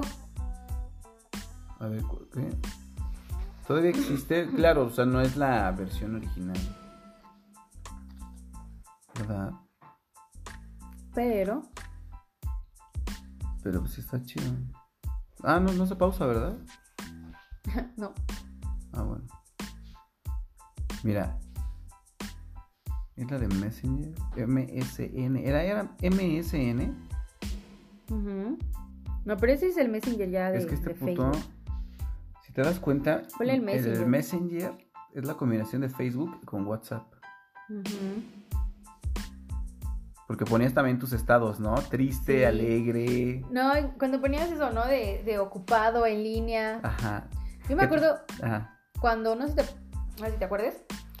A 1.79 1.87
ver, 1.87 2.01
¿cu- 2.03 2.29
¿qué? 2.33 2.47
Todavía 3.67 3.89
existe, 3.89 4.47
claro, 4.55 4.85
o 4.85 4.89
sea, 4.89 5.05
no 5.05 5.19
es 5.19 5.35
la 5.35 5.69
versión 5.71 6.15
original. 6.15 6.57
¿Verdad? 9.19 9.51
pero. 11.13 11.63
Pero 13.63 13.81
pues 13.81 13.93
sí 13.95 14.01
está 14.01 14.21
chido. 14.23 14.45
Ah, 15.43 15.59
no, 15.59 15.73
no 15.73 15.85
se 15.87 15.95
pausa, 15.97 16.25
¿verdad? 16.25 16.55
no. 17.97 18.13
Ah, 18.93 19.01
bueno. 19.01 19.25
Mira. 21.03 21.37
Es 23.17 23.31
la 23.31 23.39
de 23.39 23.47
Messenger. 23.47 24.11
MSN. 24.47 25.37
¿Era, 25.37 25.63
era 25.63 25.83
MSN? 26.01 26.93
Ujú. 28.11 28.57
No, 29.25 29.37
pero 29.37 29.51
ese 29.53 29.67
es 29.69 29.77
el 29.77 29.89
Messenger 29.89 30.29
ya 30.29 30.51
de, 30.51 30.59
es 30.59 30.65
que 30.65 30.75
este 30.75 30.91
puto. 30.91 31.31
Facebook. 31.31 31.37
Si 32.45 32.53
te 32.53 32.61
das 32.61 32.79
cuenta, 32.79 33.23
Ponle 33.37 33.55
el 33.55 33.61
Messenger. 33.61 34.05
Messenger 34.05 34.71
es 35.13 35.25
la 35.25 35.33
combinación 35.33 35.81
de 35.81 35.89
Facebook 35.89 36.39
con 36.45 36.65
WhatsApp. 36.65 37.05
Porque 40.27 40.43
ponías 40.45 40.73
también 40.73 40.99
tus 40.99 41.13
estados, 41.13 41.59
¿no? 41.59 41.75
Triste, 41.75 42.39
Sí. 42.39 42.43
alegre. 42.43 43.45
No, 43.49 43.71
cuando 43.97 44.19
ponías 44.21 44.51
eso, 44.51 44.71
¿no? 44.71 44.85
De, 44.85 45.23
de 45.25 45.39
ocupado, 45.39 46.05
en 46.05 46.21
línea. 46.23 46.79
Ajá. 46.83 47.27
Yo 47.69 47.75
me 47.75 47.83
¿Qué 47.83 47.87
te- 47.87 47.95
acuerdo 47.95 48.19
Ajá. 48.43 48.77
cuando, 48.99 49.35
no 49.35 49.47
sé 49.47 49.49
si 49.51 49.55
te, 49.55 49.63
no 50.21 50.25
sé 50.27 50.31
si 50.33 50.37
te 50.37 50.45
acuerdas, 50.45 50.75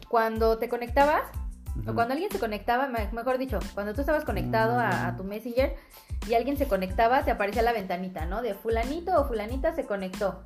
cuando 0.09 0.57
te 0.57 0.67
conectabas, 0.69 1.23
o 1.85 1.93
cuando 1.93 2.13
alguien 2.13 2.31
se 2.31 2.39
conectaba, 2.39 2.87
me- 2.87 3.09
mejor 3.11 3.37
dicho, 3.37 3.59
cuando 3.73 3.93
tú 3.93 4.01
estabas 4.01 4.23
conectado 4.25 4.79
a, 4.79 5.07
a 5.07 5.15
tu 5.17 5.23
Messenger 5.23 5.75
y 6.27 6.33
alguien 6.33 6.57
se 6.57 6.67
conectaba, 6.67 7.23
te 7.23 7.31
aparecía 7.31 7.61
la 7.61 7.73
ventanita, 7.73 8.25
¿no? 8.25 8.41
De 8.41 8.53
fulanito 8.55 9.19
o 9.19 9.25
fulanita 9.27 9.73
se 9.73 9.85
conectó. 9.85 10.43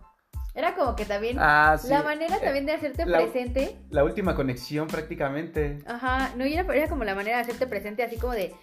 Era 0.54 0.76
como 0.76 0.96
que 0.98 1.06
también 1.06 1.38
Ah, 1.40 1.78
sí. 1.82 1.88
la 1.88 2.04
manera 2.04 2.36
Eh, 2.36 2.42
también 2.44 2.66
de 2.66 2.74
hacerte 2.74 3.06
la- 3.06 3.20
presente. 3.20 3.78
La 3.90 4.04
última 4.04 4.36
conexión 4.36 4.88
prácticamente. 4.88 5.78
Ajá, 5.88 6.32
no, 6.36 6.44
era, 6.44 6.64
era 6.76 6.90
como 6.90 7.04
la 7.06 7.16
manera 7.16 7.38
de 7.38 7.44
hacerte 7.44 7.68
presente, 7.68 8.04
así 8.04 8.18
como 8.18 8.34
de, 8.34 8.54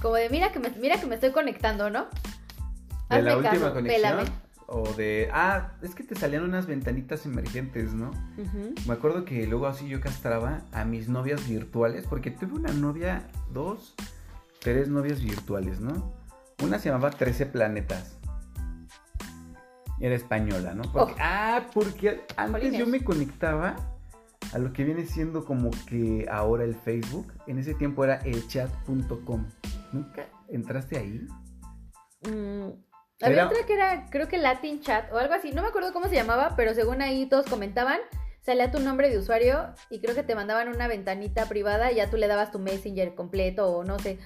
como 0.00 0.14
de 0.14 0.30
mira 0.30 0.52
que 0.52 0.60
me, 0.60 0.70
mira 0.70 0.96
que 1.00 1.06
me 1.06 1.16
estoy 1.16 1.30
conectando, 1.30 1.90
¿no? 1.90 2.06
De 3.10 3.20
la 3.22 3.32
Hazme 3.32 3.34
última 3.36 3.50
caso, 3.64 3.74
conexión. 3.74 4.02
pélame. 4.12 4.30
O 4.66 4.92
de. 4.94 5.28
Ah, 5.32 5.72
es 5.82 5.94
que 5.94 6.02
te 6.02 6.14
salían 6.14 6.42
unas 6.44 6.66
ventanitas 6.66 7.26
emergentes, 7.26 7.92
¿no? 7.92 8.10
Me 8.86 8.94
acuerdo 8.94 9.24
que 9.24 9.46
luego 9.46 9.66
así 9.66 9.88
yo 9.88 10.00
castraba 10.00 10.62
a 10.72 10.84
mis 10.84 11.08
novias 11.08 11.46
virtuales, 11.48 12.06
porque 12.08 12.30
tuve 12.30 12.54
una 12.54 12.72
novia, 12.72 13.28
dos, 13.52 13.94
tres 14.60 14.88
novias 14.88 15.22
virtuales, 15.22 15.80
¿no? 15.80 16.12
Una 16.62 16.78
se 16.78 16.88
llamaba 16.88 17.10
13 17.10 17.46
Planetas. 17.46 18.16
Era 20.00 20.14
española, 20.14 20.74
¿no? 20.74 20.82
Porque- 20.90 21.12
Oh. 21.12 21.16
Ah, 21.20 21.66
porque 21.72 22.24
antes 22.36 22.62
yo 22.78 22.86
me 22.86 23.04
conectaba 23.04 23.76
a 24.52 24.58
lo 24.58 24.72
que 24.72 24.84
viene 24.84 25.04
siendo 25.06 25.44
como 25.44 25.70
que 25.88 26.26
ahora 26.30 26.64
el 26.64 26.74
Facebook. 26.74 27.32
En 27.46 27.58
ese 27.58 27.74
tiempo 27.74 28.02
era 28.04 28.16
elchat.com. 28.16 29.44
¿Nunca 29.92 30.26
entraste 30.48 30.98
ahí? 30.98 31.26
Mm, 32.22 32.70
había 33.24 33.42
Era- 33.42 33.46
otra 33.46 33.66
que 33.66 33.74
era, 33.74 34.06
creo 34.10 34.28
que 34.28 34.38
Latin 34.38 34.80
Chat 34.80 35.12
o 35.12 35.18
algo 35.18 35.34
así, 35.34 35.52
no 35.52 35.62
me 35.62 35.68
acuerdo 35.68 35.92
cómo 35.92 36.08
se 36.08 36.14
llamaba, 36.14 36.54
pero 36.56 36.74
según 36.74 37.02
ahí 37.02 37.26
todos 37.26 37.46
comentaban, 37.46 37.98
salía 38.42 38.70
tu 38.70 38.80
nombre 38.80 39.10
de 39.10 39.18
usuario 39.18 39.74
y 39.90 40.00
creo 40.00 40.14
que 40.14 40.22
te 40.22 40.34
mandaban 40.34 40.68
una 40.68 40.88
ventanita 40.88 41.46
privada 41.48 41.92
y 41.92 41.96
ya 41.96 42.10
tú 42.10 42.16
le 42.16 42.26
dabas 42.28 42.50
tu 42.50 42.58
Messenger 42.58 43.14
completo 43.14 43.68
o 43.68 43.84
no 43.84 43.98
sé. 43.98 44.18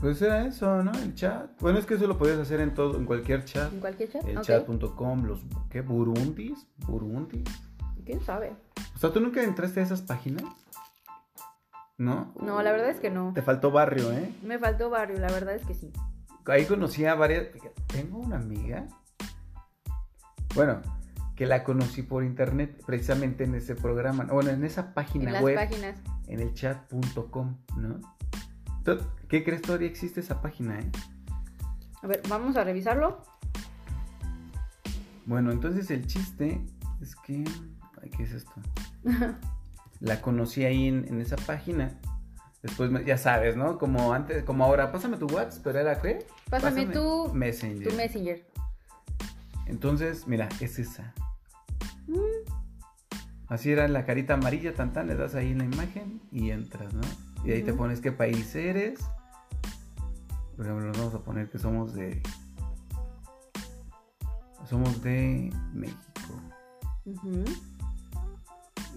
Pues 0.00 0.22
era 0.22 0.46
eso, 0.46 0.82
¿no? 0.84 0.92
El 0.92 1.14
chat. 1.14 1.50
Bueno, 1.60 1.78
es 1.78 1.86
que 1.86 1.94
eso 1.94 2.06
lo 2.06 2.16
podías 2.18 2.38
hacer 2.38 2.60
en 2.60 2.72
todo, 2.72 2.96
en 2.96 3.04
cualquier 3.04 3.44
chat. 3.44 3.72
¿En 3.72 3.80
cualquier 3.80 4.08
chat? 4.08 4.24
El 4.28 4.40
chat.com, 4.42 5.24
los 5.24 5.40
¿qué? 5.70 5.80
Burundis, 5.80 6.68
Burundis. 6.86 7.48
¿Quién 8.04 8.20
sabe? 8.20 8.54
O 8.94 8.98
sea, 8.98 9.10
¿tú 9.10 9.20
nunca 9.20 9.42
entraste 9.42 9.80
a 9.80 9.82
esas 9.82 10.02
páginas? 10.02 10.44
¿No? 11.96 12.32
No, 12.40 12.62
la 12.62 12.70
verdad 12.70 12.90
es 12.90 13.00
que 13.00 13.10
no. 13.10 13.32
Te 13.34 13.42
faltó 13.42 13.72
barrio, 13.72 14.12
¿eh? 14.12 14.32
Me 14.44 14.60
faltó 14.60 14.88
barrio, 14.88 15.18
la 15.18 15.32
verdad 15.32 15.56
es 15.56 15.66
que 15.66 15.74
sí. 15.74 15.92
Ahí 16.48 16.64
conocí 16.66 17.04
a 17.04 17.14
varias. 17.14 17.46
Tengo 17.86 18.18
una 18.18 18.36
amiga. 18.36 18.86
Bueno, 20.54 20.80
que 21.36 21.46
la 21.46 21.62
conocí 21.62 22.02
por 22.02 22.24
internet, 22.24 22.82
precisamente 22.86 23.44
en 23.44 23.54
ese 23.54 23.74
programa. 23.74 24.24
Bueno, 24.24 24.50
en 24.50 24.64
esa 24.64 24.94
página 24.94 25.26
En 25.26 25.32
las 25.34 25.42
web, 25.42 25.54
páginas. 25.56 25.98
en 26.26 26.40
el 26.40 26.54
chat.com, 26.54 27.56
¿no? 27.76 28.00
¿Tú- 28.84 28.98
¿Qué 29.28 29.44
crees 29.44 29.62
todavía 29.62 29.88
existe 29.88 30.20
esa 30.20 30.40
página, 30.40 30.78
eh? 30.80 30.90
A 32.02 32.06
ver, 32.06 32.22
vamos 32.28 32.56
a 32.56 32.64
revisarlo. 32.64 33.22
Bueno, 35.26 35.52
entonces 35.52 35.90
el 35.90 36.06
chiste 36.06 36.60
es 37.00 37.14
que. 37.16 37.44
Ay, 38.02 38.10
¿qué 38.10 38.22
es 38.22 38.32
esto? 38.32 38.52
La 40.00 40.20
conocí 40.22 40.64
ahí 40.64 40.86
en, 40.88 41.06
en 41.08 41.20
esa 41.20 41.36
página. 41.36 41.98
Después, 42.62 42.90
ya 43.06 43.16
sabes, 43.18 43.56
¿no? 43.56 43.78
Como 43.78 44.12
antes, 44.12 44.42
como 44.44 44.64
ahora, 44.64 44.90
pásame 44.90 45.16
tu 45.16 45.26
WhatsApp, 45.26 45.62
pero 45.62 45.78
era 45.78 46.00
qué? 46.00 46.26
Pásame 46.50 46.86
tu- 46.86 47.32
Messenger. 47.32 47.88
Tu 47.88 47.94
Messenger. 47.96 48.46
Entonces, 49.66 50.26
mira, 50.26 50.48
es 50.60 50.78
esa. 50.78 51.14
Mm, 52.06 52.16
Así 53.48 53.70
era 53.72 53.88
la 53.88 54.04
carita 54.04 54.34
amarilla, 54.34 54.74
tan 54.74 54.92
tan, 54.92 55.06
le 55.06 55.14
das 55.14 55.34
ahí 55.34 55.52
en 55.52 55.58
la 55.58 55.64
imagen 55.64 56.20
y 56.30 56.50
entras, 56.50 56.92
¿no? 56.92 57.00
Y 57.44 57.52
ahí 57.52 57.62
te 57.62 57.72
pones 57.72 58.00
qué 58.00 58.12
país 58.12 58.54
eres. 58.54 59.00
Por 60.56 60.66
ejemplo, 60.66 60.86
nos 60.88 60.98
vamos 60.98 61.14
a 61.14 61.20
poner 61.20 61.48
que 61.48 61.58
somos 61.58 61.94
de. 61.94 62.20
Somos 64.68 65.00
de 65.02 65.50
México. 65.72 66.34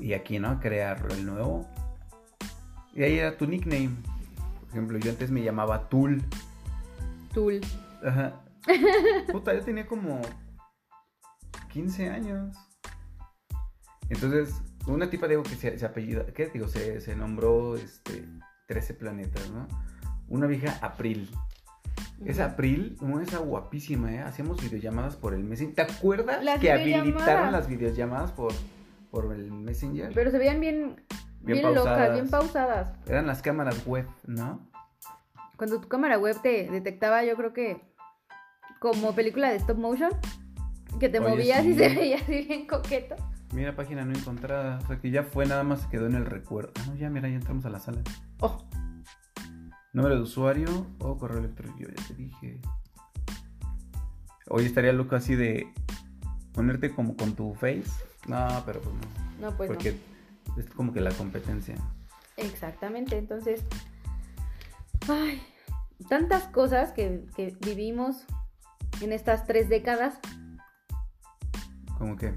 Y 0.01 0.13
aquí, 0.13 0.37
¿no? 0.39 0.59
Crear 0.59 1.05
el 1.11 1.25
nuevo. 1.25 1.65
Y 2.93 3.03
ahí 3.03 3.19
era 3.19 3.37
tu 3.37 3.47
nickname. 3.47 3.91
Por 4.59 4.69
ejemplo, 4.69 4.97
yo 4.97 5.11
antes 5.11 5.31
me 5.31 5.43
llamaba 5.43 5.89
Tul. 5.89 6.23
Tool. 7.33 7.61
Ajá. 8.05 8.41
Puta, 9.31 9.53
yo 9.53 9.61
tenía 9.61 9.85
como 9.87 10.21
15 11.71 12.09
años. 12.09 12.55
Entonces, 14.09 14.61
una 14.87 15.09
tipa 15.09 15.27
digo 15.27 15.43
que 15.43 15.55
se, 15.55 15.77
se 15.77 15.85
apellida, 15.85 16.25
¿qué 16.27 16.47
digo? 16.47 16.67
Se, 16.67 16.99
se 17.01 17.15
nombró 17.15 17.75
este 17.75 18.25
13 18.67 18.93
planetas, 18.95 19.49
¿no? 19.51 19.67
Una 20.27 20.47
vieja 20.47 20.77
April. 20.81 21.29
Ujú. 22.19 22.41
April, 22.41 22.95
como 22.99 23.19
esa 23.19 23.39
guapísima, 23.39 24.13
¿eh? 24.13 24.19
Hacíamos 24.19 24.61
videollamadas 24.61 25.15
por 25.15 25.33
el 25.33 25.43
Messenger. 25.43 25.75
¿Te 25.75 25.81
acuerdas 25.81 26.43
Las 26.43 26.59
que 26.59 26.71
habilitaron 26.71 27.51
las 27.51 27.67
videollamadas 27.67 28.31
por, 28.31 28.53
por 29.09 29.33
el 29.33 29.51
Messenger? 29.51 30.11
Pero 30.13 30.29
se 30.29 30.37
veían 30.37 30.59
bien. 30.59 31.01
Bien, 31.43 31.73
locas, 31.73 32.13
bien 32.13 32.29
pausadas. 32.29 32.91
Eran 33.07 33.27
las 33.27 33.41
cámaras 33.41 33.85
web, 33.85 34.07
¿no? 34.27 34.67
Cuando 35.57 35.79
tu 35.79 35.87
cámara 35.87 36.17
web 36.17 36.39
te 36.41 36.69
detectaba, 36.69 37.23
yo 37.23 37.35
creo 37.35 37.53
que 37.53 37.81
como 38.79 39.13
película 39.13 39.49
de 39.49 39.57
stop 39.57 39.77
motion, 39.77 40.11
que 40.99 41.09
te 41.09 41.19
Oye, 41.19 41.29
movías 41.29 41.65
y 41.65 41.73
se 41.75 41.89
veía 41.89 42.17
así 42.17 42.45
bien 42.47 42.67
coqueto. 42.67 43.15
Mira, 43.53 43.75
página 43.75 44.05
no 44.05 44.13
encontrada. 44.13 44.79
O 44.83 44.87
sea 44.87 44.99
que 44.99 45.11
ya 45.11 45.23
fue, 45.23 45.45
nada 45.45 45.63
más 45.63 45.81
se 45.81 45.89
quedó 45.89 46.07
en 46.07 46.15
el 46.15 46.25
recuerdo. 46.25 46.71
Ah, 46.79 46.85
no, 46.87 46.95
ya, 46.95 47.09
mira, 47.09 47.27
ya 47.27 47.35
entramos 47.35 47.65
a 47.65 47.69
la 47.69 47.79
sala. 47.79 48.01
Oh, 48.39 48.57
Número 49.93 50.15
de 50.15 50.21
usuario 50.21 50.87
o 50.99 51.17
correo 51.17 51.39
electrónico, 51.39 51.79
ya 51.79 52.07
te 52.07 52.13
dije. 52.13 52.61
Oye, 54.47 54.65
estaría 54.65 54.93
loco 54.93 55.15
así 55.15 55.35
de 55.35 55.67
ponerte 56.53 56.91
como 56.91 57.17
con 57.17 57.35
tu 57.35 57.53
face. 57.55 57.91
No, 58.27 58.63
pero 58.65 58.79
pues 58.81 58.95
no. 58.95 59.49
no, 59.49 59.57
pues 59.57 59.69
no. 59.69 60.10
Es 60.57 60.69
como 60.69 60.93
que 60.93 61.01
la 61.01 61.11
competencia. 61.11 61.75
Exactamente, 62.37 63.17
entonces, 63.17 63.63
ay, 65.09 65.41
tantas 66.09 66.43
cosas 66.47 66.91
que, 66.91 67.25
que 67.35 67.55
vivimos 67.61 68.25
en 69.01 69.11
estas 69.13 69.45
tres 69.45 69.69
décadas, 69.69 70.19
Como 71.97 72.15
que. 72.17 72.33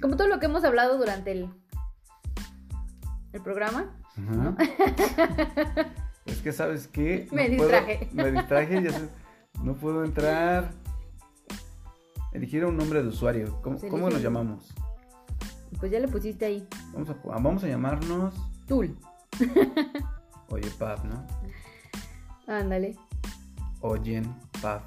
como 0.00 0.16
todo 0.16 0.28
lo 0.28 0.40
que 0.40 0.46
hemos 0.46 0.64
hablado 0.64 0.98
durante 0.98 1.32
el, 1.32 1.48
el 3.32 3.42
programa. 3.42 3.96
Es 6.24 6.38
que, 6.40 6.52
¿sabes 6.52 6.86
qué? 6.86 7.26
Me 7.32 7.50
puedo- 7.56 7.68
distraje. 7.70 8.08
me 8.12 8.30
distraje, 8.30 8.82
ya 8.84 8.92
sé, 8.92 9.08
no 9.62 9.74
puedo 9.74 10.04
entrar. 10.04 10.70
Elegir 12.32 12.64
un 12.64 12.76
nombre 12.76 13.02
de 13.02 13.08
usuario. 13.08 13.60
¿Cómo, 13.60 13.78
cómo 13.90 14.08
nos 14.08 14.22
llamamos? 14.22 14.72
Pues 15.80 15.90
ya 15.90 15.98
le 16.00 16.08
pusiste 16.08 16.44
ahí, 16.44 16.66
Vamos 16.92 17.10
a, 17.10 17.14
vamos 17.24 17.64
a 17.64 17.68
llamarnos 17.68 18.34
Tul, 18.66 18.96
Oye 20.48 20.70
Paf, 20.78 21.04
¿no? 21.04 21.26
ándale. 22.46 22.96
Oyen 23.80 24.24
Paf. 24.60 24.82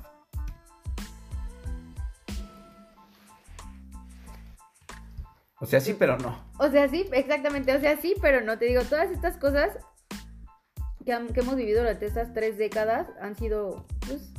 O 5.60 5.66
sea, 5.66 5.80
sí, 5.80 5.96
pero 5.98 6.18
no. 6.18 6.38
O 6.60 6.70
sea, 6.70 6.88
sí, 6.90 7.06
exactamente, 7.14 7.76
o 7.76 7.80
sea, 7.80 7.98
sí, 7.98 8.14
pero 8.22 8.42
no, 8.42 8.58
te 8.58 8.66
digo, 8.66 8.82
todas 8.84 9.10
estas 9.10 9.38
cosas 9.38 9.78
que, 11.06 11.14
han- 11.14 11.28
que 11.30 11.40
hemos 11.40 11.56
vivido 11.56 11.80
durante 11.82 12.06
estas 12.06 12.34
tres 12.34 12.58
décadas 12.58 13.08
han 13.22 13.36
sido, 13.36 13.86
pues, 14.06 14.34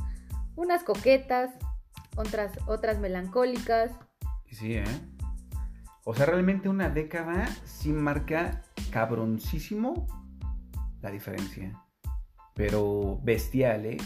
unas 0.55 0.83
coquetas, 0.83 1.51
otras, 2.15 2.51
otras 2.67 2.99
melancólicas, 2.99 3.91
Sí, 4.51 4.75
¿eh? 4.75 4.83
O 6.09 6.15
sea, 6.15 6.25
realmente 6.25 6.69
una 6.69 6.89
década 6.89 7.47
sí 7.65 7.91
marca 7.91 8.63
cabroncísimo 8.91 10.07
la 11.01 11.11
diferencia. 11.11 11.83
Pero 12.55 13.19
bestial, 13.23 13.85
¿eh? 13.85 13.97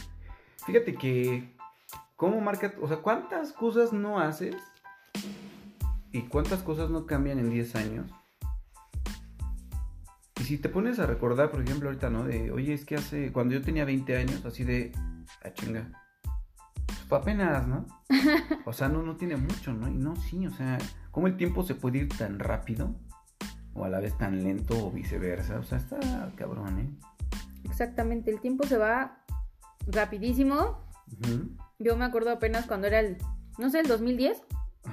Fíjate 0.65 0.95
que, 0.95 1.55
¿cómo 2.15 2.41
marca? 2.41 2.73
O 2.81 2.87
sea, 2.87 2.97
¿cuántas 2.97 3.53
cosas 3.53 3.93
no 3.93 4.19
haces? 4.19 4.55
¿Y 6.11 6.23
cuántas 6.23 6.63
cosas 6.63 6.89
no 6.89 7.05
cambian 7.05 7.37
en 7.37 7.51
10 7.51 7.75
años? 7.75 8.11
Y 10.39 10.43
si 10.43 10.57
te 10.57 10.69
pones 10.69 10.97
a 10.97 11.05
recordar, 11.05 11.51
por 11.51 11.61
ejemplo, 11.61 11.87
ahorita, 11.87 12.09
¿no? 12.09 12.23
De, 12.23 12.49
oye, 12.49 12.73
es 12.73 12.83
que 12.83 12.95
hace, 12.95 13.31
cuando 13.31 13.53
yo 13.53 13.61
tenía 13.61 13.85
20 13.85 14.17
años, 14.17 14.43
así 14.43 14.63
de, 14.63 14.91
a 15.43 15.53
chinga. 15.53 15.91
Apenas, 17.15 17.67
¿no? 17.67 17.85
O 18.65 18.73
sea, 18.73 18.87
no, 18.87 19.03
no 19.03 19.15
tiene 19.17 19.35
mucho, 19.35 19.73
¿no? 19.73 19.87
Y 19.87 19.95
no, 19.95 20.15
sí, 20.15 20.47
o 20.47 20.51
sea, 20.51 20.77
¿cómo 21.11 21.27
el 21.27 21.37
tiempo 21.37 21.63
se 21.63 21.75
puede 21.75 21.99
ir 21.99 22.09
tan 22.09 22.39
rápido? 22.39 22.95
O 23.73 23.85
a 23.85 23.89
la 23.89 23.99
vez 23.99 24.17
tan 24.17 24.43
lento 24.43 24.87
o 24.87 24.91
viceversa. 24.91 25.59
O 25.59 25.63
sea, 25.63 25.77
está 25.77 26.31
cabrón, 26.35 26.79
¿eh? 26.79 27.11
exactamente, 27.63 28.31
el 28.31 28.39
tiempo 28.39 28.65
se 28.65 28.77
va 28.77 29.17
rapidísimo. 29.87 30.79
Yo 31.79 31.97
me 31.97 32.05
acuerdo 32.05 32.31
apenas 32.31 32.65
cuando 32.65 32.87
era 32.87 32.99
el, 32.99 33.17
no 33.57 33.69
sé, 33.69 33.79
el 33.79 33.87
2010, 33.87 34.41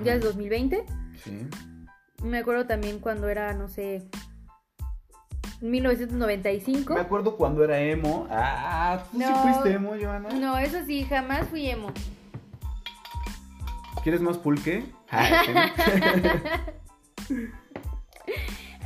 ya 0.02 0.14
es 0.14 0.20
ajá, 0.20 0.28
2020. 0.28 0.86
Sí. 1.22 1.46
Me 2.22 2.38
acuerdo 2.38 2.66
también 2.66 2.98
cuando 2.98 3.28
era, 3.28 3.52
no 3.54 3.68
sé, 3.68 4.08
1995. 5.60 6.94
Me 6.94 7.00
acuerdo 7.00 7.36
cuando 7.36 7.64
era 7.64 7.78
emo. 7.80 8.26
Ah, 8.30 9.02
¿tú 9.10 9.18
sí 9.18 9.24
No. 9.24 9.42
fuiste 9.42 9.72
emo, 9.72 9.94
Joana? 10.00 10.28
No, 10.30 10.56
eso 10.58 10.78
sí, 10.86 11.04
jamás 11.04 11.48
fui 11.48 11.68
emo. 11.68 11.90
¿Quieres 14.02 14.20
más 14.20 14.38
pulque? 14.38 14.84
Ah, 15.10 15.42
sí. 17.26 17.48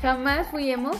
Jamás 0.01 0.49
fui 0.49 0.71
emo. 0.71 0.91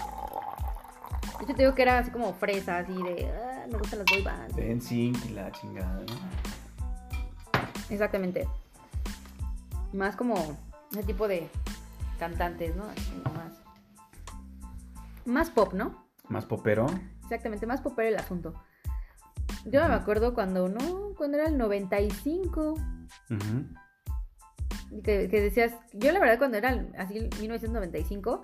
Yo 1.41 1.47
te 1.47 1.55
digo 1.63 1.75
que 1.75 1.83
era 1.83 1.99
así 1.99 2.11
como 2.11 2.33
fresa, 2.35 2.79
así 2.79 2.93
de, 2.93 3.29
ah, 3.31 3.67
me 3.71 3.79
gustan 3.79 3.99
las 4.01 4.07
boy 4.13 4.23
bands. 4.23 4.55
De 4.55 4.75
NSYNC 4.75 5.25
y 5.27 5.29
la 5.31 5.51
chingada, 5.53 6.01
¿no? 6.01 7.61
Exactamente. 7.91 8.47
Más 9.93 10.15
como 10.17 10.35
ese 10.93 11.03
tipo 11.03 11.27
de 11.27 11.49
cantantes, 12.19 12.77
¿no? 12.77 12.85
Así 12.85 13.13
más. 13.35 13.62
Más 15.25 15.51
pop, 15.51 15.73
¿no? 15.73 16.09
Más 16.29 16.47
popero. 16.47 16.87
Exactamente, 17.23 17.67
más 17.67 17.81
pop 17.81 17.99
era 17.99 18.09
el 18.09 18.17
asunto. 18.17 18.55
Yo 19.65 19.87
me 19.87 19.95
acuerdo 19.95 20.35
cuando, 20.35 20.69
¿no? 20.69 21.15
Cuando 21.17 21.39
era 21.39 21.49
el 21.49 21.57
95. 21.59 22.73
Ujú. 22.73 23.67
y 24.91 25.03
Que, 25.03 25.29
que 25.29 25.41
decías, 25.41 25.75
yo 25.93 26.13
la 26.13 26.19
verdad 26.19 26.39
cuando 26.39 26.57
era 26.57 26.87
así 26.99 27.19
el 27.19 27.31
1995, 27.41 28.43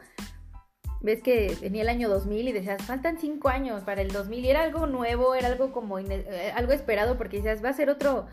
ves 1.00 1.22
que 1.22 1.56
venía 1.60 1.82
el 1.82 1.88
año 1.88 2.08
2000 2.08 2.48
y 2.48 2.52
decías, 2.52 2.82
faltan 2.82 3.18
5 3.18 3.48
años 3.48 3.84
para 3.84 4.02
el 4.02 4.10
2000 4.10 4.44
y 4.44 4.50
era 4.50 4.62
algo 4.62 4.86
nuevo, 4.86 5.34
era 5.34 5.48
algo 5.48 5.72
como 5.72 5.98
eh, 5.98 6.52
algo 6.54 6.72
esperado 6.72 7.16
porque 7.16 7.38
decías, 7.38 7.64
va 7.64 7.70
a 7.70 7.74
ser 7.74 7.90
otro... 7.90 8.26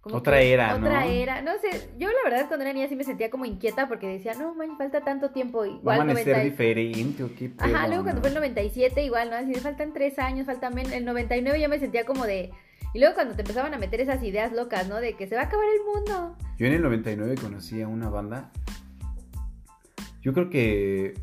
como 0.00 0.16
Otra 0.16 0.38
que 0.38 0.52
era, 0.52 0.76
Otra 0.76 1.04
¿no? 1.04 1.10
era, 1.10 1.42
no 1.42 1.52
sé, 1.58 1.90
yo 1.98 2.08
la 2.08 2.30
verdad 2.30 2.46
cuando 2.46 2.64
era 2.64 2.72
niña 2.72 2.88
sí 2.88 2.96
me 2.96 3.04
sentía 3.04 3.30
como 3.30 3.44
inquieta 3.44 3.88
porque 3.88 4.06
decía, 4.06 4.34
no, 4.34 4.54
man, 4.54 4.76
falta 4.78 5.00
tanto 5.00 5.30
tiempo, 5.30 5.58
¿Va 5.58 5.64
a 5.64 5.68
igual 5.68 6.00
amanecer 6.02 6.36
90 6.36 6.50
diferente 6.50 7.24
o 7.24 7.34
qué 7.34 7.48
pedo, 7.48 7.76
Ajá, 7.76 7.88
luego 7.88 8.04
cuando 8.04 8.20
fue 8.20 8.28
el 8.28 8.34
97 8.36 9.04
igual, 9.04 9.30
¿no? 9.30 9.36
Así 9.36 9.52
de, 9.52 9.60
faltan 9.60 9.92
3 9.92 10.18
años, 10.20 10.46
faltan 10.46 10.74
menos, 10.74 10.92
el 10.92 11.04
99 11.04 11.60
yo 11.60 11.68
me 11.68 11.78
sentía 11.78 12.04
como 12.04 12.24
de... 12.24 12.52
Y 12.94 13.00
luego 13.00 13.14
cuando 13.14 13.34
te 13.34 13.42
empezaban 13.42 13.74
a 13.74 13.78
meter 13.78 14.00
esas 14.00 14.22
ideas 14.22 14.52
locas, 14.52 14.88
¿no? 14.88 14.96
De 14.96 15.14
que 15.14 15.26
se 15.26 15.34
va 15.34 15.42
a 15.42 15.44
acabar 15.44 15.66
el 15.66 15.84
mundo. 15.84 16.36
Yo 16.56 16.66
en 16.66 16.72
el 16.72 16.82
99 16.82 17.34
conocí 17.40 17.82
a 17.82 17.88
una 17.88 18.08
banda. 18.08 18.50
Yo 20.22 20.32
creo 20.32 20.48
que. 20.48 21.14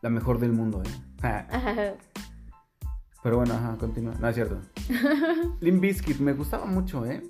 La 0.00 0.08
mejor 0.08 0.38
del 0.38 0.52
mundo, 0.52 0.82
¿eh? 0.82 0.88
Ajá. 1.22 1.94
Pero 3.22 3.36
bueno, 3.36 3.54
ajá, 3.54 3.76
continúa. 3.78 4.14
No, 4.20 4.28
es 4.28 4.34
cierto. 4.34 4.60
Limp 5.60 5.80
Bizkit, 5.80 6.18
me 6.18 6.32
gustaba 6.32 6.66
mucho, 6.66 7.06
¿eh? 7.06 7.22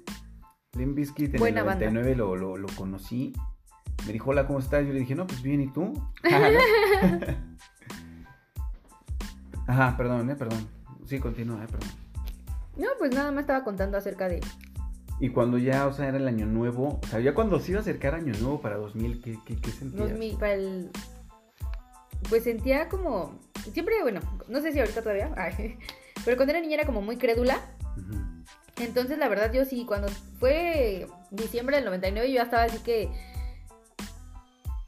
Limp 0.76 0.96
Bizkit 0.96 1.34
en 1.34 1.40
Buena 1.40 1.60
el 1.60 1.66
banda. 1.66 1.86
99 1.86 2.16
lo, 2.16 2.36
lo, 2.36 2.56
lo 2.56 2.68
conocí. 2.76 3.32
Me 4.06 4.12
dijo, 4.12 4.30
hola, 4.30 4.46
¿cómo 4.46 4.58
estás? 4.58 4.86
Yo 4.86 4.92
le 4.92 5.00
dije, 5.00 5.14
no, 5.14 5.26
pues 5.26 5.42
bien, 5.42 5.60
¿y 5.60 5.72
tú? 5.72 5.92
Ajá, 9.66 9.96
perdón, 9.96 10.30
¿eh? 10.30 10.36
Perdón. 10.36 10.68
Sí, 11.06 11.18
continúa, 11.18 11.62
¿eh? 11.64 11.68
Perdón. 11.70 11.88
No, 12.76 12.88
pues 12.98 13.14
nada 13.14 13.30
más 13.30 13.42
estaba 13.42 13.64
contando 13.64 13.96
acerca 13.96 14.28
de... 14.28 14.40
Y 15.20 15.30
cuando 15.30 15.58
ya, 15.58 15.86
o 15.86 15.92
sea, 15.92 16.08
era 16.08 16.16
el 16.16 16.26
año 16.26 16.44
nuevo, 16.44 16.98
o 17.00 17.06
sea, 17.06 17.20
ya 17.20 17.34
cuando 17.34 17.60
se 17.60 17.70
iba 17.70 17.78
a 17.78 17.82
acercar 17.82 18.16
año 18.16 18.32
nuevo 18.40 18.60
para 18.60 18.76
2000, 18.76 19.22
¿qué, 19.22 19.38
qué, 19.46 19.56
qué 19.56 19.70
sentías? 19.70 20.10
2000, 20.10 20.36
para 20.36 20.54
el... 20.54 20.90
Pues 22.28 22.42
sentía 22.44 22.88
como... 22.88 23.38
Siempre, 23.72 24.02
bueno, 24.02 24.20
no 24.48 24.60
sé 24.60 24.72
si 24.72 24.80
ahorita 24.80 25.02
todavía, 25.02 25.32
ay, 25.36 25.78
pero 26.24 26.36
cuando 26.36 26.52
era 26.52 26.60
niña 26.60 26.74
era 26.74 26.86
como 26.86 27.02
muy 27.02 27.16
crédula. 27.16 27.60
Entonces, 28.80 29.18
la 29.18 29.28
verdad, 29.28 29.52
yo 29.52 29.64
sí, 29.64 29.84
cuando 29.86 30.08
fue 30.40 31.06
diciembre 31.30 31.76
del 31.76 31.84
99, 31.84 32.28
yo 32.28 32.34
ya 32.36 32.42
estaba 32.42 32.64
así 32.64 32.78
que... 32.78 33.10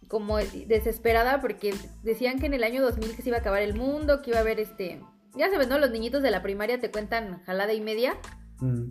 Como 0.08 0.38
desesperada 0.38 1.40
porque 1.40 1.74
decían 2.04 2.38
que 2.38 2.46
en 2.46 2.54
el 2.54 2.62
año 2.62 2.80
2000 2.80 3.16
que 3.16 3.22
se 3.22 3.28
iba 3.28 3.38
a 3.38 3.40
acabar 3.40 3.62
el 3.62 3.74
mundo, 3.74 4.22
que 4.22 4.30
iba 4.30 4.38
a 4.38 4.42
haber 4.42 4.60
este... 4.60 5.00
Ya 5.34 5.50
sabes, 5.50 5.68
¿no? 5.68 5.78
Los 5.78 5.90
niñitos 5.90 6.22
de 6.22 6.30
la 6.30 6.42
primaria 6.42 6.78
te 6.80 6.90
cuentan 6.90 7.42
jalada 7.44 7.72
y 7.74 7.80
media. 7.80 8.14
Mm. 8.60 8.90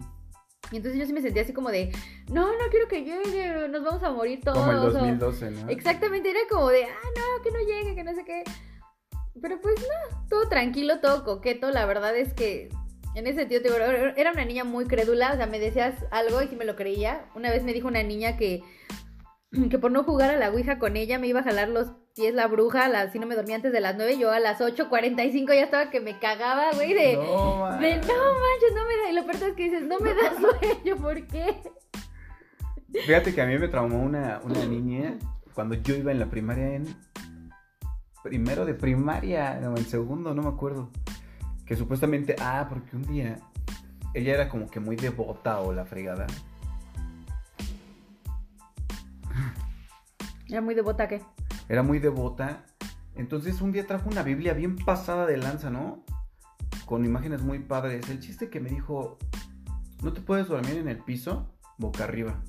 Y 0.72 0.78
entonces 0.78 1.00
yo 1.00 1.06
sí 1.06 1.14
me 1.14 1.22
sentía 1.22 1.43
así 1.43 1.54
como 1.54 1.70
de, 1.70 1.91
no, 2.32 2.48
no 2.48 2.70
quiero 2.70 2.88
que 2.88 3.04
llegue, 3.04 3.68
nos 3.70 3.84
vamos 3.84 4.04
a 4.04 4.12
morir 4.12 4.41
todos. 4.43 4.58
Como 4.58 4.72
el 4.72 4.78
o- 4.80 4.91
2012, 4.91 5.52
¿no? 5.52 5.70
Exactamente, 5.70 6.30
era 6.30 6.39
como 6.50 6.70
de, 6.70 6.84
ah, 6.84 7.10
no, 7.16 7.43
que 7.43 7.52
no 7.52 7.60
llegue, 7.60 7.96
que 7.96 8.04
no 8.04 8.14
sé 8.14 8.26
qué. 8.26 8.43
Pero 9.42 9.60
pues 9.62 9.76
no, 9.80 10.28
todo 10.30 10.48
tranquilo, 10.50 11.00
todo 11.00 11.24
coqueto. 11.24 11.70
La 11.72 11.86
verdad 11.86 12.16
es 12.16 12.34
que 12.34 12.70
en 13.16 13.28
ese 13.28 13.40
sentido 13.40 13.62
te 13.62 13.70
digo, 13.70 13.80
era 14.18 14.32
una 14.32 14.46
niña 14.46 14.64
muy 14.64 14.86
crédula, 14.86 15.34
o 15.34 15.38
sea, 15.38 15.46
me 15.48 15.60
decías 15.60 15.94
algo 16.12 16.42
y 16.42 16.48
sí 16.48 16.56
me 16.56 16.66
lo 16.66 16.76
creía. 16.76 17.26
Una 17.36 17.50
vez 17.52 17.64
me 17.64 17.74
dijo 17.74 17.88
una 17.88 18.04
niña 18.04 18.38
que, 18.38 18.64
que 19.70 19.78
por 19.80 19.92
no 19.92 20.04
jugar 20.04 20.30
a 20.32 20.38
la 20.38 20.50
Ouija 20.52 20.80
con 20.80 20.96
ella 20.98 21.20
me 21.20 21.28
iba 21.28 21.42
a 21.42 21.44
jalar 21.44 21.70
los 21.70 21.92
pies 22.16 22.34
la 22.34 22.48
bruja, 22.48 22.86
a 22.86 22.90
las- 22.90 23.12
si 23.12 23.20
no 23.20 23.28
me 23.28 23.36
dormía 23.36 23.58
antes 23.58 23.74
de 23.74 23.82
las 23.82 23.96
9, 23.98 24.18
yo 24.18 24.32
a 24.32 24.40
las 24.40 24.62
8.45 24.62 25.48
ya 25.54 25.64
estaba 25.64 25.90
que 25.90 26.00
me 26.00 26.18
cagaba, 26.18 26.72
güey, 26.74 26.94
de... 26.94 27.16
No, 27.18 27.58
man. 27.58 27.80
De 27.82 27.96
no 27.98 28.02
manches, 28.04 28.74
no 28.74 28.86
me 28.88 28.98
da. 29.04 29.10
Y 29.10 29.14
lo 29.16 29.26
peor 29.26 29.36
es 29.50 29.56
que 29.56 29.64
dices, 29.64 29.82
no 29.84 30.00
me 30.00 30.14
da 30.14 30.34
sueño, 30.60 30.96
¿por 30.96 31.28
qué? 31.28 31.62
Fíjate 33.06 33.36
que 33.36 33.42
a 33.42 33.46
mí 33.46 33.58
me 33.58 33.68
traumó 33.68 34.00
una, 34.02 34.40
una 34.44 34.66
niña 34.66 35.18
cuando 35.54 35.76
yo 35.76 35.96
iba 35.96 36.12
en 36.14 36.20
la 36.20 36.28
primaria 36.30 36.76
en 36.76 36.86
primero 38.26 38.65
de 38.65 38.73
primaria, 38.73 39.61
o 39.63 39.78
en 39.78 39.86
segundo, 39.86 40.34
no 40.34 40.41
me 40.41 40.49
acuerdo. 40.49 40.89
Que 41.63 41.76
supuestamente, 41.76 42.36
ah, 42.41 42.65
porque 42.67 42.95
un 42.95 43.03
día 43.03 43.38
ella 44.15 44.34
era 44.34 44.49
como 44.49 44.67
que 44.67 44.80
muy 44.80 44.95
devota 44.95 45.59
o 45.59 45.71
la 45.71 45.86
fregada. 45.86 46.26
¿Era 50.49 50.61
muy 50.61 50.73
devota 50.73 51.07
qué? 51.07 51.21
Era 51.69 51.84
muy 51.84 51.99
devota. 51.99 52.65
Entonces 53.13 53.61
un 53.61 53.71
día 53.71 53.86
trajo 53.86 54.09
una 54.09 54.23
Biblia 54.23 54.53
bien 54.53 54.76
pasada 54.76 55.28
de 55.28 55.38
lanza, 55.38 55.69
¿no? 55.69 56.03
Con 56.88 57.05
imágenes 57.05 57.43
muy 57.43 57.59
padres. 57.59 58.09
El 58.09 58.21
chiste 58.21 58.49
que 58.49 58.59
me 58.59 58.69
dijo, 58.69 59.19
no 60.01 60.13
te 60.13 60.21
puedes 60.21 60.47
dormir 60.47 60.78
en 60.78 60.88
el 60.88 60.97
piso 60.97 61.51
boca 61.78 62.05
arriba. 62.05 62.41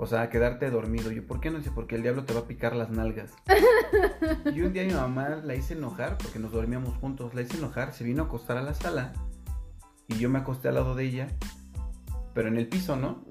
O 0.00 0.06
sea, 0.06 0.30
quedarte 0.30 0.70
dormido. 0.70 1.10
Yo, 1.10 1.26
¿por 1.26 1.40
qué 1.40 1.50
no? 1.50 1.58
Dice, 1.58 1.72
porque 1.74 1.96
el 1.96 2.02
diablo 2.02 2.24
te 2.24 2.32
va 2.32 2.40
a 2.40 2.46
picar 2.46 2.74
las 2.74 2.88
nalgas. 2.88 3.32
y 4.54 4.62
un 4.62 4.72
día 4.72 4.84
mi 4.84 4.92
mamá 4.94 5.40
la 5.44 5.56
hice 5.56 5.74
enojar, 5.74 6.16
porque 6.16 6.38
nos 6.38 6.52
dormíamos 6.52 6.96
juntos, 6.98 7.34
la 7.34 7.42
hice 7.42 7.58
enojar, 7.58 7.92
se 7.92 8.04
vino 8.04 8.22
a 8.22 8.26
acostar 8.26 8.56
a 8.56 8.62
la 8.62 8.74
sala. 8.74 9.12
Y 10.06 10.14
yo 10.18 10.30
me 10.30 10.38
acosté 10.38 10.68
al 10.68 10.76
lado 10.76 10.94
de 10.94 11.04
ella, 11.04 11.26
pero 12.32 12.46
en 12.46 12.56
el 12.56 12.68
piso, 12.68 12.94
¿no? 12.94 13.24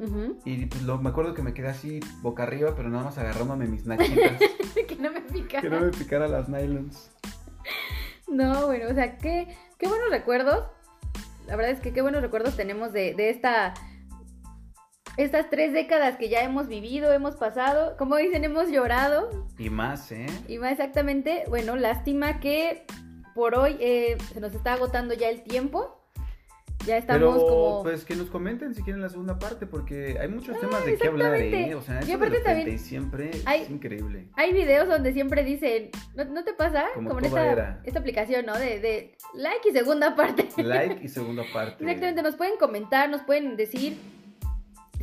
Y 0.43 0.65
pues 0.65 0.84
lo, 0.84 0.97
me 0.97 1.09
acuerdo 1.09 1.34
que 1.34 1.41
me 1.41 1.53
quedé 1.53 1.70
así 1.70 2.01
boca 2.22 2.43
arriba, 2.43 2.76
pero 2.76 2.89
nada 2.89 3.05
más 3.05 3.18
agarrándome 3.18 3.65
mis 3.65 3.86
nachitas. 3.86 4.38
que 4.88 4.95
no 4.97 5.09
me 5.09 5.22
picara. 5.22 5.61
que 5.61 5.70
no 5.70 5.80
me 5.80 5.91
picara 5.91 6.28
las 6.28 6.49
nylons. 6.49 7.09
No, 8.28 8.68
bueno, 8.68 8.89
o 8.91 8.93
sea, 8.93 9.18
qué, 9.18 9.55
qué 9.78 9.88
buenos 9.88 10.09
recuerdos. 10.09 10.65
La 11.47 11.55
verdad 11.55 11.72
es 11.72 11.80
que 11.80 11.93
qué 11.93 12.01
buenos 12.01 12.22
recuerdos 12.22 12.57
tenemos 12.57 12.91
de, 12.91 13.13
de 13.13 13.30
esta. 13.30 13.74
Estas 15.18 15.49
tres 15.49 15.74
décadas 15.74 16.18
que 16.18 16.30
ya 16.30 16.41
hemos 16.43 16.68
vivido, 16.68 17.11
hemos 17.11 17.36
pasado, 17.36 17.97
como 17.97 18.18
dicen, 18.18 18.43
hemos 18.43 18.70
llorado. 18.70 19.47
Y 19.57 19.70
más, 19.72 20.11
¿eh? 20.11 20.28
Y 20.47 20.59
más 20.59 20.74
exactamente, 20.74 21.43
bueno, 21.49 21.76
lástima 21.76 22.39
que 22.39 22.84
por 23.34 23.55
hoy 23.55 23.78
eh, 23.80 24.18
se 24.34 24.39
nos 24.39 24.53
está 24.53 24.74
agotando 24.74 25.15
ya 25.15 25.30
el 25.30 25.41
tiempo. 25.41 25.93
Ya 26.86 26.97
estamos 26.97 27.34
Pero 27.36 27.47
como. 27.47 27.84
pues 27.84 28.05
que 28.05 28.15
nos 28.15 28.30
comenten 28.30 28.74
si 28.76 28.84
quieren 28.84 29.01
la 29.01 29.09
segunda 29.09 29.38
parte, 29.39 29.65
porque 29.65 30.18
hay 30.22 30.28
muchos 30.30 30.55
Ah, 30.55 30.59
temas 30.61 30.86
de 30.86 30.95
qué 30.97 31.07
hablar. 31.07 31.36
¿eh? 31.36 31.76
O 31.76 31.82
sea, 31.82 31.99
Y 32.01 32.03
eso 32.05 32.13
aparte 32.15 32.36
de 32.36 32.39
repente 32.39 32.43
también 32.43 32.76
y 32.76 32.78
siempre 32.80 33.32
hay- 33.45 33.61
es 33.63 33.70
increíble. 33.72 34.28
Hay 34.36 34.53
videos 34.53 34.88
donde 34.88 35.11
siempre 35.13 35.43
dicen, 35.43 35.89
¿no, 36.15 36.24
no 36.26 36.43
te 36.43 36.53
pasa? 36.53 36.86
Como 36.93 37.18
en 37.20 37.26
esta, 37.26 37.82
esta 37.84 37.99
aplicación, 37.99 38.45
¿no? 38.45 38.57
De, 38.57 38.80
de 38.80 39.18
like 39.34 39.68
y 39.68 39.72
segunda 39.74 40.15
parte. 40.15 40.47
Like 40.63 41.03
y 41.03 41.07
segunda 41.09 41.43
parte. 41.51 41.84
Exactamente, 41.84 42.22
nos 42.22 42.36
pueden 42.36 42.57
comentar, 42.57 43.09
nos 43.09 43.24
pueden 43.24 43.57
decir 43.57 43.97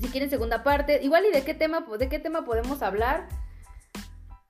si 0.01 0.09
quieren 0.09 0.31
segunda 0.31 0.63
parte, 0.63 1.01
igual 1.03 1.25
y 1.27 1.33
de 1.33 1.43
qué 1.45 1.55
tema, 1.55 1.85
de 1.99 2.09
qué 2.09 2.19
tema 2.19 2.45
podemos 2.45 2.83
hablar. 2.83 3.29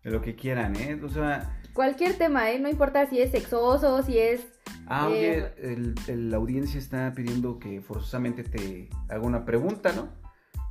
De 0.03 0.11
lo 0.11 0.21
que 0.21 0.35
quieran, 0.35 0.77
¿eh? 0.77 1.01
O 1.03 1.09
sea, 1.09 1.61
Cualquier 1.73 2.15
tema, 2.17 2.51
¿eh? 2.53 2.59
No 2.61 2.69
importa 2.69 3.07
si 3.07 3.21
es 3.21 3.33
sexoso, 3.33 4.03
si 4.05 4.19
es... 4.19 4.43
ah, 4.87 5.09
Eh, 5.11 5.53
oye, 5.59 5.73
el- 5.73 5.95
el- 6.07 6.31
la 6.31 6.37
audiencia 6.37 6.79
está 6.79 7.13
pidiendo 7.17 7.59
que 7.59 7.81
forzosamente 7.81 8.45
te 8.45 8.89
haga 9.09 9.23
una 9.23 9.45
pregunta, 9.45 9.93
¿no? 9.93 10.09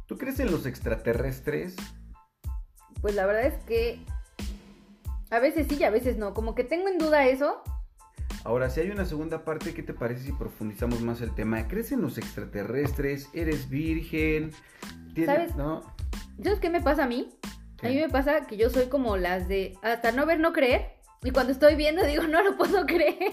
¿Tú 0.08 0.18
crees 0.18 0.40
en 0.40 0.50
los 0.52 0.66
extraterrestres? 0.66 1.76
Pues 3.02 3.16
la 3.16 3.26
verdad 3.26 3.46
es 3.48 3.56
que 3.66 4.00
a 5.30 5.40
veces 5.40 5.68
sí 5.68 5.76
y 5.80 5.84
a 5.84 5.90
veces 5.90 6.18
no. 6.18 6.34
Como 6.34 6.56
que 6.56 6.64
tengo 6.64 6.88
en 6.88 6.98
duda 6.98 7.26
eso. 7.28 7.62
Ahora, 8.46 8.70
si 8.70 8.82
hay 8.82 8.90
una 8.92 9.06
segunda 9.06 9.46
parte, 9.46 9.74
¿qué 9.74 9.84
te 9.84 9.94
parece 9.94 10.24
si 10.26 10.32
profundizamos 10.34 11.02
más 11.02 11.22
el 11.22 11.34
tema? 11.34 11.66
¿Crees 11.68 11.92
en 11.94 12.02
los 12.02 12.18
extraterrestres? 12.18 13.30
¿Eres 13.34 13.70
virgen? 13.70 14.52
¿Tienes- 15.14 15.26
¿Sabes? 15.36 15.56
¿No? 15.56 15.82
¿Sabes 16.44 16.60
qué 16.60 16.70
me 16.70 16.82
pasa 16.82 17.06
a 17.06 17.08
mí? 17.08 17.30
A 17.82 17.88
mí 17.88 17.96
me 17.96 18.10
pasa 18.10 18.46
que 18.48 18.58
yo 18.58 18.70
soy 18.70 18.88
como 18.88 19.18
las 19.18 19.48
de 19.48 19.78
hasta 19.82 20.12
no 20.12 20.26
ver, 20.26 20.40
no 20.40 20.52
creer. 20.54 20.94
Y 21.24 21.32
cuando 21.32 21.52
estoy 21.54 21.76
viendo 21.76 22.04
digo, 22.06 22.24
no 22.28 22.44
lo 22.44 22.58
puedo 22.58 22.86
creer. 22.86 23.32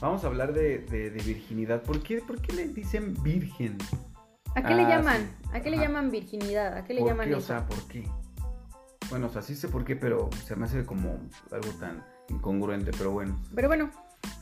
Vamos 0.00 0.24
a 0.24 0.26
hablar 0.26 0.52
de, 0.52 0.78
de- 0.80 1.10
de 1.10 1.22
virginidad. 1.22 1.82
¿Por 1.82 2.02
qué, 2.02 2.18
¿Por 2.20 2.40
qué 2.42 2.52
le 2.52 2.68
dicen 2.68 3.14
virgen? 3.22 3.78
¿A 4.54 4.62
qué 4.62 4.74
le 4.74 4.82
Ah, 4.82 4.88
llaman? 4.88 5.18
sí. 5.42 5.48
¿A 5.54 5.60
qué 5.60 5.70
le 5.70 5.76
Ajá. 5.76 5.86
llaman 5.86 6.10
virginidad? 6.10 6.76
¿A 6.76 6.84
qué 6.84 6.92
le 6.94 7.00
¿Por 7.00 7.08
llaman 7.10 7.28
qué? 7.28 7.34
O 7.34 7.38
eso? 7.38 7.46
sea, 7.48 7.66
¿por 7.66 7.78
qué? 7.88 8.04
Bueno, 9.08 9.26
o 9.28 9.30
sea, 9.30 9.40
sí 9.40 9.54
sé 9.54 9.68
por 9.68 9.84
qué, 9.84 9.96
pero 9.96 10.28
se 10.44 10.56
me 10.56 10.64
hace 10.66 10.84
como 10.84 11.20
algo 11.52 11.70
tan 11.80 12.04
incongruente, 12.28 12.90
pero 12.96 13.12
bueno. 13.12 13.40
Pero 13.54 13.68
bueno, 13.68 13.90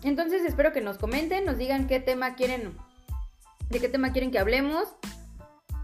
entonces 0.03 0.45
espero 0.45 0.72
que 0.72 0.80
nos 0.80 0.99
comenten, 0.99 1.45
nos 1.45 1.57
digan 1.59 1.87
qué 1.87 2.01
tema 2.01 2.35
quieren, 2.35 2.76
de 3.70 3.80
qué 3.80 3.89
tema 3.89 4.12
quieren 4.12 4.30
que 4.30 4.39
hablemos. 4.39 4.85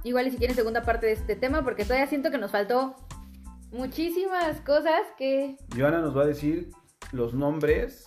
Igual 0.04 0.28
y 0.28 0.30
si 0.30 0.38
quieren 0.38 0.56
segunda 0.56 0.82
parte 0.82 1.06
de 1.06 1.12
este 1.12 1.36
tema, 1.36 1.62
porque 1.62 1.84
todavía 1.84 2.06
siento 2.06 2.30
que 2.30 2.38
nos 2.38 2.50
faltó 2.50 2.96
muchísimas 3.70 4.60
cosas 4.62 5.00
que... 5.18 5.56
Joana 5.76 6.00
nos 6.00 6.16
va 6.16 6.22
a 6.22 6.26
decir 6.26 6.70
los 7.12 7.34
nombres 7.34 8.06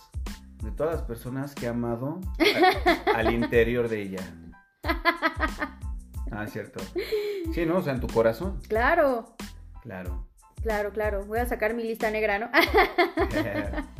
de 0.62 0.70
todas 0.72 0.94
las 0.94 1.02
personas 1.04 1.54
que 1.54 1.66
ha 1.66 1.70
amado 1.70 2.20
a- 3.06 3.10
al 3.18 3.32
interior 3.32 3.88
de 3.88 4.02
ella. 4.02 4.20
Ah, 6.32 6.46
cierto. 6.48 6.80
Sí, 7.54 7.64
¿no? 7.64 7.76
O 7.78 7.82
sea, 7.82 7.92
en 7.92 8.00
tu 8.00 8.08
corazón. 8.08 8.60
Claro, 8.68 9.36
Claro. 9.82 10.26
claro, 10.62 10.90
claro. 10.92 11.24
Voy 11.26 11.38
a 11.38 11.46
sacar 11.46 11.74
mi 11.74 11.84
lista 11.84 12.10
negra, 12.10 12.38
¿no? 12.40 12.50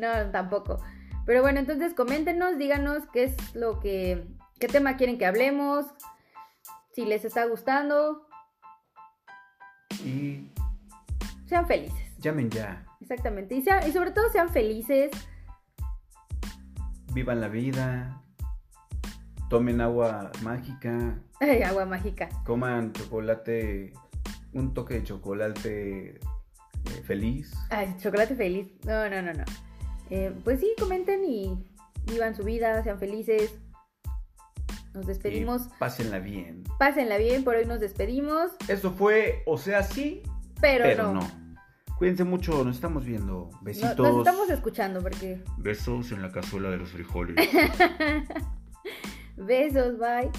no, 0.00 0.30
tampoco. 0.30 0.82
Pero 1.26 1.42
bueno, 1.42 1.60
entonces 1.60 1.94
coméntenos, 1.94 2.58
díganos 2.58 3.04
qué 3.12 3.24
es 3.24 3.54
lo 3.54 3.78
que... 3.80 4.26
qué 4.58 4.66
tema 4.68 4.96
quieren 4.96 5.18
que 5.18 5.26
hablemos, 5.26 5.86
si 6.92 7.04
les 7.04 7.24
está 7.24 7.44
gustando, 7.46 8.26
y 10.04 10.50
sean 11.46 11.66
felices. 11.66 12.16
llamen 12.18 12.50
ya. 12.50 12.84
Exactamente. 13.00 13.54
Y, 13.54 13.62
sea- 13.62 13.86
y 13.86 13.92
sobre 13.92 14.12
todo 14.12 14.28
sean 14.30 14.48
felices. 14.50 15.10
Vivan 17.12 17.40
la 17.40 17.48
vida. 17.48 18.22
Tomen 19.48 19.80
agua 19.80 20.30
mágica. 20.42 21.18
Ay, 21.40 21.62
agua 21.62 21.84
mágica. 21.84 22.28
Coman 22.44 22.92
chocolate. 22.92 23.92
Un 24.52 24.74
toque 24.74 24.94
de 24.94 25.02
chocolate 25.04 26.10
eh, 26.18 27.02
feliz. 27.04 27.52
Ay, 27.70 27.94
chocolate 28.00 28.34
feliz. 28.34 28.68
No, 28.84 29.08
no, 29.08 29.20
no, 29.22 29.32
no. 29.32 29.44
Eh, 30.10 30.32
pues 30.44 30.60
sí, 30.60 30.72
comenten 30.78 31.24
y 31.24 31.56
vivan 32.06 32.34
su 32.34 32.42
vida, 32.44 32.82
sean 32.82 32.98
felices. 32.98 33.58
Nos 34.92 35.06
despedimos. 35.06 35.66
Y 35.66 35.78
pásenla 35.78 36.18
bien. 36.18 36.64
Pásenla 36.78 37.16
bien, 37.16 37.44
por 37.44 37.54
hoy 37.54 37.64
nos 37.64 37.80
despedimos. 37.80 38.50
Eso 38.68 38.90
fue, 38.92 39.42
o 39.46 39.56
sea, 39.56 39.82
sí, 39.84 40.22
Pero, 40.60 40.84
pero, 40.84 41.12
no. 41.12 41.20
no. 41.20 41.40
Cuídense 41.96 42.24
mucho, 42.24 42.64
nos 42.64 42.76
estamos 42.76 43.04
viendo. 43.04 43.50
No- 43.52 43.58
Besitos. 43.62 43.98
Nos 43.98 44.18
estamos 44.18 44.50
escuchando 44.50 45.00
porque. 45.02 45.42
Besos 45.58 46.10
en 46.12 46.22
la 46.22 46.32
cazuela 46.32 46.70
de 46.70 46.78
los 46.78 46.88
frijoles. 46.90 47.36
Besos, 49.36 49.98
bye. 49.98 50.30